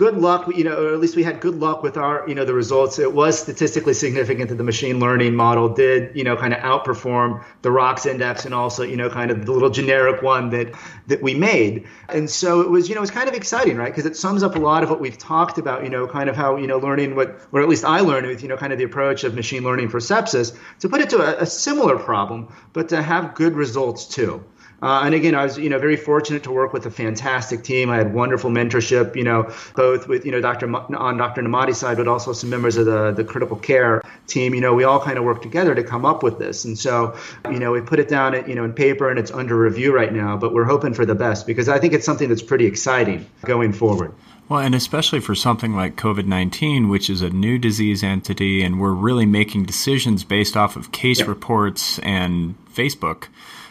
good 0.00 0.16
luck, 0.16 0.50
you 0.56 0.64
know, 0.64 0.82
or 0.82 0.94
at 0.94 0.98
least 0.98 1.14
we 1.14 1.22
had 1.22 1.42
good 1.42 1.56
luck 1.56 1.82
with 1.82 1.98
our, 1.98 2.26
you 2.26 2.34
know, 2.34 2.46
the 2.46 2.54
results. 2.54 2.98
It 2.98 3.12
was 3.12 3.38
statistically 3.38 3.92
significant 3.92 4.48
that 4.48 4.54
the 4.54 4.64
machine 4.64 4.98
learning 4.98 5.34
model 5.34 5.68
did, 5.68 6.16
you 6.16 6.24
know, 6.24 6.38
kind 6.38 6.54
of 6.54 6.60
outperform 6.60 7.44
the 7.60 7.70
ROX 7.70 8.06
index 8.06 8.46
and 8.46 8.54
also, 8.54 8.82
you 8.82 8.96
know, 8.96 9.10
kind 9.10 9.30
of 9.30 9.44
the 9.44 9.52
little 9.52 9.68
generic 9.68 10.22
one 10.22 10.48
that 10.50 10.74
that 11.08 11.20
we 11.20 11.34
made. 11.34 11.86
And 12.08 12.30
so 12.30 12.62
it 12.62 12.70
was, 12.70 12.88
you 12.88 12.94
know, 12.94 13.02
it 13.02 13.08
was 13.08 13.10
kind 13.10 13.28
of 13.28 13.34
exciting, 13.34 13.76
right? 13.76 13.92
Because 13.92 14.06
it 14.06 14.16
sums 14.16 14.42
up 14.42 14.56
a 14.56 14.58
lot 14.58 14.82
of 14.82 14.88
what 14.88 15.00
we've 15.00 15.18
talked 15.18 15.58
about, 15.58 15.84
you 15.84 15.90
know, 15.90 16.06
kind 16.06 16.30
of 16.30 16.34
how, 16.34 16.56
you 16.56 16.66
know, 16.66 16.78
learning 16.78 17.14
what, 17.14 17.38
or 17.52 17.60
at 17.60 17.68
least 17.68 17.84
I 17.84 18.00
learned 18.00 18.26
with, 18.26 18.40
you 18.40 18.48
know, 18.48 18.56
kind 18.56 18.72
of 18.72 18.78
the 18.78 18.86
approach 18.86 19.22
of 19.22 19.34
machine 19.34 19.64
learning 19.64 19.90
for 19.90 20.00
sepsis 20.00 20.56
to 20.78 20.88
put 20.88 21.02
it 21.02 21.10
to 21.10 21.18
a, 21.18 21.42
a 21.42 21.46
similar 21.46 21.98
problem, 21.98 22.50
but 22.72 22.88
to 22.88 23.02
have 23.02 23.34
good 23.34 23.54
results 23.54 24.06
too. 24.06 24.42
Uh, 24.82 25.02
and 25.04 25.14
again, 25.14 25.34
I 25.34 25.44
was, 25.44 25.58
you 25.58 25.68
know, 25.68 25.78
very 25.78 25.96
fortunate 25.96 26.42
to 26.44 26.50
work 26.50 26.72
with 26.72 26.86
a 26.86 26.90
fantastic 26.90 27.62
team. 27.62 27.90
I 27.90 27.96
had 27.96 28.14
wonderful 28.14 28.50
mentorship, 28.50 29.14
you 29.14 29.24
know, 29.24 29.52
both 29.76 30.08
with, 30.08 30.24
you 30.24 30.32
know, 30.32 30.40
Dr. 30.40 30.74
on 30.74 31.16
Dr. 31.18 31.42
Nemati's 31.42 31.78
side, 31.78 31.98
but 31.98 32.08
also 32.08 32.32
some 32.32 32.48
members 32.48 32.76
of 32.76 32.86
the, 32.86 33.12
the 33.12 33.24
critical 33.24 33.56
care 33.56 34.02
team. 34.26 34.54
You 34.54 34.62
know, 34.62 34.74
we 34.74 34.84
all 34.84 35.00
kind 35.00 35.18
of 35.18 35.24
worked 35.24 35.42
together 35.42 35.74
to 35.74 35.82
come 35.82 36.06
up 36.06 36.22
with 36.22 36.38
this. 36.38 36.64
And 36.64 36.78
so, 36.78 37.14
you 37.50 37.58
know, 37.58 37.72
we 37.72 37.82
put 37.82 37.98
it 37.98 38.08
down, 38.08 38.34
at, 38.34 38.48
you 38.48 38.54
know, 38.54 38.64
in 38.64 38.72
paper 38.72 39.10
and 39.10 39.18
it's 39.18 39.30
under 39.30 39.56
review 39.56 39.94
right 39.94 40.12
now, 40.12 40.36
but 40.36 40.54
we're 40.54 40.64
hoping 40.64 40.94
for 40.94 41.04
the 41.04 41.14
best 41.14 41.46
because 41.46 41.68
I 41.68 41.78
think 41.78 41.92
it's 41.92 42.06
something 42.06 42.28
that's 42.28 42.42
pretty 42.42 42.64
exciting 42.64 43.26
going 43.44 43.72
forward. 43.74 44.14
Well, 44.48 44.58
and 44.60 44.74
especially 44.74 45.20
for 45.20 45.36
something 45.36 45.76
like 45.76 45.94
COVID 45.94 46.26
19, 46.26 46.88
which 46.88 47.08
is 47.08 47.22
a 47.22 47.30
new 47.30 47.56
disease 47.56 48.02
entity, 48.02 48.62
and 48.62 48.80
we're 48.80 48.90
really 48.90 49.26
making 49.26 49.66
decisions 49.66 50.24
based 50.24 50.56
off 50.56 50.74
of 50.74 50.90
case 50.90 51.22
reports 51.22 52.00
and 52.00 52.56
Facebook. 52.74 53.28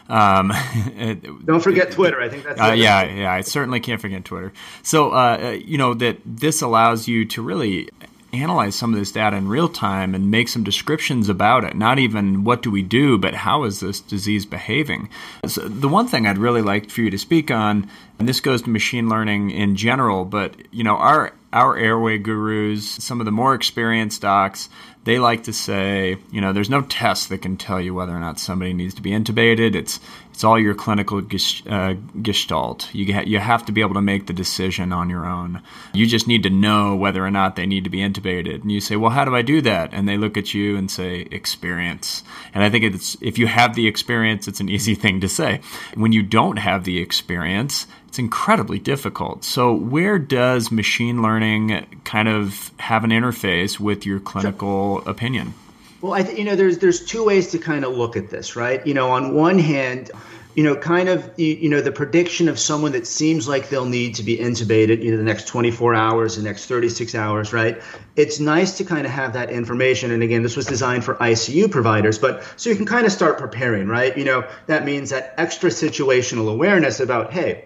Um, 0.09 0.51
Don't 1.45 1.61
forget 1.61 1.91
Twitter. 1.91 2.19
I 2.19 2.29
think 2.29 2.43
that's 2.43 2.59
uh, 2.59 2.73
yeah, 2.73 3.03
yeah. 3.03 3.31
I 3.31 3.41
certainly 3.41 3.79
can't 3.79 4.01
forget 4.01 4.25
Twitter. 4.25 4.51
So 4.81 5.11
uh, 5.11 5.57
you 5.63 5.77
know 5.77 5.93
that 5.93 6.17
this 6.25 6.61
allows 6.61 7.07
you 7.07 7.25
to 7.25 7.41
really 7.41 7.89
analyze 8.33 8.75
some 8.75 8.93
of 8.93 8.99
this 8.99 9.11
data 9.11 9.35
in 9.35 9.47
real 9.47 9.69
time 9.69 10.13
and 10.13 10.31
make 10.31 10.47
some 10.47 10.63
descriptions 10.63 11.29
about 11.29 11.63
it. 11.63 11.75
Not 11.75 11.99
even 11.99 12.43
what 12.43 12.61
do 12.61 12.71
we 12.71 12.81
do, 12.81 13.17
but 13.17 13.33
how 13.33 13.63
is 13.63 13.79
this 13.79 13.99
disease 13.99 14.45
behaving? 14.45 15.09
So 15.45 15.61
the 15.61 15.87
one 15.87 16.07
thing 16.07 16.27
I'd 16.27 16.37
really 16.37 16.61
like 16.61 16.89
for 16.89 17.01
you 17.01 17.09
to 17.09 17.17
speak 17.17 17.51
on, 17.51 17.89
and 18.17 18.27
this 18.27 18.39
goes 18.39 18.61
to 18.63 18.69
machine 18.69 19.09
learning 19.09 19.51
in 19.51 19.75
general, 19.75 20.25
but 20.25 20.55
you 20.71 20.83
know 20.83 20.95
our 20.95 21.33
our 21.51 21.77
airway 21.77 22.17
gurus, 22.17 22.87
some 22.87 23.19
of 23.19 23.25
the 23.25 23.31
more 23.31 23.55
experienced 23.55 24.21
docs, 24.21 24.69
they 25.05 25.17
like 25.17 25.43
to 25.43 25.53
say, 25.53 26.17
you 26.31 26.41
know, 26.41 26.53
there's 26.53 26.69
no 26.69 26.81
test 26.83 27.29
that 27.29 27.41
can 27.41 27.57
tell 27.57 27.81
you 27.81 27.95
whether 27.95 28.15
or 28.15 28.19
not 28.19 28.39
somebody 28.39 28.73
needs 28.73 28.93
to 28.93 29.01
be 29.01 29.11
intubated. 29.11 29.73
It's 29.73 29.99
it's 30.39 30.45
all 30.45 30.57
your 30.57 30.73
clinical 30.73 31.21
uh, 31.67 31.95
gestalt. 32.21 32.95
You 32.95 33.13
ha- 33.13 33.25
you 33.27 33.39
have 33.39 33.65
to 33.65 33.73
be 33.73 33.81
able 33.81 33.95
to 33.95 34.01
make 34.01 34.27
the 34.27 34.31
decision 34.31 34.93
on 34.93 35.09
your 35.09 35.25
own. 35.25 35.61
You 35.93 36.07
just 36.07 36.29
need 36.29 36.43
to 36.43 36.49
know 36.49 36.95
whether 36.95 37.25
or 37.25 37.29
not 37.29 37.57
they 37.57 37.65
need 37.65 37.83
to 37.83 37.89
be 37.89 37.97
intubated. 37.97 38.61
And 38.61 38.71
you 38.71 38.79
say, 38.79 38.95
well, 38.95 39.11
how 39.11 39.25
do 39.25 39.35
I 39.35 39.41
do 39.41 39.59
that? 39.63 39.93
And 39.93 40.07
they 40.07 40.15
look 40.15 40.37
at 40.37 40.53
you 40.53 40.77
and 40.77 40.89
say, 40.89 41.27
experience. 41.29 42.23
And 42.53 42.63
I 42.63 42.69
think 42.69 42.85
it's 42.85 43.17
if 43.19 43.37
you 43.37 43.47
have 43.47 43.75
the 43.75 43.85
experience, 43.85 44.47
it's 44.47 44.61
an 44.61 44.69
easy 44.69 44.95
thing 45.03 45.19
to 45.19 45.27
say. 45.27 45.59
When 45.95 46.13
you 46.13 46.23
don't 46.23 46.55
have 46.55 46.85
the 46.85 46.99
experience, 46.99 47.85
it's 48.07 48.17
incredibly 48.17 48.79
difficult. 48.79 49.43
So, 49.43 49.73
where 49.73 50.17
does 50.17 50.71
machine 50.71 51.21
learning 51.21 51.85
kind 52.05 52.29
of 52.29 52.71
have 52.79 53.03
an 53.03 53.09
interface 53.09 53.77
with 53.77 54.05
your 54.05 54.21
clinical 54.21 55.01
sure. 55.01 55.11
opinion? 55.11 55.53
Well, 56.01 56.13
I 56.13 56.23
think 56.23 56.39
you 56.39 56.45
know 56.45 56.55
there's 56.55 56.77
there's 56.77 57.03
two 57.05 57.25
ways 57.25 57.51
to 57.51 57.59
kind 57.59 57.83
of 57.83 57.95
look 57.95 58.15
at 58.15 58.29
this, 58.29 58.55
right? 58.55 58.85
You 58.87 58.93
know, 58.93 59.11
on 59.11 59.33
one 59.33 59.59
hand, 59.59 60.11
you 60.55 60.63
know, 60.63 60.75
kind 60.75 61.09
of 61.09 61.31
you 61.37 61.69
know 61.69 61.79
the 61.79 61.91
prediction 61.91 62.49
of 62.49 62.59
someone 62.59 62.91
that 62.93 63.05
seems 63.05 63.47
like 63.47 63.69
they'll 63.69 63.85
need 63.85 64.15
to 64.15 64.23
be 64.23 64.37
intubated, 64.37 65.03
you 65.03 65.11
know, 65.11 65.17
the 65.17 65.23
next 65.23 65.47
24 65.47 65.93
hours, 65.93 66.35
the 66.35 66.43
next 66.43 66.65
36 66.65 67.13
hours, 67.15 67.53
right? 67.53 67.81
It's 68.15 68.39
nice 68.39 68.77
to 68.77 68.83
kind 68.83 69.05
of 69.05 69.11
have 69.11 69.33
that 69.33 69.51
information. 69.51 70.11
And 70.11 70.23
again, 70.23 70.41
this 70.41 70.55
was 70.55 70.65
designed 70.65 71.03
for 71.03 71.15
ICU 71.15 71.69
providers, 71.69 72.17
but 72.17 72.43
so 72.57 72.69
you 72.69 72.75
can 72.75 72.85
kind 72.85 73.05
of 73.05 73.11
start 73.11 73.37
preparing, 73.37 73.87
right? 73.87 74.17
You 74.17 74.25
know, 74.25 74.47
that 74.65 74.85
means 74.85 75.11
that 75.11 75.33
extra 75.37 75.69
situational 75.69 76.51
awareness 76.51 76.99
about, 76.99 77.31
hey, 77.31 77.65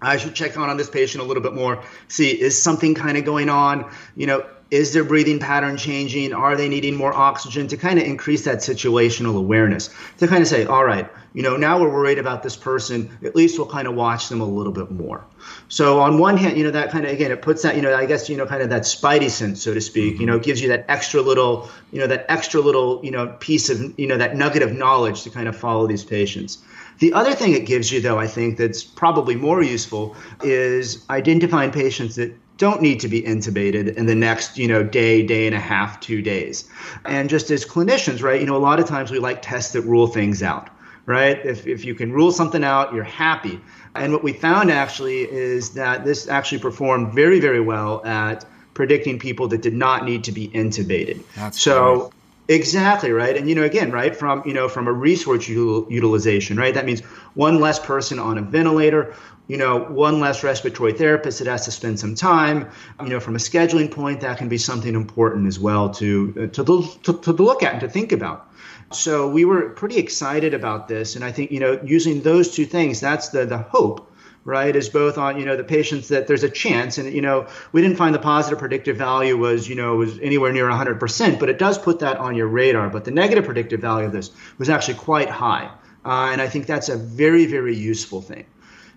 I 0.00 0.18
should 0.18 0.34
check 0.34 0.56
on 0.56 0.68
on 0.68 0.76
this 0.76 0.90
patient 0.90 1.24
a 1.24 1.26
little 1.26 1.42
bit 1.42 1.54
more. 1.54 1.82
See, 2.08 2.30
is 2.30 2.60
something 2.60 2.94
kind 2.94 3.16
of 3.16 3.24
going 3.24 3.48
on? 3.48 3.90
You 4.14 4.26
know, 4.26 4.46
is 4.70 4.92
their 4.92 5.04
breathing 5.04 5.38
pattern 5.38 5.76
changing? 5.76 6.32
Are 6.32 6.56
they 6.56 6.68
needing 6.68 6.94
more 6.94 7.14
oxygen 7.14 7.68
to 7.68 7.76
kind 7.76 7.98
of 7.98 8.04
increase 8.04 8.44
that 8.44 8.58
situational 8.58 9.36
awareness? 9.36 9.90
To 10.18 10.26
kind 10.26 10.42
of 10.42 10.48
say, 10.48 10.66
all 10.66 10.84
right, 10.84 11.08
you 11.34 11.42
know, 11.42 11.56
now 11.56 11.80
we're 11.80 11.92
worried 11.92 12.18
about 12.18 12.42
this 12.42 12.56
person, 12.56 13.16
at 13.22 13.36
least 13.36 13.58
we'll 13.58 13.68
kind 13.68 13.86
of 13.86 13.94
watch 13.94 14.28
them 14.28 14.40
a 14.40 14.46
little 14.46 14.72
bit 14.72 14.90
more. 14.90 15.24
So 15.68 16.00
on 16.00 16.18
one 16.18 16.36
hand, 16.36 16.56
you 16.56 16.64
know, 16.64 16.70
that 16.70 16.90
kind 16.90 17.04
of 17.04 17.12
again, 17.12 17.30
it 17.30 17.42
puts 17.42 17.62
that, 17.62 17.76
you 17.76 17.82
know, 17.82 17.94
I 17.94 18.06
guess, 18.06 18.28
you 18.28 18.36
know, 18.36 18.46
kind 18.46 18.62
of 18.62 18.70
that 18.70 18.82
spidey 18.82 19.30
sense, 19.30 19.62
so 19.62 19.74
to 19.74 19.80
speak, 19.80 20.14
you 20.14 20.20
mm-hmm. 20.20 20.26
know, 20.26 20.38
gives 20.38 20.60
you 20.60 20.68
that 20.68 20.86
extra 20.88 21.20
little, 21.20 21.68
you 21.92 22.00
know, 22.00 22.06
that 22.06 22.26
extra 22.28 22.60
little, 22.60 23.00
you 23.04 23.10
know, 23.10 23.28
piece 23.38 23.70
of, 23.70 23.98
you 23.98 24.06
know, 24.06 24.16
that 24.16 24.34
nugget 24.34 24.62
of 24.62 24.72
knowledge 24.72 25.22
to 25.22 25.30
kind 25.30 25.46
of 25.46 25.56
follow 25.56 25.86
these 25.86 26.04
patients. 26.04 26.58
The 26.98 27.12
other 27.12 27.34
thing 27.34 27.52
it 27.52 27.66
gives 27.66 27.92
you, 27.92 28.00
though, 28.00 28.18
I 28.18 28.26
think 28.26 28.56
that's 28.56 28.82
probably 28.82 29.36
more 29.36 29.62
useful 29.62 30.16
is 30.42 31.04
identifying 31.10 31.70
patients 31.70 32.16
that 32.16 32.34
don't 32.58 32.80
need 32.80 33.00
to 33.00 33.08
be 33.08 33.22
intubated 33.22 33.94
in 33.96 34.06
the 34.06 34.14
next, 34.14 34.56
you 34.56 34.66
know, 34.66 34.82
day, 34.82 35.22
day 35.22 35.46
and 35.46 35.54
a 35.54 35.60
half, 35.60 36.00
two 36.00 36.22
days. 36.22 36.68
And 37.04 37.28
just 37.28 37.50
as 37.50 37.64
clinicians, 37.64 38.22
right, 38.22 38.40
you 38.40 38.46
know, 38.46 38.56
a 38.56 38.58
lot 38.58 38.80
of 38.80 38.86
times 38.86 39.10
we 39.10 39.18
like 39.18 39.42
tests 39.42 39.72
that 39.72 39.82
rule 39.82 40.06
things 40.06 40.42
out, 40.42 40.70
right? 41.04 41.44
If, 41.44 41.66
if 41.66 41.84
you 41.84 41.94
can 41.94 42.12
rule 42.12 42.32
something 42.32 42.64
out, 42.64 42.94
you're 42.94 43.04
happy. 43.04 43.60
And 43.94 44.12
what 44.12 44.22
we 44.22 44.32
found 44.32 44.70
actually 44.70 45.30
is 45.30 45.70
that 45.70 46.04
this 46.04 46.28
actually 46.28 46.60
performed 46.60 47.12
very, 47.14 47.40
very 47.40 47.60
well 47.60 48.04
at 48.04 48.44
predicting 48.74 49.18
people 49.18 49.48
that 49.48 49.62
did 49.62 49.74
not 49.74 50.04
need 50.04 50.24
to 50.24 50.32
be 50.32 50.48
intubated. 50.48 51.22
That's 51.34 51.60
so 51.60 52.12
Exactly 52.48 53.10
right, 53.10 53.36
and 53.36 53.48
you 53.48 53.56
know, 53.56 53.64
again, 53.64 53.90
right 53.90 54.14
from 54.14 54.42
you 54.46 54.54
know 54.54 54.68
from 54.68 54.86
a 54.86 54.92
resource 54.92 55.46
util- 55.48 55.90
utilization, 55.90 56.56
right? 56.56 56.74
That 56.74 56.84
means 56.84 57.00
one 57.34 57.58
less 57.60 57.80
person 57.80 58.20
on 58.20 58.38
a 58.38 58.42
ventilator, 58.42 59.14
you 59.48 59.56
know, 59.56 59.78
one 59.78 60.20
less 60.20 60.44
respiratory 60.44 60.92
therapist 60.92 61.40
that 61.40 61.48
has 61.48 61.64
to 61.64 61.72
spend 61.72 61.98
some 61.98 62.14
time. 62.14 62.68
You 63.02 63.08
know, 63.08 63.18
from 63.20 63.34
a 63.34 63.38
scheduling 63.40 63.90
point, 63.90 64.20
that 64.20 64.38
can 64.38 64.48
be 64.48 64.58
something 64.58 64.94
important 64.94 65.48
as 65.48 65.58
well 65.58 65.90
to 65.94 66.34
uh, 66.36 66.46
to 66.54 66.84
to, 67.02 67.12
to 67.18 67.32
look 67.32 67.64
at 67.64 67.72
and 67.72 67.80
to 67.80 67.88
think 67.88 68.12
about. 68.12 68.48
So 68.92 69.28
we 69.28 69.44
were 69.44 69.70
pretty 69.70 69.96
excited 69.98 70.54
about 70.54 70.86
this, 70.86 71.16
and 71.16 71.24
I 71.24 71.32
think 71.32 71.50
you 71.50 71.58
know, 71.58 71.80
using 71.84 72.20
those 72.22 72.54
two 72.54 72.64
things, 72.66 73.00
that's 73.00 73.30
the 73.30 73.44
the 73.44 73.58
hope 73.58 74.08
right, 74.46 74.76
is 74.76 74.88
both 74.88 75.18
on, 75.18 75.38
you 75.38 75.44
know, 75.44 75.56
the 75.56 75.64
patients 75.64 76.08
that 76.08 76.28
there's 76.28 76.44
a 76.44 76.48
chance. 76.48 76.98
And, 76.98 77.12
you 77.12 77.20
know, 77.20 77.48
we 77.72 77.82
didn't 77.82 77.96
find 77.96 78.14
the 78.14 78.20
positive 78.20 78.60
predictive 78.60 78.96
value 78.96 79.36
was, 79.36 79.68
you 79.68 79.74
know, 79.74 79.96
was 79.96 80.18
anywhere 80.20 80.52
near 80.52 80.68
100%, 80.68 81.40
but 81.40 81.50
it 81.50 81.58
does 81.58 81.76
put 81.76 81.98
that 81.98 82.18
on 82.18 82.36
your 82.36 82.46
radar. 82.46 82.88
But 82.88 83.04
the 83.04 83.10
negative 83.10 83.44
predictive 83.44 83.80
value 83.80 84.06
of 84.06 84.12
this 84.12 84.30
was 84.56 84.70
actually 84.70 84.94
quite 84.94 85.28
high. 85.28 85.68
Uh, 86.04 86.28
and 86.30 86.40
I 86.40 86.48
think 86.48 86.66
that's 86.66 86.88
a 86.88 86.96
very, 86.96 87.46
very 87.46 87.74
useful 87.74 88.22
thing. 88.22 88.46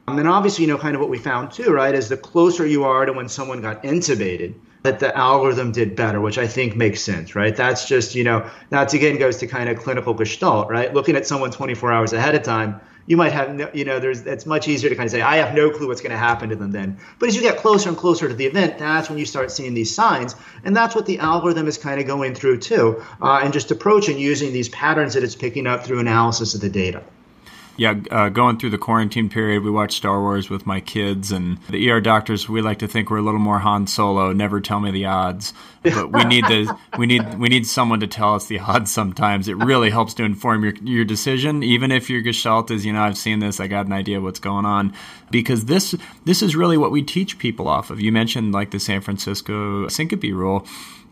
Um, 0.08 0.20
and 0.20 0.28
obviously, 0.28 0.66
you 0.66 0.72
know, 0.72 0.78
kind 0.78 0.94
of 0.94 1.02
what 1.02 1.10
we 1.10 1.18
found 1.18 1.52
too, 1.52 1.72
right, 1.74 1.96
is 1.96 2.10
the 2.10 2.18
closer 2.18 2.66
you 2.66 2.84
are 2.84 3.06
to 3.06 3.14
when 3.14 3.28
someone 3.28 3.62
got 3.62 3.82
intubated, 3.82 4.54
that 4.84 5.00
the 5.00 5.16
algorithm 5.18 5.72
did 5.72 5.96
better, 5.96 6.22
which 6.22 6.38
I 6.38 6.48
think 6.48 6.76
makes 6.76 7.02
sense, 7.02 7.36
right? 7.36 7.56
That's 7.56 7.88
just, 7.88 8.14
you 8.14 8.24
know, 8.24 8.50
that's 8.70 8.94
again 8.94 9.18
goes 9.18 9.38
to 9.38 9.48
kind 9.48 9.68
of 9.68 9.80
clinical 9.80 10.14
gestalt, 10.14 10.70
right? 10.70 10.94
Looking 10.94 11.16
at 11.16 11.26
someone 11.26 11.52
24 11.52 11.92
hours 11.92 12.14
ahead 12.14 12.36
of 12.36 12.44
time 12.44 12.80
you 13.10 13.18
might 13.18 13.32
have 13.32 13.54
no, 13.56 13.70
you 13.74 13.84
know 13.84 14.00
there's 14.00 14.22
it's 14.22 14.46
much 14.46 14.68
easier 14.68 14.90
to 14.90 14.96
kind 14.96 15.08
of 15.08 15.12
say 15.12 15.22
i 15.22 15.38
have 15.38 15.56
no 15.56 15.72
clue 15.72 15.88
what's 15.88 16.00
going 16.00 16.12
to 16.12 16.18
happen 16.18 16.48
to 16.50 16.56
them 16.56 16.72
then. 16.72 16.98
But 17.18 17.28
as 17.30 17.36
you 17.36 17.42
get 17.42 17.58
closer 17.58 17.90
and 17.90 17.98
closer 17.98 18.30
to 18.30 18.34
the 18.36 18.46
event 18.46 18.78
that's 18.78 19.10
when 19.10 19.18
you 19.18 19.26
start 19.26 19.52
seeing 19.52 19.74
these 19.74 19.94
signs 19.94 20.36
and 20.64 20.78
that's 20.78 20.96
what 20.96 21.08
the 21.08 21.20
algorithm 21.20 21.68
is 21.68 21.78
kind 21.78 22.00
of 22.00 22.08
going 22.08 22.36
through 22.36 22.60
too 22.60 23.04
uh, 23.22 23.42
and 23.44 23.52
just 23.52 23.72
approaching 23.72 24.18
using 24.20 24.54
these 24.54 24.70
patterns 24.70 25.16
that 25.16 25.24
it's 25.24 25.36
picking 25.36 25.66
up 25.66 25.84
through 25.84 26.00
analysis 26.00 26.54
of 26.54 26.62
the 26.62 26.70
data 26.70 27.02
yeah, 27.80 27.96
uh, 28.12 28.28
going 28.28 28.60
through 28.60 28.72
the 28.72 28.78
quarantine 28.78 29.30
period, 29.30 29.64
we 29.64 29.72
watched 29.72 29.96
Star 29.96 30.20
Wars 30.20 30.50
with 30.50 30.66
my 30.66 30.82
kids, 30.82 31.32
and 31.32 31.58
the 31.70 31.90
ER 31.90 32.02
doctors. 32.02 32.50
We 32.50 32.62
like 32.62 32.80
to 32.80 32.90
think 32.90 33.10
we're 33.10 33.20
a 33.20 33.22
little 33.22 33.40
more 33.40 33.60
Han 33.60 33.88
Solo. 33.88 34.34
Never 34.34 34.60
tell 34.60 34.82
me 34.82 34.92
the 34.92 35.06
odds, 35.06 35.54
but 35.82 36.12
we 36.12 36.26
need 36.26 36.44
the 36.46 36.78
we 36.98 37.06
need 37.08 37.40
we 37.40 37.48
need 37.48 37.66
someone 37.66 38.02
to 38.02 38.08
tell 38.08 38.36
us 38.36 38.48
the 38.48 38.60
odds. 38.60 38.92
Sometimes 38.92 39.48
it 39.48 39.56
really 39.56 39.90
helps 39.92 40.14
to 40.16 40.24
inform 40.24 40.66
your 40.66 40.74
your 40.84 41.06
decision, 41.06 41.64
even 41.64 41.90
if 41.90 42.10
your 42.10 42.20
gestalt 42.20 42.70
is, 42.70 42.86
you 42.86 42.92
know, 42.92 43.02
I've 43.02 43.18
seen 43.18 43.40
this, 43.40 43.62
I 43.62 43.68
got 43.68 43.86
an 43.86 43.94
idea 43.94 44.20
what's 44.20 44.40
going 44.40 44.66
on, 44.66 44.94
because 45.32 45.66
this 45.66 45.96
this 46.26 46.42
is 46.42 46.58
really 46.58 46.78
what 46.78 46.92
we 46.92 47.02
teach 47.02 47.40
people 47.40 47.70
off 47.70 47.92
of. 47.92 48.02
You 48.02 48.12
mentioned 48.12 48.52
like 48.52 48.72
the 48.72 48.80
San 48.80 49.00
Francisco 49.00 49.88
syncope 49.88 50.24
rule 50.24 50.68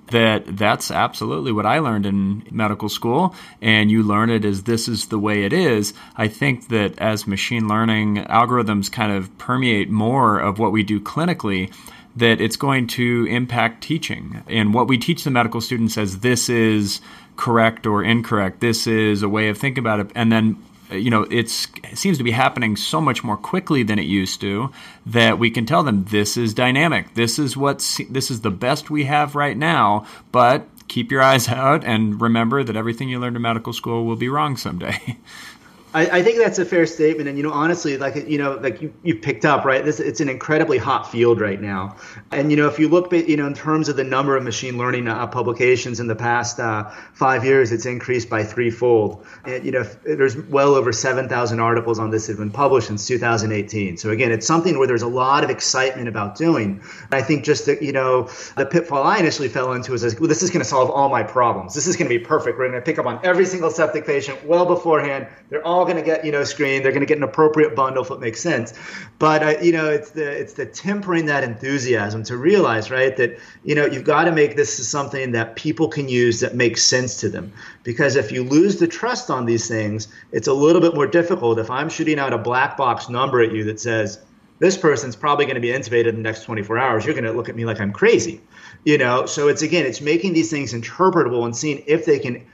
that 0.08 0.58
that's 0.58 0.90
absolutely 0.92 1.52
what 1.52 1.66
I 1.66 1.80
learned 1.80 2.06
in 2.06 2.48
medical 2.52 2.90
school, 2.90 3.36
and 3.62 3.92
you 3.92 4.04
learn 4.04 4.30
it 4.30 4.46
as 4.46 4.64
this 4.64 4.88
is 4.88 5.08
the 5.08 5.20
way 5.20 5.44
it 5.44 5.54
is. 5.54 5.94
I 6.16 6.28
think 6.28 6.70
that 6.70 6.98
as 7.00 7.28
machine 7.28 7.68
learning 7.68 8.18
algorithms 8.26 8.92
kind 8.92 9.12
of 9.12 9.36
permeate 9.38 9.90
more 9.90 10.40
of 10.40 10.60
what 10.60 10.72
we 10.72 10.84
do 10.84 11.00
clinically, 11.00 11.74
that 12.16 12.42
it's 12.42 12.56
going 12.56 12.88
to 12.88 13.28
impact 13.30 13.84
teaching. 13.84 14.44
And 14.48 14.74
what 14.74 14.88
we 14.88 14.98
teach 14.98 15.24
the 15.24 15.32
medical 15.32 15.62
students 15.62 15.98
as 15.98 16.20
this 16.20 16.50
is 16.50 17.00
correct 17.36 17.86
or 17.86 18.04
incorrect, 18.04 18.60
this 18.60 18.88
is 18.88 19.22
a 19.22 19.30
way 19.30 19.50
of 19.50 19.58
thinking 19.58 19.84
about 19.84 20.00
it. 20.00 20.12
And 20.16 20.32
then 20.32 20.64
Uh, 20.92 20.96
you 20.96 21.10
know, 21.10 21.24
it 21.24 21.50
seems 21.50 22.18
to 22.18 22.24
be 22.24 22.32
happening 22.32 22.76
so 22.76 23.02
much 23.02 23.24
more 23.24 23.38
quickly 23.38 23.84
than 23.84 24.00
it 24.00 24.06
used 24.06 24.42
to 24.42 24.72
that 25.06 25.40
we 25.40 25.50
can 25.50 25.66
tell 25.66 25.84
them 25.84 26.06
this 26.06 26.38
is 26.38 26.54
dynamic. 26.54 27.14
This 27.16 27.40
is 27.40 27.58
what's, 27.58 28.02
this 28.10 28.32
is 28.32 28.42
the 28.42 28.52
best 28.52 28.90
we 28.90 29.06
have 29.06 29.36
right 29.36 29.58
now, 29.58 30.06
but 30.32 30.68
keep 30.88 31.12
your 31.12 31.22
eyes 31.22 31.48
out 31.50 31.84
and 31.84 32.22
remember 32.22 32.64
that 32.64 32.76
everything 32.76 33.10
you 33.10 33.20
learned 33.20 33.36
in 33.36 33.42
medical 33.42 33.74
school 33.74 34.06
will 34.06 34.16
be 34.16 34.30
wrong 34.30 34.58
someday. 34.58 35.18
I, 35.98 36.20
I, 36.20 36.22
think 36.22 36.38
that's 36.38 36.60
a 36.60 36.66
fair 36.66 36.86
statement, 36.86 37.28
and 37.28 37.38
you 37.40 37.44
know, 37.44 37.52
honestly, 37.52 37.98
like 37.98 38.16
you 38.28 38.38
know, 38.38 38.54
like 38.62 38.84
you, 38.84 38.94
you 39.02 39.16
picked 39.16 39.46
up 39.46 39.66
right. 39.66 39.84
This 39.84 40.00
it's 40.00 40.20
an 40.20 40.30
incredibly 40.30 40.78
hot 40.78 41.12
field 41.12 41.42
right 41.42 41.60
now, 41.60 41.96
and 42.32 42.52
you 42.52 42.58
know, 42.58 42.68
if 42.68 42.78
you 42.78 42.88
look, 42.88 43.12
at, 43.14 43.28
you 43.28 43.36
know, 43.36 43.48
in 43.48 43.56
terms 43.56 43.90
of 43.90 43.96
the 43.96 44.04
number 44.04 44.38
of 44.38 44.44
machine 44.44 44.78
learning 44.78 45.08
uh, 45.08 45.26
publications 45.26 46.00
in 46.00 46.06
the 46.06 46.16
past 46.16 46.60
uh, 46.60 46.84
five 47.14 47.44
years, 47.44 47.72
it's 47.72 47.88
increased 47.88 48.30
by 48.30 48.44
threefold. 48.44 49.26
And 49.44 49.66
you 49.66 49.72
know, 49.72 49.82
there's 50.04 50.38
well 50.38 50.76
over 50.76 50.94
seven 50.94 51.28
thousand 51.28 51.62
articles 51.62 51.98
on 51.98 52.12
this 52.12 52.28
that 52.28 52.34
have 52.34 52.40
been 52.40 52.52
published 52.52 52.90
since 52.90 53.08
2018. 53.08 53.98
So 53.98 54.12
again, 54.12 54.32
it's 54.32 54.46
something 54.46 54.78
where 54.78 54.86
there's 54.86 55.02
a 55.02 55.08
lot 55.08 55.44
of 55.44 55.50
excitement 55.50 56.08
about 56.08 56.36
doing. 56.36 56.80
I 57.12 57.24
think 57.24 57.44
just 57.44 57.66
that 57.66 57.82
you 57.82 57.92
know, 57.92 58.30
the 58.56 58.68
pitfall 58.68 59.02
I 59.02 59.18
initially 59.18 59.50
fell 59.50 59.74
into 59.74 59.96
is 59.96 60.20
well, 60.20 60.30
this 60.30 60.44
is 60.44 60.52
going 60.52 60.62
to 60.62 60.70
solve 60.70 60.92
all 60.92 61.10
my 61.10 61.24
problems. 61.24 61.74
This 61.74 61.88
is 61.88 61.96
going 61.96 62.08
to 62.08 62.16
be 62.16 62.24
perfect. 62.24 62.60
We're 62.60 62.70
going 62.70 62.80
to 62.80 62.86
pick 62.86 63.00
up 63.00 63.08
on 63.08 63.20
every 63.24 63.46
single 63.46 63.72
septic 63.72 64.06
patient 64.06 64.46
well 64.46 64.68
beforehand. 64.68 65.26
They're 65.50 65.66
all 65.66 65.87
going 65.88 65.98
to 65.98 66.04
get 66.04 66.24
you 66.24 66.32
know 66.32 66.44
screened. 66.44 66.86
They're 66.86 66.92
going 66.92 67.02
to 67.02 67.08
get 67.08 67.18
an 67.18 67.24
appropriate 67.24 67.76
bundle 67.76 68.04
if 68.04 68.12
it 68.12 68.20
makes 68.20 68.40
sense. 68.40 68.74
But 69.20 69.44
uh, 69.44 69.60
you 69.62 69.72
know, 69.72 69.90
it's 69.90 70.12
the 70.12 70.30
it's 70.30 70.54
the 70.54 70.66
tempering 70.66 71.26
that 71.26 71.44
enthusiasm 71.44 72.24
to 72.24 72.38
realize 72.38 72.92
right 72.92 73.16
that 73.18 73.40
you 73.64 73.76
know 73.76 73.86
you've 73.86 74.04
got 74.04 74.26
to 74.26 74.32
make 74.32 74.56
this 74.56 74.88
something 74.88 75.32
that 75.32 75.56
people 75.56 75.88
can 75.88 76.08
use 76.08 76.42
that 76.42 76.56
makes 76.56 76.84
sense 76.84 77.20
to 77.22 77.30
them. 77.30 77.54
Because 77.84 78.16
if 78.16 78.32
you 78.32 78.44
lose 78.44 78.78
the 78.78 78.88
trust 78.88 79.30
on 79.30 79.46
these 79.46 79.68
things, 79.68 80.08
it's 80.32 80.48
a 80.48 80.54
little 80.54 80.82
bit 80.82 80.94
more 80.94 81.08
difficult. 81.08 81.60
If 81.60 81.70
I'm 81.70 81.90
shooting 81.90 82.20
out 82.20 82.34
a 82.34 82.38
black 82.38 82.78
box 82.78 83.10
number 83.10 83.42
at 83.42 83.52
you 83.52 83.64
that 83.66 83.80
says 83.80 84.20
this 84.60 84.78
person's 84.78 85.16
probably 85.16 85.46
going 85.46 85.56
to 85.56 85.62
be 85.62 85.70
intubated 85.70 86.10
in 86.10 86.16
the 86.16 86.22
next 86.22 86.44
24 86.44 86.78
hours, 86.78 87.06
you're 87.06 87.14
going 87.14 87.24
to 87.26 87.32
look 87.32 87.48
at 87.48 87.56
me 87.56 87.66
like 87.66 87.80
I'm 87.80 87.94
crazy 87.94 88.42
you 88.84 88.98
know 88.98 89.26
so 89.26 89.48
it's 89.48 89.62
again 89.62 89.86
it's 89.86 90.02
making 90.02 90.34
these 90.34 90.50
things 90.50 90.74
interpretable 90.74 91.44
and 91.46 91.56
seeing 91.56 91.84
if 91.88 92.06
they 92.06 92.20
can 92.20 92.46